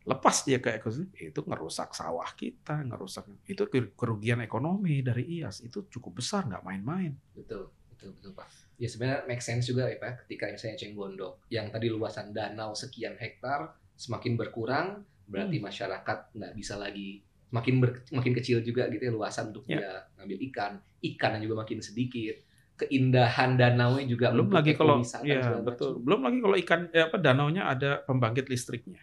lepas 0.09 0.41
dia 0.41 0.57
ke 0.57 0.73
ekosistem 0.73 1.13
itu 1.21 1.41
ngerusak 1.45 1.93
sawah 1.93 2.33
kita 2.33 2.81
ngerusak 2.81 3.29
itu 3.45 3.63
kerugian 3.95 4.43
ekonomi 4.43 5.07
dari 5.07 5.39
IAS. 5.39 5.63
Itu 5.63 5.87
cukup 5.87 6.19
besar 6.19 6.51
nggak 6.51 6.65
main-main. 6.67 7.15
Betul, 7.37 7.71
betul, 7.99 8.15
betul 8.15 8.33
Pak. 8.39 8.47
Ya 8.79 8.87
sebenarnya 8.87 9.27
make 9.27 9.43
sense 9.43 9.67
juga 9.67 9.91
ya 9.91 9.99
Pak, 9.99 10.23
ketika 10.25 10.47
misalnya 10.55 10.79
eceng 10.79 10.95
gondok 10.95 11.43
yang 11.51 11.67
tadi 11.75 11.91
luasan 11.91 12.31
danau 12.31 12.71
sekian 12.79 13.19
hektar 13.19 13.75
semakin 13.99 14.39
berkurang, 14.39 15.03
berarti 15.27 15.59
Hmm. 15.59 15.67
masyarakat 15.67 16.19
nggak 16.39 16.53
bisa 16.55 16.79
lagi 16.79 17.21
makin 17.51 17.83
ber, 17.83 18.07
makin 18.15 18.33
kecil 18.39 18.63
juga 18.63 18.87
gitu 18.87 19.09
ya 19.09 19.13
luasan 19.13 19.51
untuk 19.51 19.67
Ya. 19.67 19.83
dia 19.83 19.93
ngambil 20.21 20.39
ikan, 20.53 20.73
ikannya 21.03 21.43
juga 21.43 21.67
makin 21.67 21.83
sedikit, 21.83 22.37
keindahan 22.79 23.59
danau 23.59 23.99
juga 24.07 24.31
belum 24.31 24.55
lagi 24.55 24.73
kalau 24.79 25.03
ya 25.27 25.59
betul 25.67 25.99
macam. 25.99 26.05
belum 26.07 26.21
lagi 26.23 26.39
kalau 26.39 26.57
ikan 26.63 26.81
eh, 26.95 27.03
apa 27.11 27.17
danaunya 27.19 27.67
ada 27.67 27.91
pembangkit 28.07 28.47
listriknya 28.47 29.03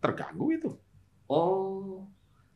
terganggu 0.00 0.48
itu 0.50 0.70
Oh, 1.32 2.04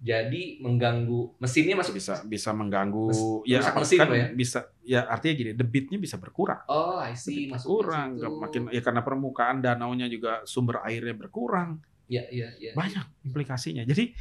jadi 0.07 0.63
mengganggu 0.63 1.35
mesinnya 1.37 1.75
masuk 1.75 1.99
bisa 1.99 2.23
bisa 2.23 2.55
mengganggu 2.55 3.11
Mes- 3.11 3.43
ya 3.43 3.59
mesin 3.75 3.99
kan 3.99 4.09
ya? 4.09 4.27
bisa 4.31 4.59
ya 4.81 5.01
artinya 5.05 5.35
gini 5.35 5.51
debitnya 5.53 5.99
bisa 5.99 6.15
berkurang 6.15 6.63
Oh, 6.71 6.95
I 6.97 7.19
see, 7.19 7.51
Debit 7.51 7.59
masuk 7.59 7.67
berkurang 7.83 8.09
makin 8.39 8.63
ya 8.71 8.79
karena 8.79 9.03
permukaan 9.03 9.59
danaunya 9.59 10.07
juga 10.07 10.47
sumber 10.47 10.79
airnya 10.87 11.13
berkurang 11.13 11.83
Ya, 12.07 12.23
ya, 12.31 12.55
ya. 12.57 12.71
banyak 12.71 13.03
implikasinya 13.27 13.83
jadi 13.83 14.15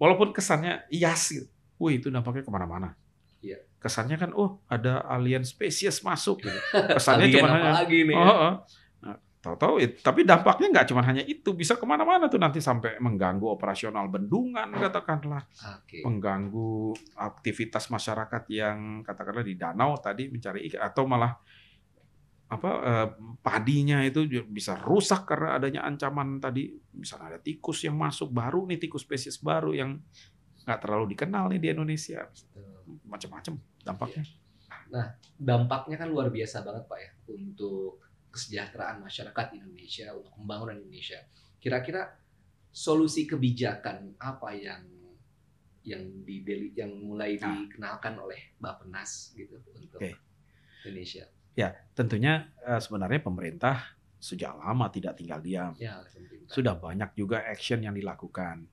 walaupun 0.00 0.32
kesannya 0.32 0.88
ias 0.88 1.28
gitu 1.28 1.46
wih 1.76 2.00
itu 2.00 2.08
dampaknya 2.08 2.40
ke 2.40 2.48
mana-mana 2.48 2.96
Iya. 3.44 3.60
kesannya 3.76 4.16
kan 4.16 4.32
oh 4.32 4.64
ada 4.66 5.04
alien 5.06 5.44
spesies 5.44 6.00
masuk 6.00 6.40
gitu 6.40 6.56
kesannya 6.96 7.28
cuma 7.28 7.52
hanya 7.52 7.84
lagi 7.84 8.08
nih? 8.08 8.16
oh, 8.16 8.24
ya? 8.24 8.32
oh. 8.32 8.54
Nah, 9.46 9.54
tahu-tahu 9.54 10.02
tapi 10.02 10.26
dampaknya 10.26 10.66
nggak 10.74 10.86
cuma 10.90 11.06
hanya 11.06 11.22
itu 11.22 11.54
bisa 11.54 11.78
ke 11.78 11.86
mana-mana 11.86 12.26
tuh 12.26 12.42
nanti 12.42 12.58
sampai 12.58 12.98
mengganggu 12.98 13.46
operasional 13.46 14.10
bendungan 14.10 14.74
katakanlah 14.74 15.46
Oke. 15.78 16.02
mengganggu 16.02 16.98
aktivitas 17.14 17.86
masyarakat 17.86 18.42
yang 18.50 19.06
katakanlah 19.06 19.46
di 19.46 19.54
danau 19.54 19.94
tadi 20.02 20.26
mencari 20.26 20.66
ikan 20.66 20.82
atau 20.82 21.06
malah 21.06 21.38
apa 22.46 22.70
eh, 22.82 23.08
padinya 23.38 24.02
itu 24.02 24.26
bisa 24.50 24.74
rusak 24.82 25.30
karena 25.30 25.62
adanya 25.62 25.86
ancaman 25.86 26.42
tadi 26.42 26.74
misalnya 26.98 27.38
ada 27.38 27.40
tikus 27.42 27.86
yang 27.86 27.94
masuk 27.94 28.34
baru 28.34 28.66
nih 28.66 28.82
tikus 28.82 29.06
spesies 29.06 29.38
baru 29.38 29.70
yang 29.78 30.02
nggak 30.66 30.80
terlalu 30.82 31.14
dikenal 31.14 31.54
nih 31.54 31.62
di 31.62 31.68
Indonesia. 31.70 32.26
Macam-macam 33.06 33.54
dampaknya. 33.86 34.26
Dampaknya 35.38 35.96
kan 35.98 36.08
luar 36.10 36.30
biasa 36.34 36.66
banget 36.66 36.90
Pak 36.90 36.98
ya 36.98 37.10
untuk 37.34 38.05
kesejahteraan 38.36 39.00
masyarakat 39.00 39.46
Indonesia, 39.56 40.12
untuk 40.12 40.36
pembangunan 40.36 40.76
Indonesia. 40.76 41.24
Kira-kira 41.56 42.12
solusi 42.68 43.24
kebijakan 43.24 44.20
apa 44.20 44.52
yang 44.52 44.84
yang 45.86 46.02
di 46.26 46.42
yang 46.76 46.92
mulai 46.98 47.38
Nah. 47.40 47.64
dikenalkan 47.64 48.18
oleh 48.20 48.52
Bappenas 48.60 49.32
gitu 49.32 49.56
untuk 49.72 49.96
Oke. 50.02 50.12
Indonesia? 50.84 51.24
Tentunya 51.96 52.52
eh, 52.68 52.80
sebenarnya 52.82 53.24
pemerintah 53.24 53.96
sejak 54.20 54.52
lama 54.60 54.92
tidak 54.92 55.16
tinggal 55.16 55.40
diam. 55.40 55.72
Ya. 55.80 56.02
Sudah 56.50 56.76
banyak 56.76 57.16
juga 57.16 57.40
action 57.48 57.80
yang 57.80 57.96
dilakukan, 57.96 58.68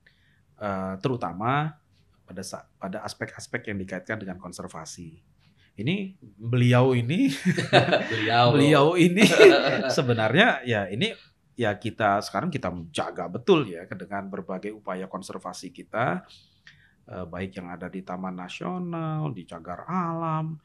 Eh, 0.54 0.94
terutama 1.02 1.74
pada 2.22 2.42
pada 2.78 3.02
aspek-aspek 3.02 3.74
yang 3.74 3.78
dikaitkan 3.82 4.22
dengan 4.22 4.38
konservasi. 4.38 5.18
Ini 5.74 6.14
beliau 6.22 6.94
ini. 6.94 7.26
Beliau. 8.12 8.54
Beliau 8.54 8.86
ini. 8.94 9.26
Sebenarnya 9.96 10.62
ya 10.62 10.86
ini 10.86 11.10
ya 11.58 11.74
kita 11.78 12.22
sekarang 12.22 12.50
kita 12.50 12.70
jaga 12.94 13.26
betul 13.26 13.66
ya 13.66 13.82
dengan 13.90 14.30
berbagai 14.30 14.70
upaya 14.70 15.10
konservasi 15.10 15.74
kita. 15.74 16.22
Eh, 17.04 17.26
baik 17.26 17.58
yang 17.58 17.68
ada 17.74 17.90
di 17.90 18.00
Taman 18.00 18.32
Nasional, 18.32 19.28
di 19.34 19.44
cagar 19.44 19.84
alam, 19.84 20.56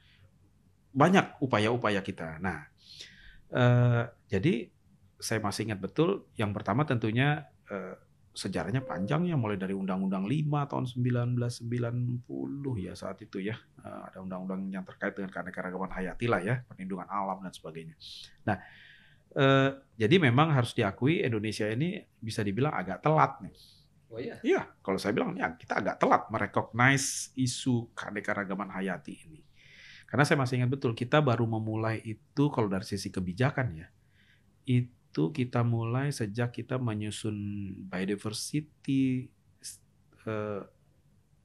banyak 0.94 1.42
upaya-upaya 1.44 2.00
kita. 2.00 2.40
Nah, 2.40 2.64
eh, 3.52 4.04
jadi 4.30 4.70
saya 5.20 5.44
masih 5.44 5.68
ingat 5.68 5.84
betul 5.84 6.32
yang 6.40 6.56
pertama 6.56 6.88
tentunya 6.88 7.50
eh, 7.68 7.98
sejarahnya 8.40 8.88
panjang 8.88 9.28
ya 9.28 9.36
mulai 9.36 9.60
dari 9.60 9.76
Undang-Undang 9.76 10.24
5 10.24 10.72
tahun 10.72 10.86
1990 10.88 12.24
ya 12.80 12.96
saat 12.96 13.20
itu 13.20 13.44
ya 13.44 13.60
Eh, 13.80 14.02
ada 14.12 14.20
undang-undang 14.20 14.68
yang 14.68 14.84
terkait 14.84 15.16
dengan 15.16 15.32
keanekaragaman 15.32 15.88
hayati 15.88 16.28
lah 16.28 16.42
ya 16.44 16.60
perlindungan 16.68 17.08
alam 17.08 17.40
dan 17.40 17.54
sebagainya. 17.56 17.96
Nah 18.44 18.58
eh, 19.40 19.72
jadi 19.96 20.16
memang 20.20 20.52
harus 20.52 20.76
diakui 20.76 21.24
Indonesia 21.24 21.64
ini 21.70 22.04
bisa 22.20 22.44
dibilang 22.44 22.76
agak 22.76 23.00
telat 23.00 23.40
nih. 23.40 23.56
Oh 24.10 24.20
iya. 24.20 24.36
Iya, 24.42 24.62
kalau 24.82 24.98
saya 24.98 25.14
bilang 25.16 25.38
ya 25.38 25.54
kita 25.56 25.80
agak 25.80 25.96
telat 26.02 26.28
merecognize 26.34 27.32
isu 27.40 27.94
keanekaragaman 27.96 28.74
hayati 28.74 29.16
ini. 29.30 29.40
Karena 30.10 30.26
saya 30.26 30.42
masih 30.42 30.60
ingat 30.60 30.74
betul 30.74 30.98
kita 30.98 31.22
baru 31.22 31.46
memulai 31.46 32.02
itu 32.04 32.50
kalau 32.50 32.68
dari 32.68 32.84
sisi 32.84 33.14
kebijakan 33.14 33.86
ya. 33.86 33.88
Itu 34.68 34.92
kita 35.12 35.62
mulai 35.62 36.14
sejak 36.14 36.54
kita 36.54 36.78
menyusun 36.78 37.36
biodiversity 37.90 39.28
eh, 40.24 40.62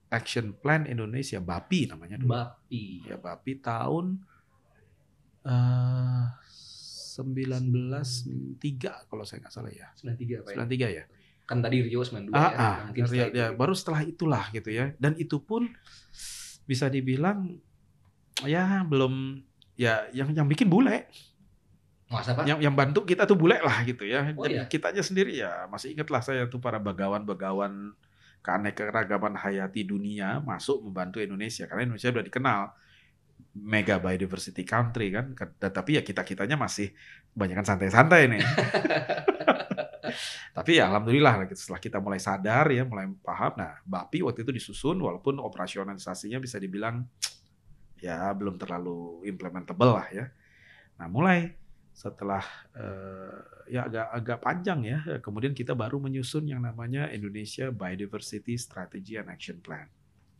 action 0.08 0.54
plan 0.54 0.86
Indonesia 0.86 1.40
BAPI 1.40 1.90
namanya 1.90 2.16
dulu. 2.20 2.30
Bapi. 2.30 3.02
Ya 3.08 3.16
BAPI 3.18 3.52
tahun 3.58 4.06
eh 5.44 6.24
193 7.14 9.06
kalau 9.10 9.22
saya 9.22 9.38
nggak 9.42 9.54
salah 9.54 9.70
ya. 9.70 9.88
93 9.98 10.42
Pak 10.42 10.50
ya. 10.50 10.56
93 10.66 10.98
ya. 10.98 11.04
Kan 11.44 11.58
tadi 11.60 11.76
Rio 11.84 12.00
92 12.02 12.32
Ah, 12.32 12.40
ya. 12.40 12.56
ah, 12.56 12.76
Mungkin 12.88 13.02
ya, 13.02 13.06
setelah 13.06 13.28
ya, 13.30 13.46
itu. 13.50 13.58
baru 13.58 13.74
setelah 13.76 14.00
itulah 14.02 14.44
gitu 14.50 14.70
ya. 14.72 14.84
Dan 14.98 15.12
itu 15.16 15.38
pun 15.38 15.70
bisa 16.64 16.88
dibilang 16.88 17.60
ya 18.42 18.82
belum 18.82 19.44
ya 19.76 20.08
yang 20.10 20.32
yang 20.34 20.46
bikin 20.48 20.66
bule, 20.66 21.06
Masa 22.14 22.38
Pak? 22.38 22.46
yang 22.46 22.62
yang 22.62 22.74
bantu 22.74 23.02
kita 23.02 23.26
tuh 23.26 23.34
bule 23.34 23.58
lah 23.58 23.82
gitu 23.82 24.06
ya. 24.06 24.30
Oh, 24.38 24.46
Jadi 24.46 24.62
iya? 24.62 24.64
kita 24.70 24.94
aja 24.94 25.02
sendiri 25.02 25.34
ya 25.34 25.66
masih 25.66 25.98
ingat 25.98 26.08
lah 26.08 26.22
saya 26.22 26.46
tuh 26.46 26.62
para 26.62 26.78
bagawan-bagawan 26.78 27.92
keanekaragaman 28.44 29.40
hayati 29.40 29.88
dunia 29.88 30.38
masuk 30.44 30.84
membantu 30.84 31.18
Indonesia 31.18 31.64
karena 31.64 31.88
Indonesia 31.88 32.12
udah 32.12 32.24
dikenal 32.28 32.60
mega 33.54 34.02
biodiversity 34.02 34.66
country 34.66 35.14
kan. 35.14 35.34
Tapi 35.58 35.98
ya 35.98 36.02
kita 36.02 36.26
kitanya 36.26 36.58
masih 36.58 36.90
kebanyakan 37.32 37.64
santai-santai 37.64 38.26
nih. 38.30 38.42
Tapi 40.56 40.78
ya 40.78 40.90
alhamdulillah 40.90 41.50
setelah 41.54 41.80
kita 41.82 41.98
mulai 41.98 42.22
sadar 42.22 42.70
ya, 42.70 42.86
mulai 42.86 43.10
paham. 43.22 43.58
Nah, 43.58 43.82
BAPI 43.82 44.22
waktu 44.26 44.46
itu 44.46 44.52
disusun 44.54 44.98
walaupun 45.02 45.38
operasionalisasinya 45.42 46.38
bisa 46.38 46.58
dibilang 46.58 47.06
ya 47.98 48.30
belum 48.36 48.58
terlalu 48.58 49.26
implementable 49.26 49.98
lah 49.98 50.06
ya. 50.10 50.26
Nah, 51.00 51.10
mulai 51.10 51.54
setelah 51.94 52.42
eh, 52.74 53.38
ya 53.70 53.86
agak 53.86 54.06
agak 54.10 54.38
panjang 54.42 54.82
ya, 54.82 54.98
kemudian 55.22 55.54
kita 55.54 55.78
baru 55.78 56.02
menyusun 56.02 56.50
yang 56.50 56.58
namanya 56.58 57.06
Indonesia 57.14 57.70
Biodiversity 57.70 58.58
Strategy 58.58 59.14
and 59.14 59.30
Action 59.30 59.62
Plan. 59.62 59.86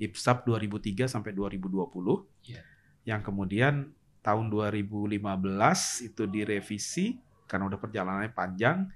IPSAP 0.00 0.48
2003 0.48 1.08
sampai 1.08 1.32
2020 1.36 2.48
Iya. 2.48 2.62
yang 3.04 3.20
kemudian 3.20 3.92
tahun 4.20 4.52
2015 4.52 6.04
itu 6.04 6.22
direvisi 6.28 7.16
karena 7.48 7.68
udah 7.68 7.80
perjalanannya 7.80 8.32
panjang 8.32 8.88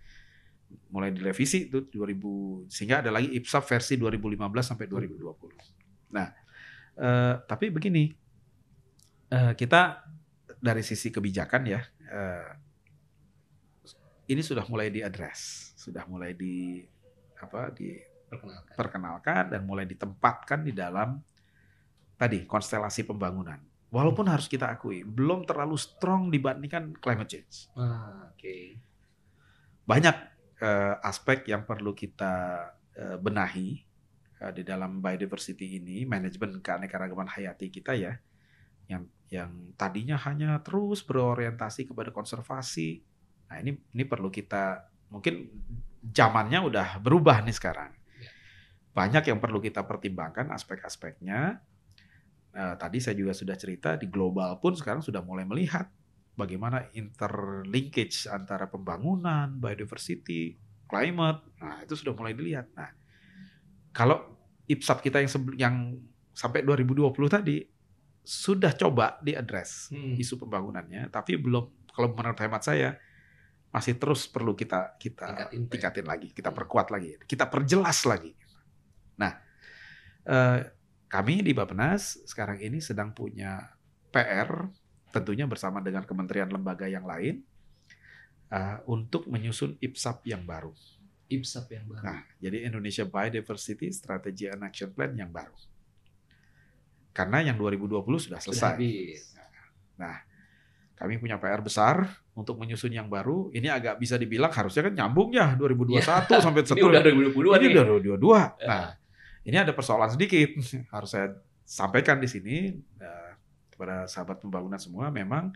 mulai 0.91 1.15
direvisi 1.15 1.71
itu 1.71 1.87
2000 1.89 2.69
sehingga 2.69 3.01
ada 3.05 3.11
lagi 3.15 3.31
IPSAP 3.37 3.65
versi 3.65 3.95
2015 3.97 4.75
sampai 4.75 4.87
2020. 4.91 5.55
Nah, 6.13 6.29
eh, 6.99 7.35
tapi 7.47 7.71
begini 7.71 8.11
eh, 9.31 9.53
kita 9.57 10.05
dari 10.59 10.83
sisi 10.83 11.09
kebijakan 11.13 11.63
ya 11.69 11.81
eh, 12.11 12.49
ini 14.29 14.41
sudah 14.41 14.65
mulai 14.69 14.89
diadres, 14.89 15.73
sudah 15.77 16.09
mulai 16.09 16.33
di 16.33 16.81
apa 17.37 17.69
Perkenalkan. 18.39 18.71
diperkenalkan 18.75 19.45
dan 19.55 19.61
mulai 19.63 19.85
ditempatkan 19.87 20.61
di 20.67 20.73
dalam 20.75 21.19
tadi 22.15 22.47
konstelasi 22.47 23.07
pembangunan. 23.07 23.59
Walaupun 23.95 24.27
harus 24.27 24.51
kita 24.51 24.75
akui 24.75 25.07
belum 25.07 25.47
terlalu 25.47 25.79
strong 25.79 26.27
dibandingkan 26.31 26.99
climate 26.99 27.31
change. 27.31 27.71
Ah, 27.79 28.35
Oke. 28.35 28.79
Banyak 29.87 30.17
eh, 30.59 30.95
aspek 30.99 31.47
yang 31.47 31.63
perlu 31.63 31.95
kita 31.95 32.35
eh, 32.99 33.17
benahi 33.23 33.79
eh, 34.43 34.53
di 34.55 34.63
dalam 34.67 34.99
biodiversity 34.99 35.79
ini, 35.79 36.03
manajemen 36.03 36.59
keanekaragaman 36.59 37.31
hayati 37.31 37.71
kita 37.71 37.95
ya, 37.95 38.19
yang 38.91 39.07
yang 39.31 39.75
tadinya 39.79 40.19
hanya 40.27 40.59
terus 40.63 41.07
berorientasi 41.07 41.87
kepada 41.87 42.11
konservasi. 42.11 43.03
Nah 43.51 43.57
ini 43.63 43.79
ini 43.95 44.05
perlu 44.07 44.27
kita 44.31 44.91
mungkin 45.11 45.51
zamannya 46.11 46.61
udah 46.61 46.89
berubah 46.99 47.41
nih 47.47 47.55
sekarang. 47.55 47.95
Ya. 48.95 48.97
Banyak 49.03 49.25
yang 49.27 49.43
perlu 49.43 49.59
kita 49.59 49.83
pertimbangkan 49.83 50.55
aspek-aspeknya. 50.55 51.59
Eh, 52.55 52.75
tadi 52.79 53.03
saya 53.03 53.19
juga 53.19 53.35
sudah 53.35 53.59
cerita 53.59 53.99
di 53.99 54.07
global 54.07 54.63
pun 54.63 54.79
sekarang 54.79 55.03
sudah 55.03 55.19
mulai 55.27 55.43
melihat 55.43 55.91
bagaimana 56.39 56.87
interlinkage 56.95 58.31
antara 58.31 58.71
pembangunan, 58.71 59.51
biodiversity, 59.51 60.55
climate. 60.87 61.43
Nah, 61.59 61.83
itu 61.83 61.99
sudah 61.99 62.15
mulai 62.15 62.39
dilihat. 62.39 62.71
Nah, 62.79 62.95
kalau 63.91 64.23
IPSAP 64.65 64.99
kita 65.03 65.19
yang 65.19 65.31
yang 65.59 65.77
sampai 66.31 66.63
2020 66.63 67.11
tadi 67.27 67.59
sudah 68.25 68.73
coba 68.73 69.19
diadres 69.21 69.91
Hmm. 69.93 70.15
isu 70.17 70.41
pembangunannya, 70.41 71.11
tapi 71.11 71.37
belum 71.37 71.91
kalau 71.91 72.15
menurut 72.15 72.39
hemat 72.41 72.63
saya 72.65 72.97
masih 73.69 73.99
terus 73.99 74.31
perlu 74.31 74.55
kita 74.55 74.95
kita 74.97 75.27
Tingkatin, 75.51 75.61
ya? 75.61 75.69
tingkatin 75.69 76.07
lagi, 76.07 76.29
kita 76.31 76.55
Hmm. 76.55 76.59
perkuat 76.63 76.89
lagi, 76.89 77.19
kita 77.27 77.51
perjelas 77.51 78.07
lagi. 78.07 78.33
Nah, 79.17 79.33
eh, 80.25 80.59
kami 81.07 81.41
di 81.41 81.53
Bappenas 81.53 82.19
sekarang 82.25 82.59
ini 82.59 82.83
sedang 82.83 83.15
punya 83.15 83.71
PR 84.11 84.67
tentunya 85.11 85.47
bersama 85.47 85.79
dengan 85.79 86.03
kementerian 86.03 86.51
lembaga 86.51 86.87
yang 86.87 87.07
lain 87.07 87.43
eh, 88.51 88.77
untuk 88.87 89.27
menyusun 89.27 89.79
IPSAP 89.79 90.27
yang 90.27 90.43
baru. 90.43 90.75
IPSAP 91.25 91.67
yang 91.73 91.87
baru. 91.89 92.03
Nah, 92.05 92.21
jadi 92.37 92.69
Indonesia 92.69 93.03
Biodiversity 93.03 93.89
Strategy 93.91 94.47
and 94.47 94.63
Action 94.63 94.91
Plan 94.91 95.15
yang 95.15 95.31
baru. 95.31 95.55
Karena 97.15 97.41
yang 97.41 97.55
2020 97.57 97.95
sudah 98.19 98.39
Sudah 98.39 98.39
selesai. 98.43 98.75
habis. 98.75 99.23
Nah, 99.95 100.19
kami 100.95 101.19
punya 101.19 101.39
PR 101.39 101.63
besar 101.63 102.07
untuk 102.35 102.59
menyusun 102.59 102.91
yang 102.91 103.07
baru. 103.07 103.51
Ini 103.55 103.71
agak 103.71 104.03
bisa 104.03 104.19
dibilang 104.19 104.51
harusnya 104.51 104.91
kan 104.91 104.95
nyambung 104.95 105.31
ya 105.31 105.55
2021 105.55 106.03
sampai 106.43 106.63
Ini 106.63 106.69
setelah 106.69 106.91
udah 106.91 107.03
2022 107.03 107.55
ini 107.55 107.67
nih. 107.67 107.75
udah 107.75 107.85
2022. 108.19 108.35
Ya. 108.35 108.67
Nah, 108.67 108.89
ini 109.45 109.57
ada 109.61 109.77
persoalan 109.77 110.11
sedikit 110.13 110.57
harus 110.95 111.11
saya 111.13 111.37
sampaikan 111.65 112.21
di 112.21 112.29
sini 112.29 112.57
eh, 113.01 113.33
kepada 113.73 114.09
sahabat 114.09 114.41
pembangunan 114.41 114.81
semua. 114.81 115.13
Memang 115.13 115.53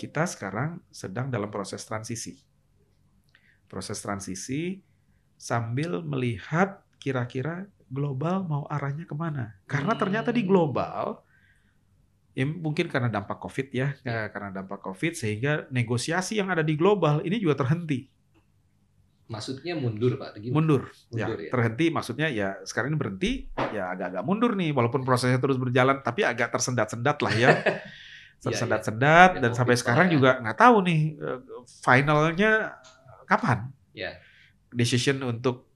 kita 0.00 0.24
sekarang 0.24 0.80
sedang 0.88 1.28
dalam 1.28 1.52
proses 1.52 1.84
transisi. 1.84 2.40
Proses 3.68 4.00
transisi 4.00 4.80
sambil 5.36 6.00
melihat 6.00 6.80
kira-kira 6.98 7.68
global 7.88 8.44
mau 8.44 8.64
arahnya 8.68 9.04
ke 9.04 9.16
mana. 9.16 9.56
Karena 9.64 9.96
ternyata 9.96 10.32
di 10.32 10.44
Hmm. 10.44 10.50
global, 10.50 11.24
ya 12.32 12.44
mungkin 12.44 12.88
karena 12.88 13.08
dampak 13.08 13.40
COVID 13.40 13.68
ya, 13.72 13.96
ya, 14.04 14.28
karena 14.32 14.52
dampak 14.52 14.80
COVID 14.84 15.16
sehingga 15.16 15.68
negosiasi 15.72 16.40
yang 16.40 16.48
ada 16.52 16.64
di 16.64 16.76
global 16.76 17.24
ini 17.24 17.40
juga 17.40 17.64
terhenti, 17.64 18.08
Maksudnya 19.28 19.76
mundur 19.76 20.16
Pak, 20.16 20.40
gimana? 20.40 20.56
mundur. 20.56 20.82
Ya, 21.12 21.28
Mundur 21.28 21.38
ya. 21.44 21.50
terhenti 21.52 21.86
maksudnya 21.92 22.28
ya 22.32 22.48
sekarang 22.64 22.96
ini 22.96 22.98
berhenti, 22.98 23.32
ya 23.76 23.92
agak-agak 23.92 24.24
mundur 24.24 24.56
nih, 24.56 24.72
walaupun 24.72 25.04
prosesnya 25.04 25.36
terus 25.36 25.60
berjalan, 25.60 26.00
tapi 26.00 26.24
agak 26.24 26.48
tersendat-sendat 26.48 27.18
lah 27.20 27.34
ya. 27.36 27.50
Tersendat-sendat 28.44 29.30
Ya, 29.36 29.40
dan 29.42 29.50
COVID 29.50 29.58
sampai 29.58 29.74
sekarang 29.76 30.06
ya. 30.08 30.12
juga 30.14 30.30
nggak 30.38 30.58
tahu 30.58 30.76
nih 30.86 31.00
eh, 31.18 31.38
finalnya 31.82 32.50
kapan. 33.26 33.68
Ya. 33.92 34.14
Decision 34.70 35.20
untuk 35.26 35.66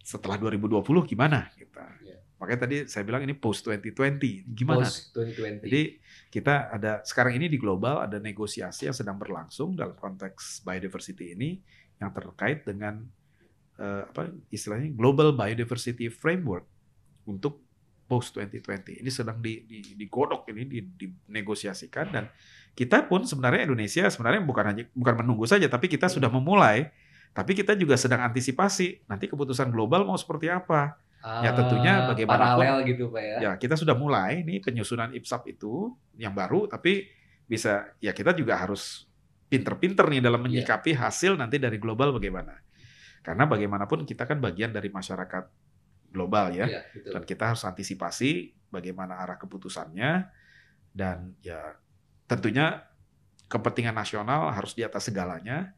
setelah 0.00 0.38
2020 0.38 0.86
gimana 1.04 1.50
kita. 1.58 1.82
Ya. 2.06 2.22
Makanya 2.38 2.60
tadi 2.62 2.76
saya 2.86 3.02
bilang 3.02 3.26
ini 3.26 3.34
post 3.34 3.66
2020 3.66 4.54
gimana? 4.54 4.86
Post 4.86 5.10
2020. 5.18 5.66
Jadi 5.66 5.82
kita 6.30 6.70
ada 6.70 7.02
sekarang 7.02 7.42
ini 7.42 7.50
di 7.50 7.58
global 7.58 8.06
ada 8.06 8.22
negosiasi 8.22 8.86
yang 8.86 8.94
sedang 8.94 9.18
berlangsung 9.18 9.74
dalam 9.74 9.98
konteks 9.98 10.62
biodiversity 10.62 11.34
ini 11.34 11.58
yang 11.96 12.10
terkait 12.10 12.62
dengan 12.62 13.04
eh, 13.76 14.02
apa 14.04 14.28
istilahnya 14.48 14.92
global 14.92 15.32
biodiversity 15.32 16.08
framework 16.08 16.64
untuk 17.24 17.60
post 18.06 18.38
2020 18.38 19.02
ini 19.02 19.10
sedang 19.10 19.36
di, 19.38 19.66
di, 19.66 19.98
digodok 19.98 20.46
ini 20.48 20.62
di, 20.62 20.78
dinegosiasikan 21.26 22.06
dan 22.08 22.24
kita 22.72 23.02
pun 23.02 23.24
sebenarnya 23.24 23.66
Indonesia 23.66 24.06
sebenarnya 24.06 24.40
bukan 24.40 24.64
hanya 24.64 24.84
bukan 24.92 25.14
menunggu 25.24 25.44
saja 25.44 25.66
tapi 25.66 25.86
kita 25.86 26.06
sudah 26.06 26.28
memulai. 26.28 26.92
Tapi 27.32 27.52
kita 27.52 27.76
juga 27.76 28.00
sedang 28.00 28.24
antisipasi 28.24 29.04
nanti 29.04 29.28
keputusan 29.28 29.68
global 29.68 30.08
mau 30.08 30.16
seperti 30.16 30.48
apa. 30.48 30.96
Ya, 31.20 31.52
tentunya 31.52 32.00
Ah, 32.00 32.08
bagaimanapun- 32.08 32.64
paralel 32.64 32.76
gitu 32.88 33.10
Pak 33.10 33.20
ya. 33.20 33.36
ya 33.40 33.52
kita 33.58 33.76
sudah 33.76 33.92
mulai 33.92 34.40
nih 34.40 34.62
penyusunan 34.62 35.12
IPSAP 35.12 35.52
itu 35.52 35.92
yang 36.16 36.32
baru 36.32 36.64
tapi 36.64 37.10
bisa 37.44 37.92
ya 37.98 38.12
kita 38.12 38.32
juga 38.32 38.56
harus 38.56 39.04
pinter-pinter 39.46 40.06
nih 40.10 40.22
dalam 40.22 40.40
Iya. 40.42 40.46
menyikapi 40.62 40.96
hasil 40.96 41.38
nanti 41.38 41.56
dari 41.56 41.78
global 41.78 42.14
bagaimana 42.14 42.58
karena 43.22 43.44
bagaimanapun 43.46 44.06
kita 44.06 44.26
kan 44.26 44.38
bagian 44.38 44.70
dari 44.70 44.90
masyarakat 44.90 45.44
global 46.10 46.50
ya 46.54 46.66
Iya, 46.66 46.80
betul. 46.94 47.12
dan 47.14 47.22
kita 47.26 47.44
harus 47.54 47.62
antisipasi 47.66 48.54
bagaimana 48.70 49.18
arah 49.22 49.38
keputusannya 49.38 50.26
dan 50.92 51.34
ya 51.42 51.76
tentunya 52.26 52.82
kepentingan 53.46 53.94
nasional 53.94 54.50
harus 54.50 54.74
di 54.74 54.82
atas 54.82 55.06
segalanya 55.06 55.74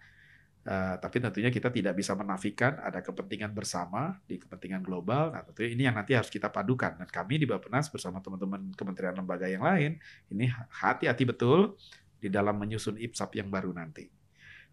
Eh, 0.68 0.96
tapi 1.00 1.16
tentunya 1.16 1.48
kita 1.48 1.72
tidak 1.72 1.96
bisa 1.96 2.12
menafikan 2.12 2.76
ada 2.84 3.00
kepentingan 3.00 3.56
bersama 3.56 4.20
di 4.28 4.36
kepentingan 4.36 4.84
global. 4.84 5.32
Nah, 5.32 5.40
tentunya 5.40 5.72
ini 5.72 5.82
yang 5.88 5.96
nanti 5.96 6.12
harus 6.12 6.28
kita 6.28 6.52
padukan. 6.52 6.92
Dan 7.00 7.08
kami 7.08 7.40
di 7.40 7.48
Bappenas 7.48 7.88
bersama 7.88 8.20
teman-teman 8.20 8.76
kementerian 8.76 9.16
lembaga 9.16 9.48
yang 9.48 9.64
lain, 9.64 9.96
ini 10.28 10.52
hati-hati 10.52 11.24
betul 11.24 11.72
di 12.18 12.28
dalam 12.28 12.58
menyusun 12.58 12.98
IPSAP 12.98 13.38
yang 13.38 13.48
baru 13.48 13.70
nanti. 13.70 14.06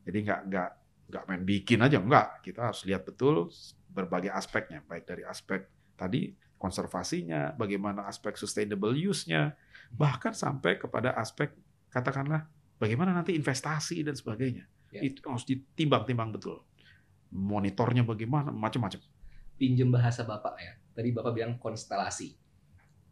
Jadi 0.06 0.18
nggak 0.26 0.42
nggak 0.50 0.70
nggak 1.06 1.24
main 1.30 1.44
bikin 1.46 1.80
aja 1.86 2.02
nggak. 2.02 2.42
Kita 2.46 2.74
harus 2.74 2.82
lihat 2.86 3.06
betul 3.06 3.50
berbagai 3.90 4.34
aspeknya, 4.34 4.82
baik 4.86 5.06
dari 5.06 5.24
aspek 5.24 5.66
tadi 5.96 6.34
konservasinya, 6.60 7.54
bagaimana 7.54 8.10
aspek 8.10 8.36
sustainable 8.36 8.96
use-nya, 8.96 9.54
bahkan 9.94 10.34
sampai 10.34 10.82
kepada 10.82 11.14
aspek 11.14 11.54
katakanlah 11.94 12.50
bagaimana 12.82 13.14
nanti 13.14 13.38
investasi 13.38 14.02
dan 14.02 14.16
sebagainya. 14.18 14.66
Ya. 14.92 15.02
Itu 15.04 15.28
harus 15.28 15.46
ditimbang-timbang 15.46 16.36
betul. 16.36 16.64
Monitornya 17.36 18.08
bagaimana, 18.08 18.50
macam-macam. 18.56 19.04
Pinjem 19.60 19.92
bahasa 19.92 20.24
Bapak 20.24 20.56
ya. 20.60 20.74
Tadi 20.96 21.12
Bapak 21.12 21.32
bilang 21.36 21.60
konstelasi. 21.60 22.36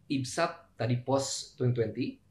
IPSAP 0.07 0.79
tadi 0.79 0.99
post 0.99 1.59
2020 1.59 2.22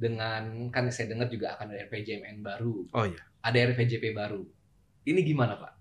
dengan 0.00 0.72
kan 0.72 0.88
saya 0.88 1.12
dengar 1.12 1.28
juga 1.28 1.52
akan 1.54 1.76
ada 1.76 1.84
RPJMN 1.84 2.40
baru, 2.40 2.88
Oh 2.96 3.04
iya. 3.04 3.20
ada 3.44 3.58
RPJP 3.60 4.16
baru. 4.16 4.40
Ini 5.04 5.20
gimana 5.20 5.60
Pak? 5.60 5.72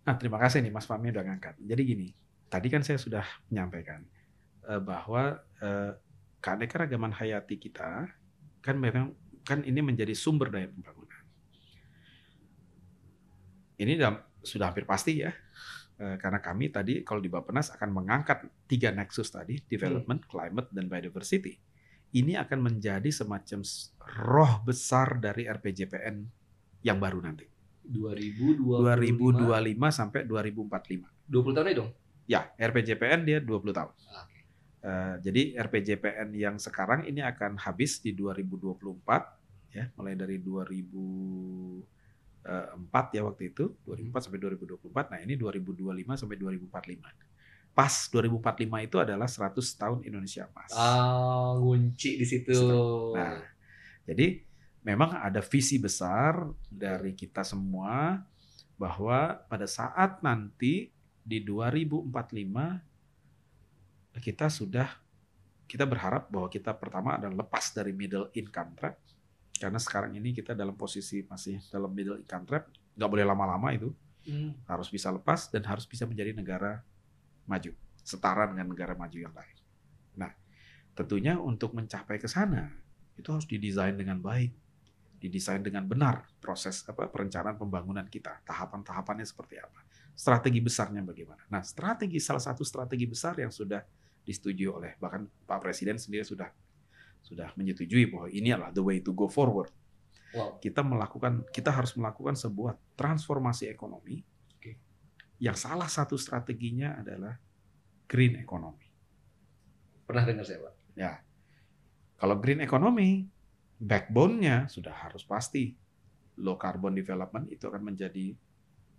Nah, 0.00 0.16
terima 0.16 0.40
kasih 0.40 0.64
nih 0.64 0.72
Mas 0.72 0.88
Fahmi 0.88 1.12
udah 1.12 1.22
ngangkat. 1.22 1.60
Jadi 1.60 1.82
gini, 1.84 2.08
tadi 2.48 2.72
kan 2.72 2.80
saya 2.80 2.96
sudah 2.96 3.22
menyampaikan 3.52 4.00
eh, 4.66 4.80
bahwa 4.80 5.38
eh, 5.60 5.92
keanekaragaman 6.40 7.12
hayati 7.14 7.60
kita 7.60 8.08
kan 8.64 8.76
memang 8.80 9.12
kan 9.44 9.60
ini 9.60 9.80
menjadi 9.84 10.16
sumber 10.16 10.48
daya 10.48 10.72
pembangunan. 10.72 11.20
Ini 13.80 13.92
dalam- 13.96 14.24
sudah 14.40 14.72
hampir 14.72 14.88
pasti 14.88 15.20
ya, 15.20 15.32
eh, 16.00 16.16
karena 16.16 16.40
kami 16.40 16.72
tadi 16.72 17.04
kalau 17.04 17.20
di 17.20 17.28
Bappenas 17.28 17.68
akan 17.68 17.92
mengangkat 17.92 18.48
tiga 18.64 18.88
nexus 18.92 19.28
tadi, 19.28 19.60
development, 19.68 20.24
climate, 20.26 20.68
dan 20.72 20.88
biodiversity. 20.88 21.60
Ini 22.10 22.34
akan 22.42 22.58
menjadi 22.58 23.06
semacam 23.14 23.62
roh 24.18 24.66
besar 24.66 25.22
dari 25.22 25.46
RPJPN 25.46 26.26
yang 26.82 26.98
baru 26.98 27.22
nanti. 27.22 27.46
2025 27.86 29.46
2025 29.46 29.78
sampai 29.90 30.26
2045. 30.26 31.06
20 31.30 31.54
tahun 31.54 31.70
ya 31.70 31.74
dong. 31.78 31.90
Ya, 32.30 32.46
RPJPN 32.58 33.26
dia 33.26 33.38
20 33.42 33.72
tahun. 33.74 33.90
Oke. 33.94 34.38
Eh, 34.80 35.20
jadi 35.22 35.54
RPJPN 35.60 36.32
yang 36.34 36.58
sekarang 36.58 37.04
ini 37.06 37.22
akan 37.22 37.56
habis 37.58 38.00
di 38.02 38.12
2024 38.14 39.38
ya, 39.70 39.86
mulai 39.94 40.14
dari 40.18 40.38
2004 40.42 43.14
ya 43.14 43.22
waktu 43.22 43.54
itu, 43.54 43.78
2004 43.86 44.26
sampai 44.26 44.40
2024. 44.42 45.10
Nah, 45.14 45.22
ini 45.22 45.38
2025 45.38 46.18
sampai 46.18 46.34
2045. 46.38 47.29
Pas 47.70 47.92
2045 48.10 48.86
itu 48.86 48.96
adalah 48.98 49.28
100 49.30 49.54
tahun 49.80 49.98
Indonesia 50.04 50.44
Emas. 50.50 50.70
Ah, 50.74 51.54
ngunci 51.56 52.18
di 52.18 52.26
situ. 52.26 52.58
Nah, 53.14 53.40
jadi 54.04 54.42
memang 54.82 55.16
ada 55.16 55.40
visi 55.40 55.78
besar 55.78 56.50
dari 56.68 57.14
kita 57.14 57.44
semua 57.44 58.20
bahwa 58.74 59.36
pada 59.46 59.68
saat 59.68 60.24
nanti 60.24 60.88
di 61.20 61.38
2045 61.44 62.10
kita 64.20 64.48
sudah 64.50 64.88
kita 65.70 65.86
berharap 65.86 66.26
bahwa 66.32 66.50
kita 66.50 66.74
pertama 66.74 67.14
adalah 67.14 67.46
lepas 67.46 67.70
dari 67.70 67.94
middle 67.94 68.26
income 68.34 68.74
trap 68.74 68.98
karena 69.54 69.78
sekarang 69.78 70.16
ini 70.18 70.34
kita 70.34 70.56
dalam 70.56 70.74
posisi 70.74 71.22
masih 71.22 71.60
dalam 71.70 71.92
middle 71.94 72.18
income 72.18 72.42
trap 72.48 72.66
nggak 72.96 73.10
boleh 73.10 73.24
lama-lama 73.24 73.70
itu 73.70 73.92
Hmm. 74.20 74.52
harus 74.68 74.92
bisa 74.92 75.08
lepas 75.08 75.48
dan 75.48 75.64
harus 75.64 75.88
bisa 75.88 76.04
menjadi 76.04 76.36
negara 76.36 76.84
maju 77.50 77.74
setara 78.06 78.46
dengan 78.46 78.70
negara 78.70 78.94
maju 78.94 79.18
yang 79.18 79.34
lain. 79.34 79.56
Nah, 80.14 80.30
tentunya 80.94 81.34
untuk 81.34 81.74
mencapai 81.74 82.22
ke 82.22 82.30
sana 82.30 82.70
itu 83.18 83.26
harus 83.34 83.44
didesain 83.50 83.98
dengan 83.98 84.22
baik, 84.22 84.54
didesain 85.18 85.60
dengan 85.60 85.84
benar 85.84 86.30
proses 86.38 86.86
apa 86.86 87.10
perencanaan 87.10 87.58
pembangunan 87.58 88.06
kita, 88.06 88.40
tahapan-tahapannya 88.46 89.26
seperti 89.26 89.58
apa, 89.58 89.82
strategi 90.14 90.62
besarnya 90.62 91.02
bagaimana. 91.02 91.42
Nah, 91.50 91.66
strategi 91.66 92.22
salah 92.22 92.40
satu 92.40 92.62
strategi 92.62 93.10
besar 93.10 93.34
yang 93.42 93.50
sudah 93.50 93.82
disetujui 94.22 94.70
oleh 94.70 94.94
bahkan 95.02 95.26
Pak 95.26 95.58
Presiden 95.58 95.98
sendiri 95.98 96.22
sudah 96.22 96.48
sudah 97.20 97.52
menyetujui 97.58 98.08
bahwa 98.08 98.28
ini 98.32 98.54
adalah 98.54 98.72
the 98.72 98.80
way 98.80 99.02
to 99.02 99.12
go 99.12 99.28
forward 99.28 99.68
Wow. 100.30 100.62
kita 100.62 100.86
melakukan 100.86 101.42
kita 101.50 101.74
harus 101.74 101.90
melakukan 101.98 102.38
sebuah 102.38 102.78
transformasi 102.94 103.66
ekonomi. 103.66 104.22
Yang 105.40 105.56
salah 105.56 105.88
satu 105.88 106.20
strateginya 106.20 107.00
adalah 107.00 107.34
green 108.04 108.36
economy. 108.36 108.86
Pernah 110.04 110.24
dengar 110.28 110.44
saya, 110.44 110.60
Pak? 110.60 110.74
Kalau 112.20 112.36
green 112.36 112.60
economy, 112.60 113.24
backbone-nya 113.80 114.68
sudah 114.68 114.92
harus 114.92 115.24
pasti 115.24 115.72
low 116.36 116.60
carbon 116.60 116.92
development 116.92 117.48
itu 117.48 117.64
akan 117.64 117.80
menjadi 117.80 118.36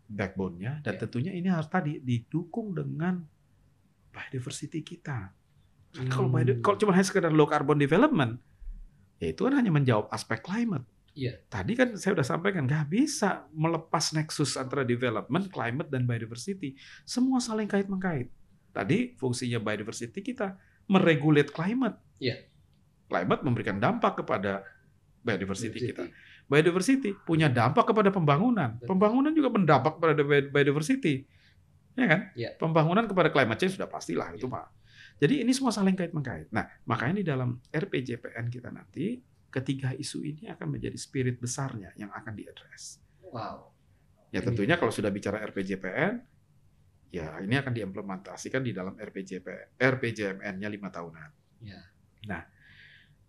backbone-nya 0.09 0.81
dan 0.81 0.97
Ya. 0.97 0.99
tentunya 1.05 1.31
ini 1.31 1.45
harus 1.45 1.69
tadi 1.69 2.01
didukung 2.01 2.73
dengan 2.73 3.21
biodiversity 4.09 4.81
kita. 4.81 5.29
Kalau 6.09 6.33
Hmm. 6.33 6.41
bio- 6.41 6.59
kalau 6.65 6.77
cuma 6.81 6.97
hanya 6.97 7.05
sekedar 7.05 7.29
low 7.29 7.45
carbon 7.45 7.77
development, 7.77 8.41
ya 9.21 9.29
itu 9.29 9.45
kan 9.45 9.53
hanya 9.53 9.69
menjawab 9.69 10.09
aspek 10.09 10.41
climate. 10.41 10.83
Iya. 11.11 11.43
Tadi 11.47 11.75
kan 11.75 11.99
saya 11.99 12.15
sudah 12.15 12.27
sampaikan 12.27 12.63
nggak 12.63 12.87
bisa 12.87 13.43
melepas 13.51 14.15
nexus 14.15 14.55
antara 14.55 14.81
development, 14.81 15.51
climate 15.51 15.91
dan 15.91 16.07
biodiversity. 16.07 16.75
Semua 17.03 17.43
saling 17.43 17.67
kait 17.67 17.85
mengkait. 17.85 18.31
Tadi 18.71 19.19
fungsinya 19.19 19.59
biodiversity 19.59 20.23
kita 20.23 20.55
meregulate 20.87 21.51
climate. 21.51 21.99
Iya. 22.17 22.47
Climate 23.11 23.43
memberikan 23.43 23.75
dampak 23.75 24.23
kepada 24.23 24.63
biodiversity 25.19 25.75
Diversity. 25.75 25.91
kita. 25.91 26.03
Biodiversity 26.47 27.09
punya 27.23 27.51
dampak 27.51 27.91
kepada 27.91 28.07
pembangunan. 28.07 28.79
Betul. 28.79 28.87
Pembangunan 28.95 29.31
juga 29.31 29.51
berdampak 29.51 29.99
kepada 29.99 30.13
bi- 30.23 30.47
biodiversity. 30.47 31.27
Ya 31.93 32.07
kan? 32.07 32.21
Iya. 32.33 32.55
Pembangunan 32.55 33.03
kepada 33.03 33.27
climate 33.27 33.59
change 33.59 33.75
sudah 33.75 33.91
pastilah 33.91 34.31
itu 34.31 34.47
Iya. 34.47 34.55
Pak. 34.55 34.65
Jadi 35.21 35.33
ini 35.43 35.51
semua 35.51 35.69
saling 35.69 35.93
kait 35.93 36.15
mengkait. 36.15 36.47
Nah, 36.49 36.65
makanya 36.87 37.19
di 37.19 37.25
dalam 37.27 37.59
RPJPN 37.69 38.47
kita 38.47 38.71
nanti 38.71 39.19
ketiga 39.51 39.91
isu 39.91 40.23
ini 40.23 40.43
akan 40.47 40.79
menjadi 40.79 40.95
spirit 40.95 41.37
besarnya 41.37 41.91
yang 41.99 42.09
akan 42.09 42.33
diadres. 42.33 43.03
Wow. 43.27 43.75
Ya 44.31 44.39
tentunya 44.39 44.79
kalau 44.79 44.95
sudah 44.95 45.11
bicara 45.11 45.43
RPJPN, 45.43 46.23
ya 47.11 47.35
ini 47.43 47.59
akan 47.59 47.75
diimplementasikan 47.75 48.63
di 48.63 48.71
dalam 48.71 48.95
RPJP, 48.95 49.75
RPJMN-nya 49.75 50.69
lima 50.71 50.87
tahunan. 50.87 51.29
Ya. 51.67 51.83
Nah, 52.31 52.47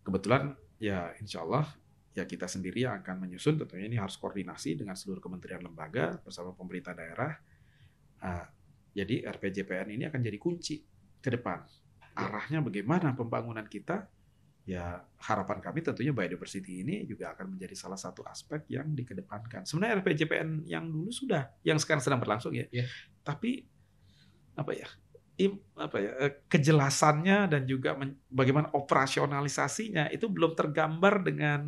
kebetulan 0.07 0.55
ya 0.79 1.11
insya 1.19 1.43
Allah 1.43 1.67
ya 2.15 2.23
kita 2.29 2.47
sendiri 2.47 2.87
yang 2.87 3.03
akan 3.03 3.27
menyusun 3.27 3.59
tentunya 3.59 3.91
ini 3.91 3.99
harus 3.99 4.15
koordinasi 4.21 4.79
dengan 4.79 4.95
seluruh 4.95 5.19
kementerian 5.19 5.65
lembaga 5.65 6.23
bersama 6.23 6.55
pemerintah 6.55 6.95
daerah. 6.95 7.35
Ah, 8.23 8.47
jadi 8.95 9.27
RPJPN 9.27 9.99
ini 9.99 10.05
akan 10.07 10.21
jadi 10.23 10.39
kunci 10.39 10.87
ke 11.19 11.29
depan. 11.35 11.65
Arahnya 12.15 12.61
bagaimana 12.61 13.17
pembangunan 13.17 13.65
kita? 13.67 14.07
Ya 14.63 15.03
harapan 15.19 15.59
kami 15.59 15.83
tentunya 15.83 16.15
biodiversity 16.15 16.87
ini 16.87 17.03
juga 17.03 17.35
akan 17.35 17.59
menjadi 17.59 17.75
salah 17.75 17.99
satu 17.99 18.23
aspek 18.23 18.63
yang 18.71 18.95
dikedepankan. 18.95 19.67
Sebenarnya 19.67 19.99
RPJPN 19.99 20.63
yang 20.65 20.87
dulu 20.87 21.11
sudah, 21.11 21.51
yang 21.63 21.83
sekarang 21.83 21.99
sedang 21.99 22.23
berlangsung 22.23 22.55
ya. 22.55 22.71
Iya. 22.71 22.87
Tapi 23.23 23.67
apa 24.55 24.73
ya? 24.73 24.87
im- 25.41 25.65
apa 25.75 25.97
ya 25.97 26.13
eh, 26.21 26.33
kejelasannya 26.45 27.49
dan 27.49 27.65
juga 27.65 27.97
men- 27.97 28.21
bagaimana 28.29 28.69
operasionalisasinya 28.71 30.13
itu 30.13 30.29
belum 30.29 30.53
tergambar 30.53 31.25
dengan 31.25 31.65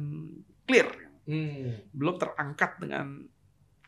clear, 0.63 0.93
Hmm. 1.25 1.73
belum 1.91 2.21
terangkat 2.21 2.77
dengan 2.79 3.25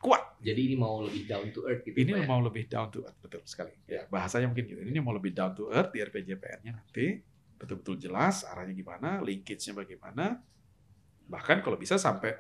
kuat. 0.00 0.40
Jadi 0.40 0.72
ini 0.72 0.76
mau 0.76 1.04
lebih 1.04 1.28
down 1.28 1.52
to 1.52 1.68
earth 1.68 1.84
gitu 1.84 1.92
Ini 1.92 2.12
ya? 2.12 2.24
mau 2.24 2.40
lebih 2.40 2.64
down 2.66 2.88
to 2.88 3.04
earth 3.04 3.20
betul 3.20 3.44
sekali. 3.44 3.76
Ya, 3.84 4.08
bahasanya 4.08 4.48
mungkin 4.48 4.64
gitu. 4.64 4.80
Ini 4.80 4.98
mau 4.98 5.12
lebih 5.12 5.36
down 5.36 5.52
to 5.52 5.68
earth 5.68 5.92
di 5.92 6.00
RPJPN-nya 6.00 6.72
nanti 6.72 7.20
betul-betul 7.56 7.96
jelas 7.98 8.44
arahnya 8.44 8.76
gimana, 8.76 9.20
linkage-nya 9.24 9.74
bagaimana. 9.74 10.40
Bahkan 11.26 11.64
kalau 11.64 11.80
bisa 11.80 11.96
sampai 11.96 12.36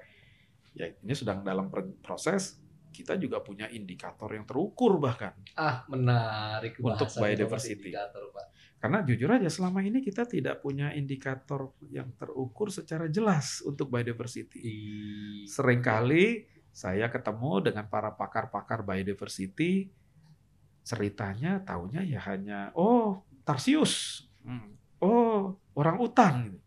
ya 0.76 0.86
ini 0.92 1.14
sedang 1.16 1.40
dalam 1.40 1.72
proses 2.04 2.60
kita 2.92 3.20
juga 3.20 3.44
punya 3.44 3.68
indikator 3.68 4.32
yang 4.32 4.48
terukur 4.48 4.96
bahkan. 4.96 5.36
Ah, 5.52 5.84
menarik 5.88 6.80
Untuk 6.80 7.12
biodiversity. 7.12 7.92
Mas 7.92 7.92
Indikator, 7.92 8.24
Pak. 8.32 8.46
Karena 8.76 8.98
jujur 9.04 9.28
aja 9.32 9.48
selama 9.52 9.84
ini 9.84 10.00
kita 10.00 10.24
tidak 10.24 10.64
punya 10.64 10.92
indikator 10.96 11.76
yang 11.92 12.12
terukur 12.16 12.72
secara 12.72 13.08
jelas 13.12 13.60
untuk 13.64 13.92
biodiversity. 13.92 14.60
Di 14.60 14.78
Seringkali 15.44 16.56
saya 16.72 17.08
ketemu 17.08 17.72
dengan 17.72 17.88
para 17.88 18.12
pakar-pakar 18.12 18.84
biodiversity, 18.84 19.88
ceritanya 20.84 21.64
taunya 21.64 22.04
ya 22.04 22.20
hanya 22.28 22.72
oh 22.76 23.24
tarsius, 23.48 24.26
Hmm. 24.46 24.75
Oh 25.02 25.56
orang 25.76 25.96
utan. 26.00 26.32
gitu. 26.48 26.58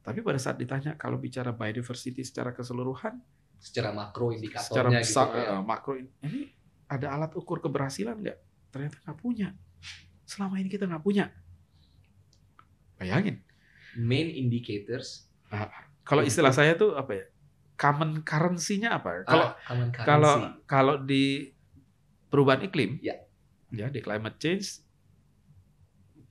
Tapi 0.00 0.18
pada 0.24 0.40
saat 0.40 0.56
ditanya 0.56 0.96
kalau 0.96 1.20
bicara 1.20 1.52
biodiversity 1.52 2.24
secara 2.24 2.56
keseluruhan, 2.56 3.20
secara 3.60 3.92
makro 3.92 4.32
secara 4.32 4.36
indikatornya 4.40 5.00
besar 5.04 5.26
gitu 5.28 5.38
ya. 5.38 5.50
eh, 5.52 5.62
makro 5.62 5.92
ini 6.00 6.42
ada 6.88 7.06
alat 7.14 7.32
ukur 7.36 7.60
keberhasilan 7.60 8.16
nggak? 8.18 8.38
Ternyata 8.72 8.96
nggak 9.04 9.18
punya. 9.20 9.48
Selama 10.24 10.56
ini 10.58 10.68
kita 10.72 10.88
nggak 10.88 11.04
punya. 11.04 11.28
Bayangin. 12.98 13.40
Main 13.96 14.28
indicators 14.30 15.26
Kalau 16.06 16.22
Iya, 16.22 16.30
istilah 16.30 16.54
saya 16.54 16.72
tuh 16.78 16.94
apa 16.94 17.12
ya? 17.14 17.24
Common 17.74 18.22
currency-nya 18.22 18.98
apa? 18.98 19.24
Kalau 19.24 19.46
ah, 19.50 19.52
common 19.66 19.88
currency. 19.90 20.06
kalau 20.10 20.34
kalau 20.66 20.94
di 21.00 21.50
perubahan 22.30 22.62
iklim, 22.66 22.98
Ya. 23.02 23.18
ya 23.70 23.86
di 23.90 23.98
climate 23.98 24.38
change, 24.38 24.82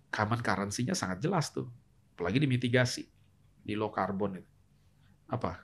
common 0.10 0.42
currency-nya 0.42 0.98
sangat 0.98 1.22
jelas 1.24 1.54
tuh. 1.54 1.70
Apalagi 2.18 2.42
di 2.42 2.48
mitigasi, 2.50 3.08
di 3.64 3.74
low 3.78 3.94
carbon 3.94 4.42
itu. 4.42 4.52
Apa? 5.30 5.62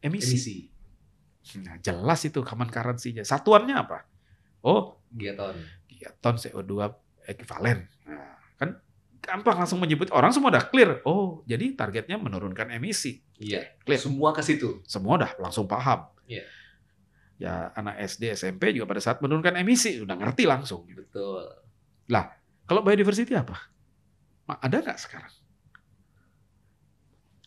Emisi. 0.00 0.34
emisi 0.34 0.58
Nah, 1.60 1.76
jelas 1.84 2.24
itu 2.24 2.40
common 2.40 2.72
currency-nya. 2.72 3.20
Satuannya 3.22 3.76
apa? 3.76 4.08
Oh, 4.64 4.96
gigaton. 5.12 5.60
ton 6.24 6.40
CO2 6.40 6.72
ekivalen. 7.28 7.84
Nah, 8.08 8.40
kan 8.56 8.80
gampang 9.20 9.60
langsung 9.60 9.80
menyebut 9.80 10.08
orang 10.12 10.32
semua 10.32 10.48
udah 10.56 10.64
clear. 10.72 11.04
Oh, 11.04 11.44
jadi 11.44 11.76
targetnya 11.76 12.16
menurunkan 12.16 12.72
emisi. 12.72 13.20
Iya, 13.36 13.76
Clear. 13.84 14.00
semua 14.00 14.32
ke 14.32 14.40
situ. 14.40 14.80
Semua 14.88 15.20
udah 15.20 15.36
langsung 15.36 15.68
paham. 15.68 16.08
Iya. 16.24 16.44
Ya, 17.36 17.74
anak 17.76 18.00
SD, 18.08 18.32
SMP 18.32 18.72
juga 18.72 18.88
pada 18.88 19.02
saat 19.04 19.20
menurunkan 19.20 19.60
emisi 19.60 20.00
udah 20.00 20.16
ngerti 20.16 20.48
langsung. 20.48 20.88
Betul. 20.88 21.44
Kalau 22.64 22.80
biodiversity 22.80 23.36
apa? 23.36 23.73
Ma- 24.44 24.60
Ada 24.60 24.76
nggak 24.84 24.98
sekarang? 25.00 25.34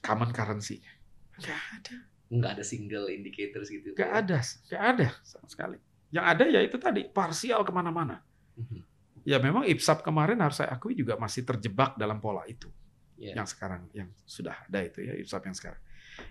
Common 0.01 0.31
currency-nya? 0.31 0.93
Nggak 1.37 1.61
ada. 1.77 1.95
Nggak 2.27 2.51
ada 2.59 2.63
single 2.63 3.07
indicators 3.13 3.71
gitu. 3.71 3.93
Nggak 3.93 4.11
ya. 4.11 4.19
ada. 4.21 4.37
Nggak 4.41 4.83
ada 4.95 5.07
sama 5.23 5.47
sekali. 5.47 5.77
Yang 6.11 6.25
ada 6.25 6.43
ya 6.47 6.59
itu 6.63 6.77
tadi, 6.79 7.01
parsial 7.07 7.61
ke 7.67 7.71
mana-mana. 7.71 8.23
Mhm. 8.55 8.81
Ya 9.27 9.43
memang 9.43 9.67
IPSAP 9.67 10.07
kemarin 10.07 10.39
harus 10.39 10.63
saya 10.63 10.71
akui 10.71 10.95
juga 10.95 11.19
masih 11.19 11.43
terjebak 11.43 11.99
dalam 11.99 12.23
pola 12.23 12.47
itu. 12.47 12.71
Iya. 13.19 13.43
Yang 13.43 13.57
sekarang, 13.57 13.91
yang 13.91 14.07
sudah 14.23 14.55
ada 14.55 14.79
itu 14.87 15.03
ya, 15.03 15.13
IPSAP 15.19 15.51
yang 15.51 15.57
sekarang. 15.57 15.81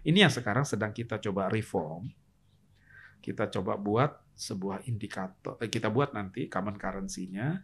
Ini 0.03 0.19
yang 0.27 0.33
sekarang 0.33 0.65
sedang 0.65 0.97
kita 0.97 1.21
coba 1.21 1.53
reform. 1.53 2.09
Kita 3.21 3.53
coba 3.53 3.77
buat 3.77 4.17
sebuah 4.33 4.89
indikator, 4.89 5.61
eh, 5.61 5.69
kita 5.69 5.93
buat 5.93 6.17
nanti 6.17 6.49
common 6.49 6.81
currency-nya, 6.81 7.61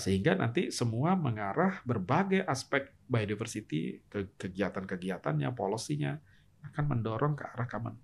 sehingga 0.00 0.32
nanti 0.32 0.72
semua 0.72 1.12
mengarah 1.12 1.84
berbagai 1.84 2.40
aspek 2.48 2.88
biodiversity, 3.04 4.00
ke 4.08 4.32
kegiatan-kegiatannya, 4.40 5.52
polisinya, 5.52 6.16
akan 6.72 6.84
mendorong 6.96 7.36
ke 7.36 7.44
arah 7.44 7.68
common, 7.68 7.94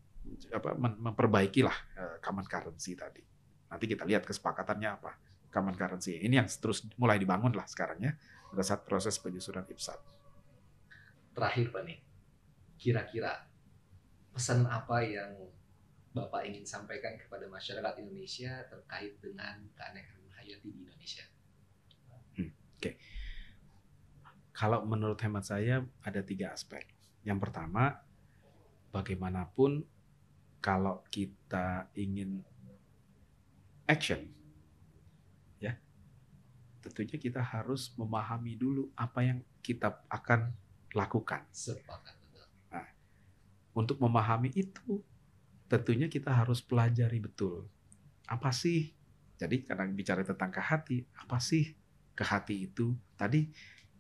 apa, 0.52 0.76
mem- 0.76 1.00
memperbaiki 1.00 1.64
lah 1.64 1.76
eh, 1.96 2.16
common 2.20 2.44
currency 2.44 2.92
tadi. 2.92 3.24
Nanti 3.72 3.84
kita 3.88 4.04
lihat 4.04 4.28
kesepakatannya 4.28 4.90
apa 4.92 5.16
common 5.48 5.72
currency. 5.72 6.20
Ini 6.20 6.44
yang 6.44 6.48
terus 6.50 6.84
mulai 7.00 7.16
dibangun 7.16 7.56
lah 7.56 7.64
sekarang 7.64 7.98
ya 8.04 8.12
pada 8.50 8.62
saat 8.66 8.84
proses 8.84 9.16
penyusunan 9.16 9.64
IPSAT. 9.64 10.00
Terakhir 11.32 11.70
Pak 11.70 11.82
nih, 11.86 11.98
kira-kira 12.76 13.46
pesan 14.34 14.66
apa 14.66 15.00
yang 15.06 15.32
Bapak 16.10 16.42
ingin 16.42 16.66
sampaikan 16.66 17.14
kepada 17.14 17.46
masyarakat 17.46 18.02
Indonesia 18.02 18.66
terkait 18.66 19.14
dengan 19.22 19.62
keanekaragaman 19.78 20.34
hayati 20.42 20.68
di 20.74 20.82
Indonesia? 20.82 21.22
Kalau 24.52 24.84
menurut 24.84 25.16
hemat 25.24 25.48
saya 25.48 25.80
ada 26.04 26.20
tiga 26.20 26.52
aspek. 26.52 26.84
Yang 27.24 27.48
pertama, 27.48 27.96
bagaimanapun 28.92 29.84
kalau 30.60 31.00
kita 31.08 31.88
ingin 31.96 32.44
action, 33.88 34.28
ya, 35.56 35.80
tentunya 36.84 37.16
kita 37.16 37.40
harus 37.40 37.96
memahami 37.96 38.60
dulu 38.60 38.92
apa 38.92 39.24
yang 39.24 39.40
kita 39.64 40.04
akan 40.12 40.52
lakukan. 40.92 41.48
Sepakat 41.48 42.16
betul. 42.20 42.44
Untuk 43.72 43.96
memahami 43.96 44.52
itu, 44.52 45.00
tentunya 45.72 46.12
kita 46.12 46.36
harus 46.36 46.60
pelajari 46.60 47.16
betul. 47.16 47.64
Apa 48.28 48.52
sih? 48.52 48.92
Jadi 49.40 49.64
karena 49.64 49.88
bicara 49.88 50.20
tentang 50.20 50.52
ke 50.52 50.60
hati, 50.60 51.08
apa 51.16 51.40
sih 51.40 51.79
ke 52.20 52.24
hati 52.28 52.68
itu? 52.68 52.92
Tadi 53.16 53.48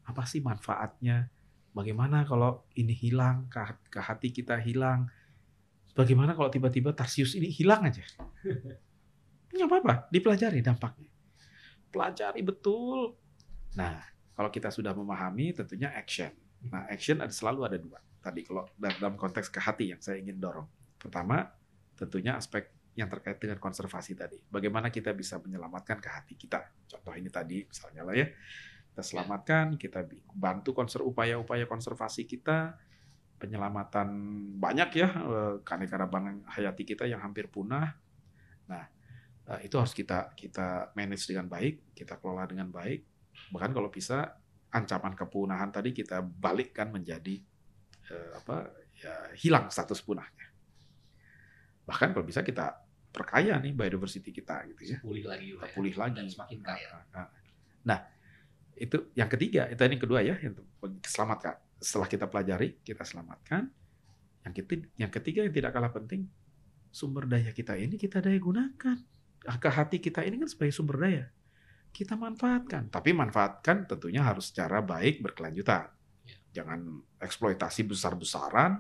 apa 0.04 0.28
sih 0.28 0.44
manfaatnya? 0.44 1.32
Bagaimana 1.72 2.28
kalau 2.28 2.68
ini 2.76 2.92
hilang, 2.92 3.48
ke 3.88 4.00
hati 4.04 4.28
kita 4.28 4.60
hilang? 4.60 5.08
Bagaimana 5.96 6.36
kalau 6.36 6.52
tiba-tiba 6.52 6.92
tarsius 6.92 7.32
ini 7.32 7.48
hilang 7.48 7.88
aja? 7.88 8.04
Nggak 9.56 9.66
apa-apa, 9.66 9.94
dipelajari 10.12 10.60
dampaknya. 10.60 11.08
Pelajari 11.88 12.44
betul. 12.44 13.16
Nah, 13.74 13.98
kalau 14.36 14.50
kita 14.52 14.68
sudah 14.70 14.92
memahami, 14.94 15.56
tentunya 15.56 15.90
action. 15.90 16.30
Nah, 16.68 16.86
action 16.92 17.18
ada 17.18 17.32
selalu 17.32 17.60
ada 17.66 17.78
dua. 17.80 17.98
Tadi 18.20 18.44
kalau 18.44 18.68
dalam 18.76 19.16
konteks 19.16 19.48
ke 19.48 19.58
hati 19.58 19.96
yang 19.96 20.00
saya 20.04 20.20
ingin 20.20 20.36
dorong. 20.36 20.68
Pertama, 21.00 21.48
tentunya 21.96 22.36
aspek 22.36 22.68
yang 22.98 23.06
terkait 23.06 23.38
dengan 23.38 23.58
konservasi 23.62 24.18
tadi. 24.18 24.38
Bagaimana 24.50 24.90
kita 24.90 25.14
bisa 25.14 25.38
menyelamatkan 25.38 26.02
ke 26.02 26.08
hati 26.10 26.34
kita. 26.34 26.58
Contoh 26.90 27.14
ini 27.14 27.30
tadi 27.30 27.62
misalnya 27.62 28.02
lah 28.02 28.14
ya. 28.18 28.26
Kita 28.90 29.02
selamatkan, 29.06 29.78
kita 29.78 30.04
bantu 30.34 30.74
konser 30.74 31.06
upaya-upaya 31.06 31.70
konservasi 31.70 32.26
kita, 32.26 32.74
penyelamatan 33.40 34.08
banyak 34.60 34.90
ya 35.00 35.08
eh, 35.08 35.54
keanekaragaman 35.62 36.44
hayati 36.50 36.82
kita 36.84 37.06
yang 37.06 37.22
hampir 37.22 37.46
punah. 37.48 37.94
Nah, 38.66 38.84
eh, 39.54 39.60
itu 39.64 39.78
harus 39.78 39.94
kita 39.94 40.34
kita 40.34 40.92
manage 40.98 41.30
dengan 41.30 41.46
baik, 41.46 41.94
kita 41.94 42.18
kelola 42.18 42.44
dengan 42.50 42.68
baik. 42.68 43.06
Bahkan 43.54 43.70
kalau 43.72 43.88
bisa 43.88 44.36
ancaman 44.70 45.14
kepunahan 45.14 45.70
tadi 45.70 45.94
kita 45.94 46.20
balikkan 46.20 46.90
menjadi 46.90 47.38
eh, 48.10 48.30
apa 48.34 48.68
ya 48.98 49.14
hilang 49.38 49.72
status 49.72 50.02
punahnya. 50.02 50.49
Bahkan 51.90 52.14
kalau 52.14 52.22
bisa 52.22 52.46
kita 52.46 52.78
perkaya 53.10 53.58
nih 53.58 53.74
biodiversity 53.74 54.30
kita 54.30 54.62
gitu 54.70 54.94
ya. 54.94 54.98
Pulih 55.02 55.26
lagi 55.26 55.58
Pak. 55.58 55.66
ya. 55.66 55.74
Pulih 55.74 55.94
lagi. 55.98 56.14
Dan 56.14 56.26
semakin 56.30 56.58
kaya. 56.62 56.88
Nah, 57.10 57.26
Nah, 57.80 57.98
itu 58.76 59.08
yang 59.16 59.28
ketiga, 59.32 59.64
itu 59.72 59.80
yang 59.80 60.00
kedua 60.00 60.20
ya, 60.20 60.36
yang 60.36 60.52
selamatkan. 61.04 61.56
Setelah 61.80 62.08
kita 62.12 62.28
pelajari, 62.28 62.76
kita 62.84 63.08
selamatkan. 63.08 63.72
Yang 64.44 64.54
ketiga, 64.64 64.86
yang 65.00 65.10
ketiga 65.12 65.40
yang 65.48 65.54
tidak 65.56 65.72
kalah 65.72 65.92
penting, 65.92 66.28
sumber 66.92 67.24
daya 67.24 67.52
kita 67.56 67.76
ini 67.76 67.96
kita 67.96 68.20
daya 68.20 68.36
gunakan. 68.36 68.96
Ke 69.40 69.68
hati 69.72 69.96
kita 70.00 70.20
ini 70.28 70.36
kan 70.44 70.48
sebagai 70.48 70.76
sumber 70.76 71.00
daya. 71.00 71.24
Kita 71.90 72.14
manfaatkan, 72.14 72.86
tapi 72.92 73.10
manfaatkan 73.16 73.88
tentunya 73.88 74.22
harus 74.22 74.52
secara 74.52 74.78
baik 74.84 75.24
berkelanjutan. 75.24 75.90
Jangan 76.54 77.00
eksploitasi 77.18 77.88
besar-besaran. 77.88 78.78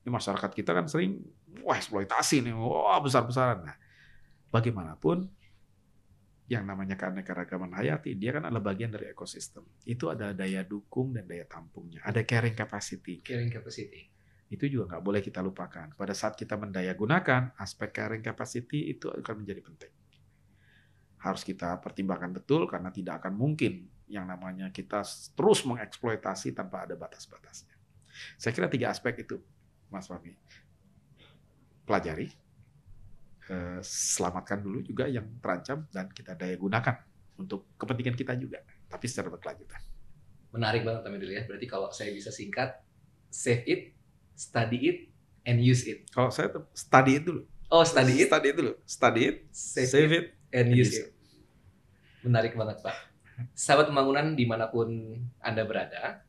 Ini 0.00 0.08
masyarakat 0.08 0.50
kita 0.56 0.72
kan 0.72 0.88
sering 0.88 1.20
wah 1.62 1.76
eksploitasi 1.78 2.46
nih, 2.46 2.54
wah 2.54 2.98
besar-besaran. 3.02 3.66
Nah, 3.66 3.76
bagaimanapun 4.50 5.30
yang 6.50 6.66
namanya 6.66 6.98
keanekaragaman 6.98 7.70
hayati, 7.78 8.18
dia 8.18 8.34
kan 8.34 8.42
adalah 8.42 8.74
bagian 8.74 8.90
dari 8.90 9.06
ekosistem. 9.06 9.62
Itu 9.86 10.10
ada 10.10 10.34
daya 10.34 10.66
dukung 10.66 11.14
dan 11.14 11.30
daya 11.30 11.46
tampungnya. 11.46 12.02
Ada 12.02 12.26
carrying 12.26 12.58
capacity. 12.58 13.22
Carrying 13.22 13.54
capacity. 13.54 14.10
Itu 14.50 14.66
juga 14.66 14.98
nggak 14.98 15.02
boleh 15.06 15.22
kita 15.22 15.38
lupakan. 15.46 15.94
Pada 15.94 16.10
saat 16.10 16.34
kita 16.34 16.58
mendaya 16.58 16.90
gunakan, 16.98 17.54
aspek 17.54 17.94
carrying 17.94 18.26
capacity 18.26 18.90
itu 18.90 19.06
akan 19.06 19.46
menjadi 19.46 19.62
penting. 19.62 19.92
Harus 21.22 21.46
kita 21.46 21.78
pertimbangkan 21.78 22.34
betul 22.34 22.66
karena 22.66 22.90
tidak 22.90 23.22
akan 23.22 23.38
mungkin 23.38 23.86
yang 24.10 24.26
namanya 24.26 24.74
kita 24.74 25.06
terus 25.38 25.62
mengeksploitasi 25.62 26.50
tanpa 26.50 26.82
ada 26.82 26.98
batas-batasnya. 26.98 27.78
Saya 28.34 28.50
kira 28.50 28.66
tiga 28.66 28.90
aspek 28.90 29.22
itu, 29.22 29.38
Mas 29.86 30.10
Fahmi. 30.10 30.34
Pelajari, 31.90 32.30
Eh, 33.50 33.82
selamatkan 33.82 34.62
dulu 34.62 34.78
juga 34.78 35.10
yang 35.10 35.26
terancam 35.42 35.82
dan 35.90 36.06
kita 36.14 36.38
daya 36.38 36.54
gunakan 36.54 37.02
untuk 37.34 37.66
kepentingan 37.74 38.14
kita 38.14 38.38
juga, 38.38 38.62
tapi 38.86 39.10
secara 39.10 39.26
berkelanjutan. 39.26 39.82
Menarik 40.54 40.86
banget 40.86 41.02
Tamidul 41.02 41.34
ya. 41.34 41.42
Berarti 41.50 41.66
kalau 41.66 41.90
saya 41.90 42.14
bisa 42.14 42.30
singkat, 42.30 42.78
save 43.26 43.66
it, 43.66 43.82
study 44.38 44.78
it, 44.86 44.98
and 45.42 45.58
use 45.58 45.82
it. 45.82 46.06
Kalau 46.14 46.30
saya 46.30 46.46
study 46.78 47.18
it 47.18 47.26
dulu. 47.26 47.42
Oh, 47.74 47.82
study 47.82 48.22
it, 48.22 48.30
Study 48.30 48.48
it 48.54 48.56
dulu. 48.62 48.72
Study 48.86 49.20
it, 49.26 49.36
save, 49.50 49.90
save 49.90 50.12
it, 50.14 50.24
it, 50.30 50.54
and 50.54 50.70
and 50.70 50.78
use 50.78 50.94
use 50.94 51.02
it. 51.02 51.10
Menarik 52.22 52.54
banget 52.54 52.78
Pak. 52.86 52.94
Sahabat 53.58 53.90
pembangunan 53.90 54.38
di 54.38 54.46
mana 54.46 54.70
pun 54.70 54.94
Anda 55.42 55.66
berada, 55.66 56.22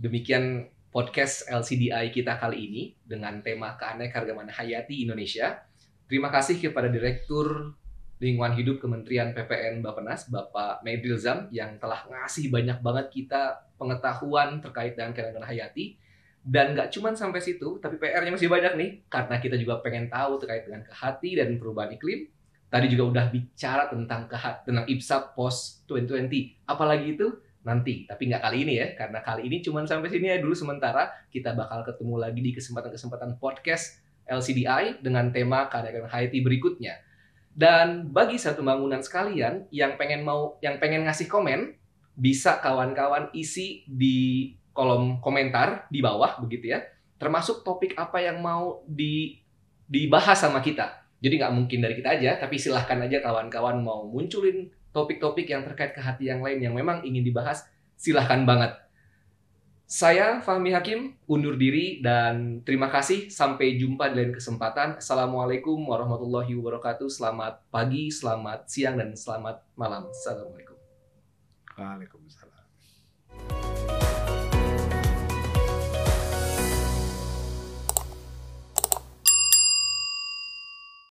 demikian 0.00 0.71
podcast 0.92 1.48
LCDI 1.48 2.12
kita 2.12 2.36
kali 2.36 2.68
ini 2.68 2.82
dengan 3.00 3.40
tema 3.40 3.80
keanekaragaman 3.80 4.52
hayati 4.52 5.08
Indonesia. 5.08 5.64
Terima 6.04 6.28
kasih 6.28 6.60
kepada 6.60 6.92
Direktur 6.92 7.72
Lingkungan 8.20 8.52
Hidup 8.52 8.76
Kementerian 8.84 9.32
PPN 9.32 9.80
Bappenas, 9.80 10.28
Bapak 10.28 10.84
Medil 10.84 11.16
Zam, 11.16 11.48
yang 11.48 11.80
telah 11.80 12.04
ngasih 12.06 12.52
banyak 12.52 12.84
banget 12.84 13.08
kita 13.08 13.72
pengetahuan 13.80 14.60
terkait 14.60 14.92
dengan 14.92 15.16
keanekaragaman 15.16 15.48
hayati. 15.48 15.96
Dan 16.44 16.76
nggak 16.76 16.92
cuma 16.92 17.16
sampai 17.16 17.40
situ, 17.40 17.80
tapi 17.80 17.96
PR-nya 17.96 18.36
masih 18.36 18.52
banyak 18.52 18.76
nih, 18.76 18.90
karena 19.08 19.40
kita 19.40 19.56
juga 19.56 19.80
pengen 19.80 20.12
tahu 20.12 20.36
terkait 20.44 20.68
dengan 20.68 20.84
kehati 20.84 21.40
dan 21.40 21.56
perubahan 21.56 21.96
iklim. 21.96 22.28
Tadi 22.68 22.86
juga 22.92 23.04
udah 23.16 23.26
bicara 23.32 23.88
tentang 23.88 24.28
kehat 24.28 24.68
tentang 24.68 24.84
IPSA 24.84 25.32
Post 25.32 25.88
2020. 25.88 26.68
Apalagi 26.68 27.16
itu 27.16 27.32
nanti, 27.62 28.06
tapi 28.06 28.30
nggak 28.30 28.42
kali 28.42 28.58
ini 28.66 28.74
ya, 28.78 28.88
karena 28.98 29.22
kali 29.22 29.46
ini 29.46 29.62
cuma 29.62 29.82
sampai 29.86 30.10
sini 30.10 30.30
ya 30.30 30.38
dulu 30.42 30.54
sementara. 30.54 31.10
Kita 31.30 31.54
bakal 31.54 31.86
ketemu 31.86 32.14
lagi 32.18 32.40
di 32.42 32.50
kesempatan-kesempatan 32.54 33.38
podcast 33.38 34.02
LCDI 34.26 35.02
dengan 35.02 35.30
tema 35.30 35.66
keanekaragaman 35.70 36.10
hayati 36.10 36.38
berikutnya. 36.42 36.98
Dan 37.52 38.08
bagi 38.10 38.40
satu 38.40 38.64
bangunan 38.64 39.04
sekalian 39.04 39.68
yang 39.68 40.00
pengen 40.00 40.24
mau 40.24 40.56
yang 40.64 40.80
pengen 40.80 41.04
ngasih 41.04 41.28
komen, 41.28 41.76
bisa 42.16 42.58
kawan-kawan 42.64 43.28
isi 43.36 43.84
di 43.84 44.52
kolom 44.72 45.20
komentar 45.20 45.86
di 45.92 46.00
bawah 46.00 46.40
begitu 46.40 46.72
ya. 46.72 46.80
Termasuk 47.20 47.62
topik 47.62 47.94
apa 47.94 48.18
yang 48.24 48.40
mau 48.40 48.82
di 48.88 49.38
dibahas 49.86 50.40
sama 50.40 50.64
kita. 50.64 51.04
Jadi 51.22 51.38
nggak 51.38 51.54
mungkin 51.54 51.78
dari 51.78 51.94
kita 51.94 52.18
aja, 52.18 52.40
tapi 52.40 52.58
silahkan 52.58 52.98
aja 52.98 53.22
kawan-kawan 53.22 53.78
mau 53.78 54.08
munculin 54.10 54.66
topik-topik 54.92 55.48
yang 55.48 55.64
terkait 55.64 55.96
ke 55.96 56.00
hati 56.00 56.28
yang 56.28 56.44
lain 56.44 56.60
yang 56.60 56.76
memang 56.76 57.02
ingin 57.02 57.24
dibahas, 57.24 57.64
silahkan 57.96 58.44
banget. 58.44 58.76
Saya 59.92 60.40
Fahmi 60.40 60.72
Hakim 60.72 61.20
undur 61.28 61.52
diri 61.60 62.00
dan 62.00 62.64
terima 62.64 62.88
kasih 62.88 63.28
sampai 63.28 63.76
jumpa 63.76 64.08
di 64.08 64.24
lain 64.24 64.32
kesempatan. 64.32 64.96
Assalamualaikum 64.96 65.76
warahmatullahi 65.84 66.56
wabarakatuh. 66.56 67.12
Selamat 67.12 67.60
pagi, 67.68 68.08
selamat 68.08 68.72
siang 68.72 68.96
dan 68.96 69.12
selamat 69.12 69.60
malam. 69.76 70.08
Assalamualaikum. 70.08 70.80
Waalaikumsalam. 71.76 72.21